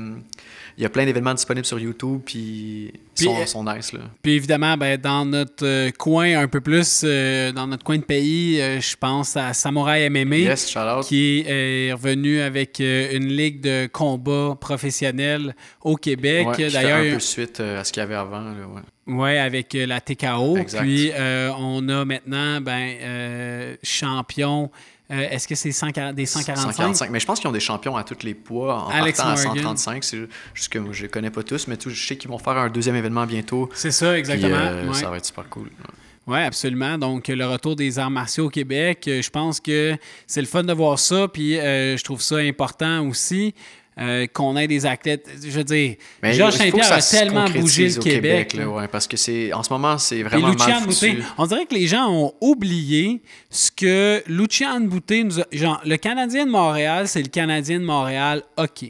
il 0.78 0.82
y 0.82 0.86
a 0.86 0.88
plein 0.88 1.04
d'événements 1.04 1.34
disponibles 1.34 1.66
sur 1.66 1.78
YouTube, 1.78 2.22
puis 2.24 2.92
ils 3.18 3.24
sont, 3.24 3.36
euh, 3.38 3.44
sont 3.44 3.62
nice, 3.62 3.92
là. 3.92 4.00
Puis 4.22 4.32
évidemment, 4.32 4.78
ben, 4.78 4.98
dans 4.98 5.26
notre 5.26 5.66
euh, 5.66 5.90
coin 5.90 6.40
un 6.40 6.48
peu 6.48 6.62
plus, 6.62 7.02
euh, 7.04 7.52
dans 7.52 7.66
notre 7.66 7.84
coin 7.84 7.98
de 7.98 8.02
pays, 8.04 8.58
euh, 8.58 8.80
je 8.80 8.96
pense 8.96 9.36
à 9.36 9.52
Samouraï 9.52 10.08
MMA. 10.08 10.36
Yes, 10.38 10.74
qui 11.06 11.44
est 11.46 11.92
revenu 11.92 12.40
avec 12.40 12.78
une 12.80 13.26
ligue 13.28 13.60
de 13.60 13.86
combat 13.92 14.56
professionnel 14.58 15.54
au 15.82 15.96
Québec. 15.96 16.46
Ouais, 16.48 16.70
D'ailleurs, 16.70 17.00
un 17.00 17.14
peu 17.16 17.20
suite 17.20 17.60
à 17.60 17.84
ce 17.84 17.92
qu'il 17.92 18.00
y 18.00 18.04
avait 18.04 18.14
avant, 18.14 18.40
là, 18.40 18.66
ouais. 18.74 18.80
Ouais, 19.06 19.38
avec 19.38 19.74
euh, 19.74 19.86
la 19.86 20.00
TKO. 20.00 20.56
Exact. 20.56 20.80
Puis 20.82 21.10
euh, 21.12 21.50
on 21.58 21.88
a 21.88 22.04
maintenant 22.04 22.60
ben, 22.60 22.96
euh, 23.00 23.76
champion. 23.82 24.70
euh, 25.10 25.28
Est-ce 25.30 25.46
que 25.48 25.54
c'est 25.54 25.72
140 25.72 26.14
des 26.14 26.26
145? 26.26 26.72
145. 26.72 27.10
Mais 27.10 27.20
je 27.20 27.26
pense 27.26 27.40
qu'ils 27.40 27.48
ont 27.48 27.52
des 27.52 27.60
champions 27.60 27.96
à 27.96 28.04
tous 28.04 28.22
les 28.24 28.34
poids 28.34 28.84
en 28.84 28.88
Alex 28.88 29.18
partant 29.18 29.40
à 29.40 29.44
Morgan. 29.44 29.62
135. 29.76 30.04
C'est 30.04 30.18
juste 30.54 30.68
que 30.72 30.78
moi, 30.78 30.92
je 30.92 31.02
les 31.02 31.08
connais 31.08 31.30
pas 31.30 31.42
tous, 31.42 31.66
mais 31.68 31.76
tout, 31.76 31.90
je 31.90 32.06
sais 32.06 32.16
qu'ils 32.16 32.30
vont 32.30 32.38
faire 32.38 32.56
un 32.56 32.68
deuxième 32.70 32.96
événement 32.96 33.26
bientôt. 33.26 33.68
C'est 33.74 33.90
ça, 33.92 34.18
exactement. 34.18 34.56
ouais. 34.88 34.94
Ça 34.94 35.10
va 35.10 35.16
être 35.18 35.26
super 35.26 35.48
cool. 35.48 35.64
ouais. 35.64 35.70
Oui, 36.28 36.38
absolument. 36.38 36.98
Donc, 36.98 37.26
le 37.26 37.44
retour 37.44 37.74
des 37.74 37.98
arts 37.98 38.08
martiaux 38.08 38.46
au 38.46 38.48
Québec, 38.48 39.02
je 39.06 39.28
pense 39.28 39.58
que 39.58 39.96
c'est 40.28 40.40
le 40.40 40.46
fun 40.46 40.62
de 40.62 40.72
voir 40.72 40.96
ça. 41.00 41.26
Puis, 41.26 41.58
euh, 41.58 41.96
je 41.96 42.04
trouve 42.04 42.22
ça 42.22 42.36
important 42.36 43.04
aussi 43.08 43.54
euh, 43.98 44.26
qu'on 44.26 44.56
ait 44.56 44.66
des 44.66 44.86
athlètes. 44.86 45.28
Je 45.42 45.50
veux 45.50 45.64
dire, 45.64 45.96
Mais 46.22 46.32
Georges 46.32 46.54
Saint-Pierre 46.54 46.92
a 46.92 47.02
tellement 47.02 47.44
bougé 47.48 47.88
le 47.88 48.00
Québec. 48.00 48.54
là, 48.54 48.68
ouais, 48.68 48.88
parce 48.88 49.06
que 49.06 49.16
c'est 49.16 49.52
en 49.52 49.62
ce 49.62 49.72
moment, 49.72 49.98
c'est 49.98 50.22
vraiment 50.22 50.50
Lucian 50.50 50.80
mal 50.80 50.90
foutu. 50.90 51.22
on 51.36 51.46
dirait 51.46 51.66
que 51.66 51.74
les 51.74 51.86
gens 51.86 52.10
ont 52.10 52.32
oublié 52.40 53.22
ce 53.50 53.70
que 53.70 54.22
Lucian 54.26 54.80
Boutet 54.80 55.24
nous 55.24 55.40
a... 55.40 55.44
Genre, 55.52 55.80
le 55.84 55.96
Canadien 55.96 56.46
de 56.46 56.50
Montréal, 56.50 57.06
c'est 57.06 57.22
le 57.22 57.28
Canadien 57.28 57.80
de 57.80 57.84
Montréal, 57.84 58.42
OK. 58.56 58.86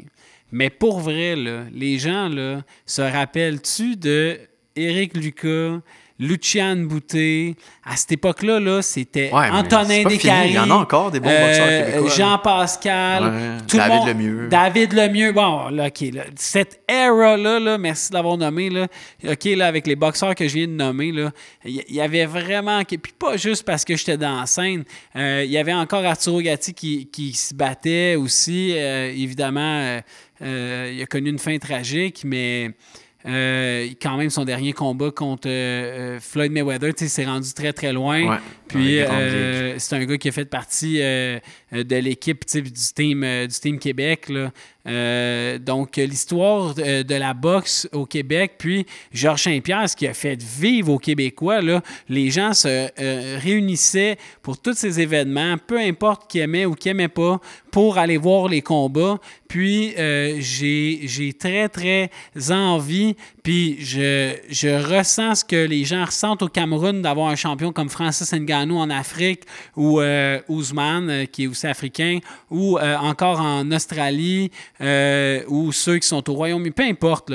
Mais 0.52 0.70
pour 0.70 1.00
vrai, 1.00 1.34
là, 1.34 1.64
les 1.72 1.98
gens, 1.98 2.28
là, 2.28 2.62
se 2.86 3.02
rappellent-tu 3.02 3.96
de 3.96 4.38
Éric 4.76 5.16
Lucas, 5.16 5.80
Lucian 6.22 6.76
Boutet? 6.76 7.54
À 7.84 7.96
cette 7.96 8.12
époque-là, 8.12 8.60
là, 8.60 8.80
c'était 8.80 9.30
Ouais, 9.32 9.48
Antonin. 9.50 10.04
Descaries. 10.04 10.50
Il 10.50 10.54
y 10.54 10.58
en 10.58 10.70
a 10.70 10.74
encore 10.74 11.10
des 11.10 11.18
bons 11.18 11.28
boxeurs 11.28 11.84
québécois, 11.86 12.08
là. 12.08 12.14
Jean-Pascal. 12.16 13.22
Ouais, 13.24 13.58
tout 13.66 13.76
le 13.76 13.82
David 13.82 13.96
monde- 13.96 14.08
Lemieux. 14.08 14.48
David 14.48 14.92
Lemieux. 14.92 15.32
Bon, 15.32 15.68
là, 15.68 15.86
OK. 15.88 16.00
là, 16.12 16.22
cette 16.36 16.80
era-là, 16.88 17.58
là, 17.58 17.78
merci 17.78 18.10
de 18.10 18.14
l'avoir 18.14 18.36
nommé. 18.38 18.70
Là, 18.70 18.86
OK, 19.28 19.44
là, 19.56 19.66
avec 19.66 19.86
les 19.86 19.96
boxeurs 19.96 20.34
que 20.34 20.46
je 20.46 20.54
viens 20.54 20.66
de 20.68 20.72
nommer, 20.72 21.08
il 21.64 21.82
y, 21.88 21.94
y 21.94 22.00
avait 22.00 22.26
vraiment... 22.26 22.82
Puis 22.84 22.98
pas 23.18 23.36
juste 23.36 23.64
parce 23.64 23.84
que 23.84 23.96
j'étais 23.96 24.16
dans 24.16 24.40
la 24.40 24.46
scène. 24.46 24.84
euh, 25.16 25.42
Il 25.44 25.50
y 25.50 25.58
avait 25.58 25.74
encore 25.74 26.04
Arturo 26.04 26.40
Gatti 26.40 26.72
qui, 26.74 27.08
qui 27.10 27.32
se 27.32 27.52
battait 27.54 28.14
aussi. 28.14 28.74
euh, 28.76 29.10
évidemment, 29.12 29.60
euh, 29.80 30.00
euh, 30.42 30.92
il 30.94 31.02
a 31.02 31.06
connu 31.06 31.30
une 31.30 31.38
fin 31.40 31.58
tragique, 31.58 32.22
mais... 32.24 32.70
euh, 33.26 33.88
quand 34.00 34.16
même, 34.16 34.30
son 34.30 34.44
dernier 34.44 34.72
combat 34.72 35.10
contre 35.10 35.48
euh, 35.48 36.16
euh, 36.16 36.20
Floyd 36.20 36.52
Mayweather, 36.52 36.94
tu 36.94 37.04
sais, 37.04 37.08
s'est 37.08 37.24
rendu 37.24 37.52
très, 37.52 37.72
très 37.72 37.92
loin. 37.92 38.38
Puis, 38.72 39.00
euh, 39.00 39.78
c'est 39.78 39.96
un 39.96 40.04
gars 40.04 40.16
qui 40.16 40.28
a 40.28 40.32
fait 40.32 40.46
partie 40.46 41.02
euh, 41.02 41.38
euh, 41.74 41.84
de 41.84 41.96
l'équipe 41.96 42.44
du 42.50 42.72
team, 42.94 43.22
euh, 43.22 43.46
du 43.46 43.54
team 43.54 43.78
Québec. 43.78 44.28
là. 44.28 44.50
Donc, 45.58 45.96
l'histoire 45.96 46.74
de, 46.74 47.14
la 47.14 47.34
boxe 47.34 47.88
au 47.92 48.04
Québec, 48.04 48.54
puis 48.58 48.84
Georges 49.12 49.44
Saint-Pierre, 49.44 49.88
ce 49.88 49.94
qui 49.94 50.08
a 50.08 50.14
fait 50.14 50.42
vivre 50.42 50.92
aux 50.92 50.98
Québécois, 50.98 51.60
là, 51.60 51.82
les 52.08 52.30
gens 52.30 52.52
se 52.52 52.88
réunissaient 53.38 54.16
pour 54.42 54.60
tous 54.60 54.74
ces 54.74 54.98
événements, 54.98 55.54
peu 55.64 55.78
importe 55.78 56.28
qui 56.28 56.40
aimait 56.40 56.66
ou 56.66 56.74
qui 56.74 56.88
aimait 56.88 57.06
pas, 57.06 57.40
pour 57.70 57.96
aller 57.96 58.16
voir 58.16 58.48
les 58.48 58.60
combats. 58.60 59.20
puis 59.46 59.94
j'ai 60.40 61.02
j'ai 61.04 61.32
très, 61.32 61.68
très 61.68 62.10
envie, 62.50 63.14
puis 63.44 63.76
je, 63.78 64.34
je 64.50 64.68
ressens 64.68 65.36
ce 65.36 65.44
que 65.44 65.64
les 65.64 65.84
gens 65.84 66.06
ressentent 66.06 66.42
au 66.42 66.48
Cameroun 66.48 67.02
d'avoir 67.02 67.28
un 67.28 67.36
champion 67.36 67.72
comme 67.72 67.88
Francis 67.88 68.32
Ngannou 68.32 68.61
en 68.70 68.90
Afrique, 68.90 69.42
ou 69.76 70.00
euh, 70.00 70.40
Ousmane, 70.48 71.10
euh, 71.10 71.24
qui 71.26 71.44
est 71.44 71.46
aussi 71.46 71.66
africain, 71.66 72.18
ou 72.50 72.78
euh, 72.78 72.96
encore 72.96 73.40
en 73.40 73.70
Australie, 73.70 74.50
ou 75.48 75.72
ceux 75.72 75.98
qui 75.98 76.06
sont 76.06 76.28
au 76.28 76.34
Royaume-Uni, 76.34 76.72
peu 76.72 76.84
importe. 76.84 77.32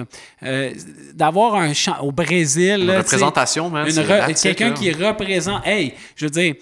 d'avoir 1.14 1.56
un 1.56 1.74
champ 1.74 2.00
au 2.02 2.12
Brésil. 2.12 2.82
Une 2.82 2.88
là, 2.88 2.98
représentation, 3.00 3.72
that's 3.72 3.96
it, 3.96 4.42
quelqu'un 4.42 4.72
qui 4.72 4.92
représente. 4.92 5.66
Hey, 5.66 5.94
je 6.16 6.26
veux 6.26 6.32
dire, 6.32 6.56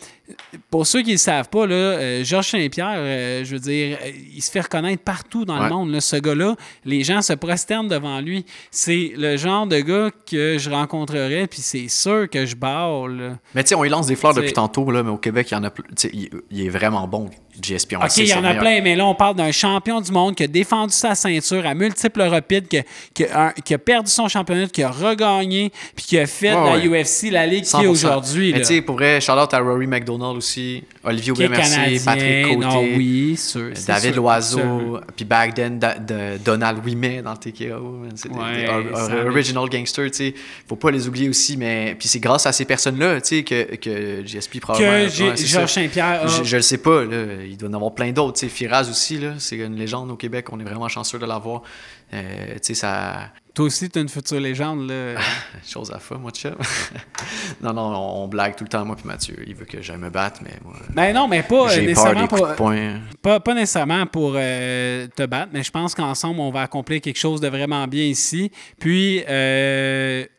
pour 0.71 0.87
ceux 0.87 1.01
qui 1.01 1.09
ne 1.09 1.13
le 1.13 1.17
savent 1.17 1.49
pas, 1.49 1.67
là, 1.67 1.75
euh, 1.75 2.23
Georges 2.23 2.49
Saint-Pierre, 2.51 2.95
euh, 2.97 3.43
je 3.45 3.53
veux 3.53 3.59
dire, 3.59 3.97
euh, 4.03 4.11
il 4.35 4.41
se 4.41 4.49
fait 4.51 4.61
reconnaître 4.61 5.03
partout 5.03 5.45
dans 5.45 5.57
Ouais. 5.57 5.63
le 5.69 5.69
monde. 5.69 5.91
là. 5.91 6.01
ce 6.01 6.15
gars-là, 6.17 6.55
les 6.83 7.03
gens 7.03 7.21
se 7.21 7.33
prosternent 7.33 7.87
devant 7.87 8.19
lui. 8.21 8.45
C'est 8.71 9.13
le 9.15 9.37
genre 9.37 9.67
de 9.67 9.79
gars 9.79 10.09
que 10.29 10.57
je 10.57 10.69
rencontrerais, 10.69 11.47
puis 11.47 11.59
c'est 11.61 11.87
sûr 11.87 12.29
que 12.29 12.45
je 12.45 12.55
barre. 12.55 13.07
Mais 13.53 13.63
tu 13.63 13.69
sais, 13.69 13.75
on 13.75 13.83
y 13.83 13.89
lance 13.89 14.07
des 14.07 14.15
fleurs 14.15 14.33
depuis 14.33 14.53
tantôt, 14.53 14.89
là, 14.91 15.03
mais 15.03 15.09
au 15.11 15.17
Québec, 15.17 15.47
il 15.51 15.53
y 15.53 15.57
en 15.57 15.63
a 15.63 15.71
il, 16.13 16.29
il 16.51 16.65
est 16.65 16.69
vraiment 16.69 17.07
bon, 17.07 17.29
GSP. 17.61 17.95
On 17.99 18.03
OK, 18.05 18.17
il 18.17 18.27
y 18.27 18.33
en 18.33 18.37
a 18.39 18.41
meilleur. 18.41 18.59
plein, 18.59 18.81
mais 18.81 18.95
là, 18.95 19.05
on 19.05 19.15
parle 19.15 19.35
d'un 19.35 19.51
champion 19.51 20.01
du 20.01 20.11
monde 20.11 20.35
qui 20.35 20.43
a 20.43 20.47
défendu 20.47 20.93
sa 20.93 21.15
ceinture 21.15 21.65
à 21.65 21.73
multiples 21.73 22.21
reprises, 22.23 22.63
qui, 22.69 22.77
a- 22.79 22.83
qui 23.13 23.25
a, 23.25 23.47
un- 23.47 23.51
qui 23.51 23.73
a 23.73 23.77
perdu 23.77 24.11
son 24.11 24.27
championnat, 24.27 24.67
qui 24.67 24.83
a 24.83 24.89
regagné, 24.91 25.71
puis 25.95 26.05
qui 26.05 26.17
a 26.19 26.25
fait 26.27 26.53
Ouais, 26.55 26.77
la. 26.77 26.85
UFC 27.01 27.29
la 27.31 27.45
ligue 27.47 27.63
qui 27.63 27.75
est 27.75 27.79
100%. 27.79 27.87
aujourd'hui. 27.89 28.53
Mais 28.53 28.59
tu 28.59 28.65
sais, 28.65 28.81
pour 28.81 28.95
vrai, 28.95 29.21
Charlotte 29.21 29.53
à 29.53 29.59
Rory 29.59 29.87
McDonald 29.87 30.14
aussi, 30.21 30.83
Olivier 31.03 31.33
canadien. 31.33 31.99
Patrick 32.05 32.45
Côté, 32.45 32.57
Non, 32.57 32.81
oui, 32.95 33.35
sûr, 33.37 33.71
David 33.87 34.13
sûr, 34.13 34.15
Loiseau, 34.21 34.99
puis 35.15 35.25
back 35.25 35.53
then, 35.53 35.79
da- 35.79 35.97
de 35.97 36.37
Donald 36.43 36.83
Ouimet 36.85 37.21
dans 37.21 37.31
le 37.31 37.37
TKO. 37.37 38.01
C'est 38.15 38.29
des- 38.29 38.35
Ouais, 38.37 38.65
des 38.65 39.27
original 39.27 39.69
gangster, 39.69 40.09
tu 40.11 40.17
sais. 40.17 40.33
Faut 40.67 40.75
pas 40.75 40.91
les 40.91 41.07
oublier 41.07 41.29
aussi, 41.29 41.57
mais 41.57 41.95
puis 41.97 42.07
c'est 42.07 42.19
grâce 42.19 42.45
à 42.45 42.51
ces 42.51 42.65
personnes-là, 42.65 43.21
tu 43.21 43.37
sais, 43.37 43.43
que, 43.43 43.75
que 43.75 44.25
GSP 44.25 44.59
probablement. 44.59 44.91
Que 44.91 45.03
ouais, 45.03 45.45
Georges. 45.45 45.71
Saint-Pierre 45.73 46.27
Je, 46.27 46.43
je 46.43 46.55
le 46.57 46.61
sais 46.61 46.77
pas, 46.77 47.03
là. 47.03 47.23
Il 47.47 47.57
doit 47.57 47.69
en 47.69 47.73
avoir 47.73 47.93
plein 47.93 48.11
d'autres, 48.11 48.39
tu 48.39 48.47
sais. 48.47 48.49
Firaz 48.49 48.89
aussi, 48.89 49.17
là. 49.19 49.33
C'est 49.39 49.57
une 49.57 49.75
légende 49.75 50.11
au 50.11 50.15
Québec. 50.15 50.47
On 50.51 50.59
est 50.59 50.63
vraiment 50.63 50.87
chanceux 50.87 51.19
de 51.19 51.25
l'avoir. 51.25 51.61
Euh, 52.13 52.53
tu 52.55 52.59
sais, 52.61 52.73
ça. 52.73 53.31
Toi 53.53 53.65
aussi, 53.65 53.89
tu 53.89 54.01
une 54.01 54.09
future 54.09 54.39
légende. 54.39 54.89
Là. 54.89 55.15
Chose 55.65 55.89
à 55.91 55.99
faire, 55.99 56.19
moi, 56.19 56.31
de 56.31 56.49
non, 57.61 57.73
non, 57.73 58.23
on, 58.23 58.27
blague 58.27 58.55
tout 58.55 58.65
le 58.65 58.69
temps, 58.69 58.83
moi, 58.83 58.97
puis 58.97 59.07
Mathieu. 59.07 59.35
Il 59.47 59.55
veut 59.55 59.63
que 59.63 59.81
j'aille 59.81 59.97
me 59.97 60.09
battre, 60.09 60.41
mais 60.43 60.51
moi. 60.63 60.73
ben 60.89 61.13
non, 61.13 61.29
mais 61.29 61.41
pas 61.41 61.55
euh, 61.55 61.67
peur 61.67 61.83
nécessairement 61.83 62.21
des 62.21 62.27
pour, 62.27 62.47
de 62.47 63.15
pas, 63.21 63.39
pas 63.39 63.53
nécessairement 63.53 64.05
pour 64.07 64.33
euh, 64.35 65.07
te 65.15 65.25
battre, 65.25 65.51
mais 65.53 65.63
je 65.63 65.71
pense 65.71 65.95
qu'ensemble, 65.95 66.41
on 66.41 66.51
va 66.51 66.63
accomplir 66.63 66.99
quelque 66.99 67.17
chose 67.17 67.39
de 67.39 67.47
vraiment 67.47 67.87
bien 67.87 68.03
ici. 68.03 68.51
Puis, 68.77 69.23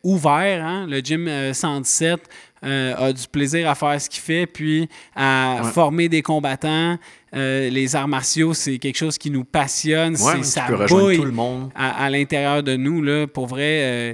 ouvert, 0.07 0.65
hein, 0.65 0.87
le 0.87 0.99
gym 0.99 1.27
euh, 1.27 1.53
117 1.53 2.13
euh, 2.13 2.17
a 2.63 3.13
du 3.13 3.27
plaisir 3.27 3.69
à 3.69 3.75
faire 3.75 3.99
ce 4.01 4.09
qu'il 4.09 4.21
fait, 4.21 4.45
puis 4.47 4.87
à 5.15 5.61
Ouais. 5.63 5.71
former 5.71 6.09
des 6.09 6.21
combattants. 6.21 6.97
Euh, 7.35 7.69
les 7.69 7.95
arts 7.95 8.07
martiaux, 8.07 8.53
c'est 8.53 8.77
quelque 8.77 8.97
chose 8.97 9.17
qui 9.17 9.29
nous 9.29 9.43
passionne. 9.43 10.13
Ouais, 10.15 10.33
c'est 10.37 10.43
ça 10.43 10.67
bouille 10.87 11.17
tout 11.17 11.25
le 11.25 11.31
monde. 11.31 11.69
à, 11.75 12.05
à 12.05 12.09
l'intérieur 12.09 12.63
de 12.63 12.75
nous. 12.75 13.01
Là, 13.01 13.27
pour 13.27 13.47
vrai, 13.47 13.81
euh, 13.81 14.13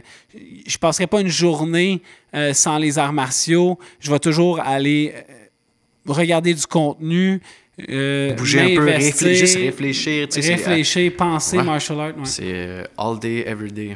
je 0.68 0.78
passerai 0.78 1.08
pas 1.08 1.22
une 1.22 1.28
journée 1.28 2.02
euh, 2.36 2.54
sans 2.54 2.78
les 2.80 2.98
arts 2.98 3.14
martiaux. 3.14 3.78
Je 4.00 4.12
vais 4.12 4.20
toujours 4.20 4.60
aller 4.60 5.14
euh, 5.16 5.22
regarder 6.08 6.54
du 6.54 6.66
contenu. 6.66 7.40
euh, 7.90 8.34
Bouger 8.34 8.60
un 8.62 8.76
peu, 8.76 8.84
réfléchir, 8.86 9.36
juste 9.36 9.58
réfléchir. 9.58 10.28
réfléchir, 10.32 11.12
penser 11.16 11.58
Ouais. 11.58 11.64
martial 11.64 12.00
art. 12.00 12.08
ouais. 12.10 12.14
C'est 12.26 12.44
euh, 12.46 12.84
all 12.98 13.18
day, 13.20 13.44
every 13.48 13.72
day. 13.72 13.96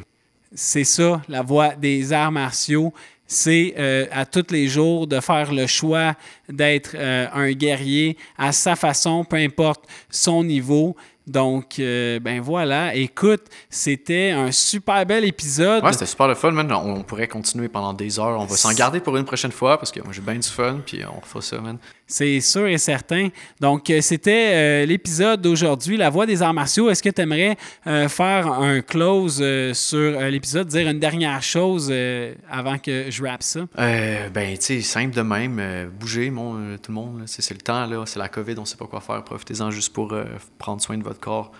C'est 0.54 0.84
ça, 0.84 1.20
la 1.28 1.42
voie 1.42 1.74
des 1.74 2.12
arts 2.12 2.32
martiaux. 2.32 2.92
C'est 3.30 3.74
euh, 3.78 4.06
à 4.10 4.24
tous 4.24 4.46
les 4.50 4.68
jours 4.68 5.06
de 5.06 5.20
faire 5.20 5.52
le 5.52 5.66
choix 5.66 6.14
d'être 6.48 6.92
euh, 6.94 7.26
un 7.34 7.52
guerrier 7.52 8.16
à 8.38 8.52
sa 8.52 8.74
façon, 8.74 9.22
peu 9.22 9.36
importe 9.36 9.84
son 10.10 10.42
niveau. 10.42 10.96
Donc, 11.26 11.78
euh, 11.78 12.18
ben 12.20 12.40
voilà. 12.40 12.94
Écoute, 12.94 13.42
c'était 13.68 14.30
un 14.30 14.50
super 14.50 15.04
bel 15.04 15.26
épisode. 15.26 15.84
Ouais, 15.84 15.92
c'était 15.92 16.06
super 16.06 16.26
le 16.26 16.34
fun, 16.34 16.52
man. 16.52 16.72
On 16.72 17.02
pourrait 17.02 17.28
continuer 17.28 17.68
pendant 17.68 17.92
des 17.92 18.18
heures. 18.18 18.40
On 18.40 18.46
va 18.46 18.56
s'en 18.56 18.72
garder 18.72 19.00
pour 19.00 19.14
une 19.18 19.26
prochaine 19.26 19.52
fois 19.52 19.76
parce 19.78 19.92
que 19.92 20.00
moi 20.00 20.14
j'ai 20.14 20.22
bien 20.22 20.36
du 20.36 20.48
fun, 20.48 20.80
puis 20.84 21.02
on 21.04 21.20
refait 21.20 21.42
ça, 21.42 21.60
man. 21.60 21.76
C'est 22.10 22.40
sûr 22.40 22.66
et 22.66 22.78
certain. 22.78 23.28
Donc, 23.60 23.90
euh, 23.90 24.00
c'était 24.00 24.52
euh, 24.54 24.86
l'épisode 24.86 25.42
d'aujourd'hui, 25.42 25.98
La 25.98 26.08
Voix 26.08 26.24
des 26.24 26.40
arts 26.42 26.54
martiaux. 26.54 26.88
Est-ce 26.88 27.02
que 27.02 27.10
tu 27.10 27.20
aimerais 27.20 27.56
faire 27.84 28.48
un 28.48 28.80
close 28.80 29.40
euh, 29.42 29.74
sur 29.74 29.98
euh, 29.98 30.30
l'épisode, 30.30 30.68
dire 30.68 30.88
une 30.88 30.98
dernière 30.98 31.42
chose 31.42 31.88
euh, 31.92 32.34
avant 32.50 32.78
que 32.78 33.10
je 33.10 33.22
rappe 33.22 33.42
ça? 33.42 33.60
Euh, 33.78 34.28
ben, 34.30 34.56
tu 34.56 34.64
sais, 34.64 34.80
simple 34.80 35.14
de 35.14 35.20
même. 35.22 35.58
euh, 35.60 35.86
bouger, 35.88 36.30
mon, 36.30 36.56
euh, 36.56 36.76
tout 36.78 36.90
le 36.90 36.94
monde. 36.94 37.22
C'est 37.26 37.50
le 37.54 37.60
temps, 37.60 37.84
là. 37.86 38.04
C'est 38.06 38.18
la 38.18 38.28
COVID, 38.28 38.54
on 38.58 38.64
sait 38.64 38.76
pas 38.78 38.86
quoi 38.86 39.00
faire. 39.02 39.22
Profitez-en 39.22 39.70
juste 39.70 39.92
pour 39.92 40.12
euh, 40.14 40.24
prendre 40.56 40.80
soin 40.80 40.96
de 40.96 41.02
votre 41.04 41.20
corps. 41.20 41.52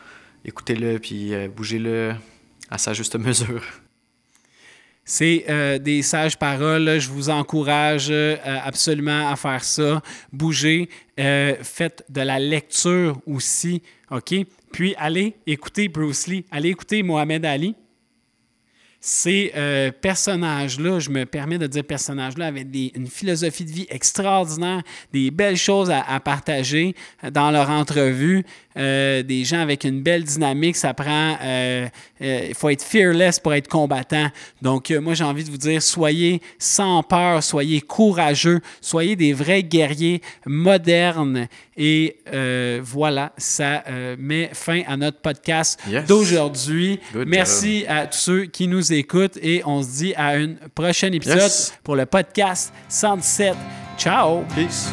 Écoutez-le, 0.44 0.98
puis 0.98 1.34
euh, 1.34 1.48
bougez-le 1.54 2.14
à 2.70 2.78
sa 2.78 2.94
juste 2.94 3.16
mesure. 3.18 3.62
C'est 5.10 5.46
euh, 5.48 5.78
des 5.78 6.02
sages 6.02 6.36
paroles. 6.36 6.98
Je 6.98 7.08
vous 7.08 7.30
encourage 7.30 8.08
euh, 8.10 8.36
absolument 8.44 9.30
à 9.30 9.36
faire 9.36 9.64
ça. 9.64 10.02
Bougez. 10.34 10.90
Euh, 11.18 11.54
faites 11.62 12.04
de 12.10 12.20
la 12.20 12.38
lecture 12.38 13.18
aussi. 13.26 13.82
OK? 14.10 14.34
Puis 14.70 14.94
allez 14.98 15.34
écouter 15.46 15.88
Bruce 15.88 16.26
Lee. 16.26 16.44
Allez 16.50 16.68
écouter 16.68 17.02
Mohamed 17.02 17.46
Ali. 17.46 17.74
Ces 19.10 19.52
euh, 19.56 19.90
personnages-là, 19.90 20.98
je 20.98 21.08
me 21.08 21.24
permets 21.24 21.56
de 21.56 21.66
dire 21.66 21.82
personnages-là, 21.82 22.48
avaient 22.48 22.64
des- 22.64 22.92
une 22.94 23.06
philosophie 23.06 23.64
de 23.64 23.70
vie 23.70 23.86
extraordinaire, 23.88 24.82
des 25.14 25.30
belles 25.30 25.56
choses 25.56 25.90
à, 25.90 26.02
à 26.02 26.20
partager 26.20 26.94
euh, 27.24 27.30
dans 27.30 27.50
leur 27.50 27.70
entrevue, 27.70 28.44
euh, 28.76 29.22
des 29.22 29.44
gens 29.44 29.60
avec 29.60 29.84
une 29.84 30.02
belle 30.02 30.24
dynamique. 30.24 30.76
Ça 30.76 30.92
prend, 30.92 31.38
euh, 31.42 31.88
il 32.20 32.54
faut 32.54 32.68
être 32.68 32.82
fearless 32.82 33.40
pour 33.40 33.54
être 33.54 33.66
combattant. 33.68 34.28
Donc, 34.60 34.90
moi, 34.90 35.14
j'ai 35.14 35.24
envie 35.24 35.42
de 35.44 35.50
vous 35.50 35.56
dire, 35.56 35.80
soyez 35.82 36.42
sans 36.58 37.02
peur, 37.02 37.42
soyez 37.42 37.80
courageux, 37.80 38.60
soyez 38.82 39.16
des 39.16 39.32
vrais 39.32 39.62
guerriers 39.62 40.20
modernes. 40.44 41.48
Et 41.78 42.18
voilà, 42.82 43.32
ça 43.38 43.84
met 44.18 44.50
fin 44.52 44.82
à 44.86 44.96
notre 44.96 45.20
podcast 45.20 45.80
Yes. 45.88 46.06
d'aujourd'hui. 46.06 47.00
Merci 47.26 47.84
à 47.88 48.06
tous 48.06 48.18
ceux 48.18 48.44
qui 48.46 48.66
nous 48.68 48.92
écoutent 48.92 48.97
et 49.42 49.62
on 49.64 49.82
se 49.82 49.88
dit 49.98 50.14
à 50.16 50.28
un 50.30 50.54
prochain 50.74 51.12
épisode 51.12 51.38
Yes. 51.38 51.74
pour 51.82 51.96
le 51.96 52.06
podcast 52.06 52.72
117. 52.88 53.54
Ciao! 53.98 54.42
Peace. 54.54 54.88